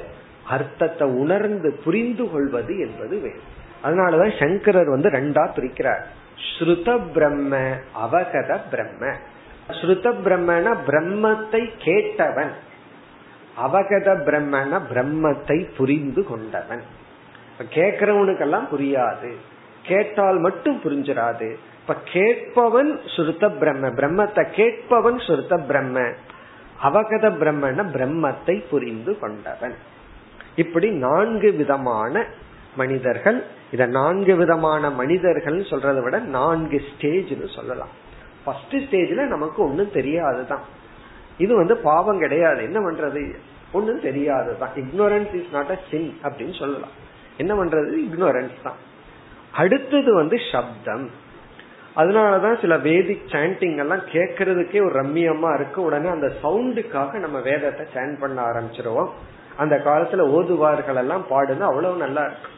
அர்த்தத்தை 0.48 1.08
உணர்ந்து 1.08 1.80
புரிந்து 1.84 2.32
கொள்வது 2.32 2.80
என்பது 2.80 3.18
வேறு. 3.20 3.42
அதனாலதான் 3.84 4.40
சங்கரர் 4.40 4.90
வந்து 4.90 5.10
ரெண்டா 5.10 5.44
பிரிக்கிறார். 5.56 6.04
ஸ்ருத 6.50 7.00
பிரம்ம 7.14 7.58
அவகத 8.06 8.60
பிரம்ம. 8.72 9.12
ஸ்ருத 9.70 10.14
பிரம்மன 10.26 10.76
பிரம்மத்தை 10.88 11.70
கேட்டவன். 11.84 12.52
அவகத 13.64 14.10
பிரம்மன 14.26 14.82
பிரம்மத்தை 14.94 15.68
புரிந்து 15.78 16.24
கொண்டவன். 16.24 16.82
கேட்கிறவனுக்கெல்லாம் 17.74 18.68
புரியாது. 18.72 19.32
கேட்டால் 19.84 20.38
மட்டும் 20.38 20.82
புரிஞ்சிடாது 20.84 21.56
இப்ப 21.82 21.96
கேட்பவன் 22.04 23.00
சுருத்த 23.16 23.50
பிரம்ம 23.50 23.88
பிரம்மத்தை 23.88 24.50
கேட்பவன் 24.50 25.20
சுருத்த 25.20 25.58
பிரம்ம. 25.58 26.12
அவகத 26.84 27.30
பிரம்மன 27.30 27.86
பிரம்மத்தை 27.94 28.64
புரிந்து 28.70 29.20
கொண்டவன். 29.20 29.76
இப்படி 30.56 30.90
நான்கு 30.90 31.52
விதமான 31.52 32.26
மனிதர்கள் 32.76 33.46
இத 33.72 33.86
நான்கு 33.86 34.36
விதமான 34.36 34.90
மனிதர்கள் 34.90 35.60
சொல்றதை 35.60 36.04
விட 36.04 36.20
நான்கு 36.20 36.82
ஸ்டேஜ்னு 36.90 37.56
சொல்லலாம். 37.56 37.88
ஃபர்ஸ்ட் 38.46 38.76
ஸ்டேஜ்ல 38.76 39.28
நமக்கு 39.28 39.64
ஒன்னும் 39.64 39.92
தெரியாதுதான். 39.92 40.62
இது 41.38 41.56
வந்து 41.56 41.78
பாவம் 41.78 42.20
கிடையாது. 42.20 42.64
என்ன 42.64 42.80
பண்றது? 42.80 43.36
ஒன்னும் 43.72 44.02
தெரியாதுதான். 44.02 44.70
Ignorance 44.76 45.34
is 45.34 45.52
not 45.52 45.70
a 45.70 45.80
sin 45.92 46.18
அப்படின்னு 46.24 46.60
சொல்லலாம். 46.60 46.96
என்ன 47.38 47.54
பண்றது? 47.56 47.94
இக்னோரன்ஸ் 48.10 48.62
தான். 48.64 48.88
அடுத்தது 49.54 50.14
வந்து 50.14 50.38
சப்தம். 50.52 51.10
அதனாலதான் 51.96 52.62
சில 52.62 52.78
வேதிக் 52.78 53.28
சாண்டிங் 53.28 53.78
எல்லாம் 53.78 54.00
கேட்கறதுக்கே 54.00 54.84
ஒரு 54.86 55.02
ரம்மியமா 55.02 55.54
இருக்கு. 55.54 55.82
உடனே 55.82 56.10
அந்த 56.10 56.32
சவுண்டுக்காக 56.44 57.14
நம்ம 57.14 57.40
வேதத்தை 57.40 57.86
சாண்ட் 57.94 58.20
பண்ண 58.20 58.42
ஆரம்பிச்சிருவோம். 58.42 59.10
அந்த 59.58 59.82
காலத்துல 59.86 60.18
ஓதுவார்கள் 60.18 60.96
எல்லாம் 60.96 61.26
பாடுது 61.30 61.60
அவ்வளவு 61.60 61.98
நல்லா 61.98 62.22
இருக்கும் 62.22 62.58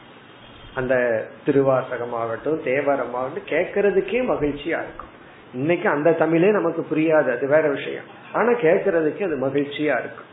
அந்த 0.74 1.24
திருவாசகமாகட்டும் 1.46 2.60
தேவரமாகட்டும் 2.64 3.48
கேட்கறதுக்கே 3.48 4.24
மகிழ்ச்சியா 4.24 4.66
இருக்கும். 4.66 5.10
இன்னைக்கு 5.54 5.88
அந்த 5.88 6.12
தமிழே 6.12 6.50
நமக்கு 6.50 6.86
புரியாது 6.90 7.36
அது 7.36 7.48
வேற 7.48 7.68
விஷயம். 7.68 8.04
ஆனா 8.32 8.48
கேட்கறதுக்கு 8.48 9.24
அது 9.24 9.46
மகிழ்ச்சியா 9.46 9.98
இருக்கும். 9.98 10.30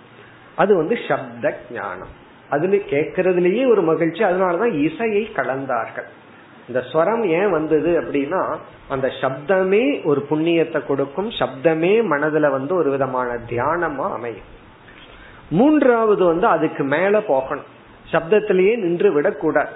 அது 0.55 0.75
வந்து 0.75 0.97
சப்த 1.07 1.57
ஞானம். 1.71 2.27
அதுல 2.49 2.75
கேட்கறதுலயே 2.75 3.69
ஒரு 3.69 3.81
மகிழ்ச்சி 3.81 4.23
அதனாலதான் 4.23 4.91
இசையை 4.91 5.29
கலந்தார்கள். 5.35 6.07
இந்த 6.70 6.84
ஸ்வரம் 6.93 7.26
ஏன் 7.26 7.51
வந்தது 7.51 8.01
அப்படின்னா 8.01 8.57
அந்த 8.89 9.11
சப்தமே 9.22 10.03
ஒரு 10.03 10.26
புண்ணியத்தை 10.30 10.86
கொடுக்கும் 10.86 11.30
சப்தமே 11.30 11.93
மனதுல 12.09 12.49
வந்து 12.51 12.76
ஒரு 12.76 12.89
விதமான 12.89 13.30
தியானமா 13.49 14.11
அமையும். 14.11 14.49
மூன்றாவது 15.49 16.26
வந்து 16.26 16.47
அதுக்கு 16.47 16.84
மேல 16.84 17.22
போகணும். 17.22 17.63
சப்தத்திலேயே 18.11 18.78
நின்று 18.78 19.11
விடக்கூடாது. 19.11 19.70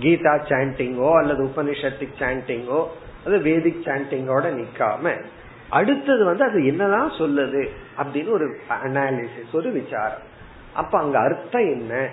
கீதா 0.00 0.34
சாண்டிங்கோ 0.48 1.12
அல்லது 1.12 1.44
உபனிஷத்திக் 1.44 2.18
சாண்டிங்கோ 2.18 2.86
அது 3.26 3.38
வேதிக் 3.38 3.84
சாண்டிங்கோட 3.84 4.62
நிக்காம 4.62 5.24
அடுத்தது 5.68 6.24
வந்து 6.24 6.44
அது 6.44 6.66
என்னதான் 6.66 7.10
சொல்லுது 7.10 7.68
அப்படின்னு 8.02 8.30
ஒரு 8.30 8.56
அனாலிசிஸ் 8.84 9.52
ஒரு 9.52 9.70
விசாரம். 9.70 10.30
அப்ப 10.74 10.98
அங்க 10.98 11.18
அர்த்தம் 11.18 11.70
என்ன? 11.70 12.08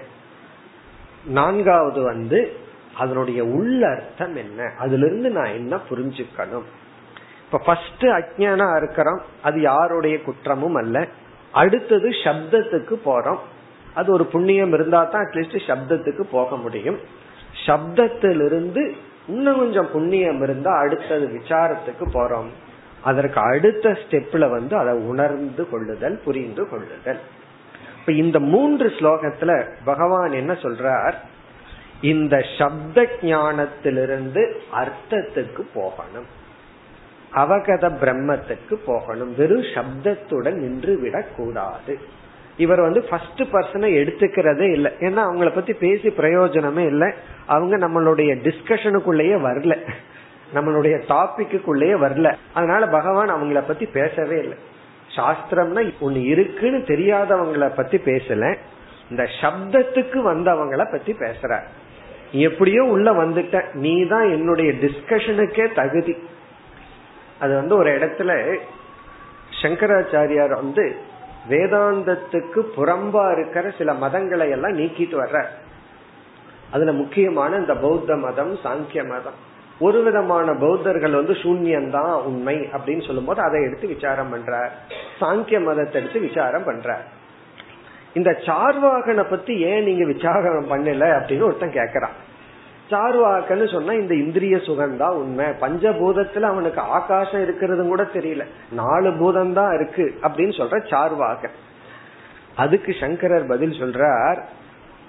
நான்காவது 1.26 2.01
வந்து 2.01 2.59
அதனுடைய 3.00 3.43
உள்ள 3.43 3.89
அர்த்தம் 3.89 4.36
என்ன? 4.36 4.72
அதுல 4.80 5.06
இருந்து 5.06 5.30
நான் 5.30 5.54
என்ன 5.54 5.78
புரிஞ்சுக்கணும்? 5.89 6.68
இப்ப 7.45 7.58
ஃபர்ஸ்ட் 7.66 8.06
அஜானா 8.06 8.68
இருக்கிறோம் 8.78 9.22
அது 9.41 9.62
யாருடைய 9.62 10.22
குற்றமும் 10.22 10.76
அல்ல. 10.76 11.08
அடுத்தது 11.52 12.10
சப்தத்துக்கு 12.10 12.95
போறோம். 13.06 13.39
அது 13.93 14.12
ஒரு 14.12 14.26
புண்ணியம் 14.26 14.74
இருந்தா 14.74 15.04
தான் 15.04 15.24
அட்லீஸ்ட் 15.26 15.68
சப்தத்துக்கு 15.68 16.24
போக 16.32 16.58
முடியும். 16.58 17.00
சப்தத்திலிருந்து 17.66 18.91
இன்னும் 19.28 19.58
கொஞ்சம் 19.58 19.91
புண்ணியம் 19.91 20.41
இருந்தா 20.41 20.72
அடுத்தது 20.78 21.26
விசாரத்துக்கு 21.28 22.06
போறோம். 22.14 22.50
அதற்கு 23.02 23.39
அடுத்த 23.41 23.89
ஸ்டெப்ல 23.89 24.50
வந்து 24.50 24.78
அதை 24.78 24.93
உணர்ந்து 24.93 25.70
கொள்ளுதல் 25.70 26.22
புரிந்து 26.26 26.70
கொள்ளுதல். 26.70 27.20
இப்ப 28.00 28.12
இந்த 28.12 28.39
மூன்று 28.39 28.88
ஸ்லோகத்துல 28.88 29.52
பகவான் 29.86 30.32
என்ன 30.32 30.54
சொல்றார்? 30.54 31.14
இந்த 32.02 32.45
சப்த 32.58 33.08
ஞானத்திலிருந்து 33.22 34.62
அர்த்தத்துக்கு 34.74 35.62
போகணும். 35.74 36.38
அவகத 37.36 37.97
பிரம்மத்துக்கு 38.02 38.74
போகணும். 38.86 39.36
வெறும் 39.36 39.62
சப்தத்துடன் 39.62 40.54
நின்று 40.54 41.00
விடக் 41.00 41.36
கூடாது 41.36 42.00
இவர் 42.58 42.82
வந்து 42.82 43.02
ஃபர்ஸ்ட் 43.02 43.41
பர்சனை 43.41 43.89
எடுத்துக்கிறதே 43.89 44.72
இல்லை. 44.72 44.91
ஏன்னா 45.00 45.20
அவங்கள 45.20 45.56
பத்தி 45.56 45.74
பேசி 45.74 46.10
பிரயோஜனமே 46.10 46.86
இல்லை. 46.86 47.14
அவங்க 47.45 47.78
நம்மளுடைய 47.78 48.36
டிஸ்கஷனுக்குள்ளேயே 48.38 49.38
வரல. 49.38 49.89
நம்மளுடைய 50.54 51.02
டாபிக்குள்ளேயே 51.10 51.95
வரல. 51.95 52.36
அதனால 52.54 52.88
பகவான் 52.88 53.32
அவங்கள 53.32 53.64
பத்தி 53.68 53.86
பேசவே 53.86 54.39
இல்லை. 54.39 54.58
சாஸ்திரம்னா 55.16 55.93
ஒன்னு 56.00 56.24
இருக்குன்னு 56.24 56.78
தெரியாதவங்கள 56.78 57.76
பத்தி 57.76 57.97
பேசல. 57.97 58.58
இந்த 59.10 59.24
சப்தத்துக்கு 59.41 60.18
வந்தவங்கள 60.18 60.91
பத்தி 60.91 61.14
பேசுற 61.14 61.60
எப்படியோ 62.32 62.84
உள்ள 62.84 63.11
வந்துட்ட. 63.11 63.73
நீ 63.73 64.07
தான் 64.07 64.30
என்னுடைய 64.30 64.71
டிஸ்கஷனுக்கே 64.71 65.73
தகுதி. 65.73 66.15
அது 67.39 67.55
வந்து 67.55 67.77
ஒரு 67.77 67.89
இடத்துல 67.97 68.59
சங்கராச்சாரியார் 69.61 70.53
வந்து 70.55 70.95
வேதாந்தத்துக்கு 71.49 72.61
புறம்பா 72.77 73.32
இருக்கிற 73.32 73.71
சில 73.77 73.93
மதங்களை 73.93 74.49
எல்லாம் 74.49 74.77
நீக்கிட்டு 74.77 75.15
வர்ற 75.19 75.45
அதுல 76.71 76.91
முக்கியமான 76.91 77.55
இந்த 77.55 77.75
பௌத்த 77.75 78.15
மதம் 78.15 78.55
சாங்கிய 78.63 79.07
மதம். 79.07 79.38
ஒரு 79.80 80.03
விதமான 80.03 80.53
பௌத்தர்கள் 80.53 81.11
வந்து 81.11 81.34
சூன்யம்தான் 81.34 82.23
உண்மை 82.23 82.55
அப்படின்னு 82.57 83.05
சொல்லும் 83.05 83.25
போது 83.25 83.41
அதை 83.41 83.63
எடுத்து 83.63 83.88
விசாரம் 83.88 84.30
பண்ற 84.30 84.71
சாங்கிய 85.19 85.63
மதத்தை 85.63 86.01
எடுத்து 86.01 86.19
விசாரம் 86.19 86.63
பண்ற 86.63 87.01
இந்த 88.14 88.32
சார்வாகனை 88.45 89.30
பத்தி 89.30 89.60
ஏன் 89.60 89.84
நீங்க 89.84 90.05
விசாரம் 90.05 90.72
பண்ணல 90.72 91.05
அப்படின்னு 91.18 91.43
ஒருத்தன் 91.43 91.78
கேக்குறான். 91.80 92.16
சார்வாக்கன்னு 92.91 93.72
சொன்னா 93.72 93.93
இந்த 93.93 94.14
இந்திரிய 94.14 94.57
சுகம்தான் 94.57 95.18
உண்மை. 95.22 95.45
பஞ்சபூதத்துல 95.45 96.41
அவனுக்கு 96.41 96.82
ஆகாசம் 96.82 97.41
இருக்கிறது 97.41 97.88
கூட 97.88 98.03
தெரியல. 98.03 98.45
நாலு 98.72 99.14
பூதம் 99.14 99.53
தான் 99.53 99.74
இருக்கு 99.74 100.14
அப்படின்னு 100.22 100.55
சொல்ற 100.60 100.89
சார்வாக 100.89 101.49
அதுக்கு 102.55 102.95
சங்கரர் 102.99 103.45
பதில் 103.47 103.80
சொல்றார் 103.82 104.39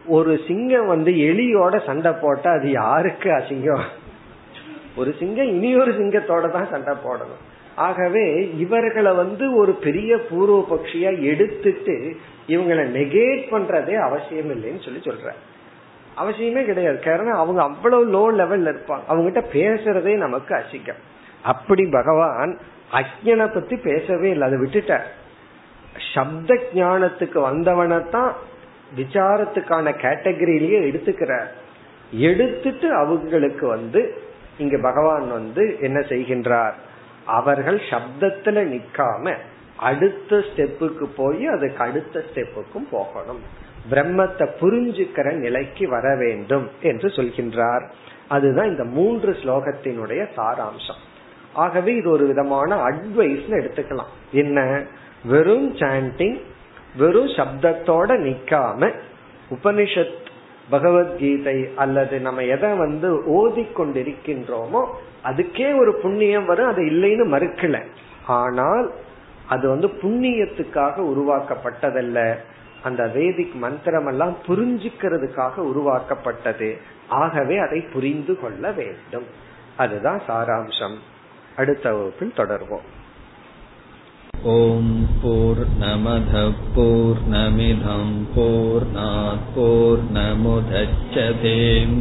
ஒரு 0.07 0.41
சிங்கம் 0.47 0.87
வந்து 0.87 1.13
எலியோட 1.13 1.85
சண்டை 1.87 2.13
போட்டா 2.13 2.51
அது 2.51 2.71
யாருக்கு 2.71 3.31
அசிங்கம்? 3.31 3.87
ஒரு 4.97 5.15
சிங்கம் 5.19 5.47
இனி 5.47 5.77
ஒரு 5.77 5.93
சிங்கத்தோட 5.93 6.51
தான் 6.51 6.71
சண்டை 6.71 6.95
போடணும். 7.05 7.43
ஆகவே 7.87 8.25
இவர்களை 8.65 9.13
வந்து 9.13 9.45
ஒரு 9.57 9.73
பெரிய 9.87 10.19
பூர்வ 10.29 10.57
பட்சியா 10.71 11.13
எடுத்துட்டு 11.23 11.97
இவங்களை 12.49 12.85
நெகேட் 12.99 13.45
பண்றதே 13.53 13.95
அவசியம் 14.09 14.51
இல்லைன்னு 14.51 14.85
சொல்லி 14.85 15.01
சொல்ற 15.05 15.33
அவசியமே 16.21 16.63
கிடையாது. 16.65 16.99
காரணம் 16.99 17.43
அவங்க 17.43 17.61
அவ்வளவு 17.63 18.03
லோ 18.15 18.25
லெவல்ல 18.41 18.71
இருப்பாங்க. 18.73 19.05
அவங்க 19.07 19.25
கிட்ட 19.29 19.43
பேசுறதே 19.59 20.15
நமக்கு 20.17 20.53
அசிக்கம் 20.55 21.01
அப்படி 21.43 21.85
பகவான் 21.91 22.53
அஜனை 22.99 23.47
பத்தி 23.55 23.77
பேசவே 23.89 24.29
இல்லை. 24.31 24.45
அதை 24.49 24.59
விட்டுட்ட 24.59 24.95
சப்த 26.15 26.55
ஞானத்துக்கு 26.75 27.39
வந்தவனைத்தான் 27.51 28.31
விசாரத்துக்கான 28.97 29.87
கேட்டகரியிலேயே 30.05 30.79
எடுத்துக்கிறார். 30.91 31.51
எடுத்துட்டு 32.29 32.89
அவங்களுக்கு 32.95 33.67
வந்து 33.67 34.01
இங்க 34.59 34.77
பகவான் 34.83 35.27
வந்து 35.31 35.65
என்ன 35.81 35.99
செய்கின்றார்? 36.13 36.77
அவர்கள் 37.31 37.81
சப்தத்துல 37.91 38.81
நிக்காம 38.81 39.35
அடுத்த 39.77 40.37
ஸ்டெப்புக்கு 40.37 41.09
போய் 41.17 41.47
அதுக்கு 41.47 41.85
அடுத்த 41.85 42.25
ஸ்டெப்புக்கும் 42.35 42.89
போகணும். 42.91 43.41
பிரம்மத்தை 43.91 44.49
புரிஞ்சுக்கிற 44.61 45.33
நிலைக்கு 45.33 45.89
வர 45.89 46.17
வேண்டும் 46.17 46.71
என்று 46.83 47.09
சொல்கின்றார். 47.09 47.91
அதுதான் 48.29 48.67
இந்த 48.67 48.85
மூன்று 48.85 49.33
ஸ்லோகத்தினுடைய 49.33 50.27
சாராம்சம். 50.37 51.01
ஆகவே 51.53 51.95
இது 51.95 52.11
ஒரு 52.11 52.27
விதமான 52.27 52.89
அட்வைஸ் 52.89 53.47
எடுத்துக்கலாம். 53.51 54.13
என்ன? 54.33 54.83
வெறும் 55.25 55.77
சாண்டிங் 55.77 56.41
வெறும் 56.97 57.27
சப்தத்தோட 57.27 58.11
நிக்காம 58.27 58.95
உபனிஷத் 59.51 60.29
பகவத்கீதை 60.71 61.69
அல்லது 61.77 62.21
நம்ம 62.21 62.43
எதை 62.43 62.73
வந்து 62.73 63.25
ஓதி 63.25 63.63
கொண்டிருக்கின்றோமோ 63.63 64.85
அதுக்கே 65.25 65.79
ஒரு 65.79 65.95
புண்ணியம் 65.95 66.47
வரும் 66.47 66.69
அது 66.69 66.83
இல்லைன்னு 66.83 67.35
மறுக்கல. 67.35 67.87
ஆனால் 68.27 68.93
அது 69.49 69.69
வந்து 69.69 69.89
புண்ணியத்துக்காக 69.89 70.97
உருவாக்கப்பட்டதல்ல. 70.97 72.37
அந்த 72.83 73.13
வேதிக் 73.15 73.55
மந்திரம் 73.55 74.07
எல்லாம் 74.07 74.37
புரிஞ்சுக்கிறதுக்காக 74.47 75.55
உருவாக்கப்பட்டது. 75.55 76.79
ஆகவே 77.09 77.59
அதை 77.59 77.81
புரிந்து 77.81 78.41
கொள்ள 78.41 78.71
வேண்டும். 78.71 79.25
அதுதான் 79.77 80.21
சாராம்சம். 80.29 80.97
அடுத்த 81.57 81.93
வகுப்பில் 81.93 82.33
தொடர்வோம். 82.37 82.87
ஓம் 84.43 85.07
போர் 85.23 85.67
நமத 85.81 86.53
போர் 86.75 87.21
நமிதம் 87.31 88.15
போர் 89.55 90.13
நமுதச்சதேம் 90.13 92.01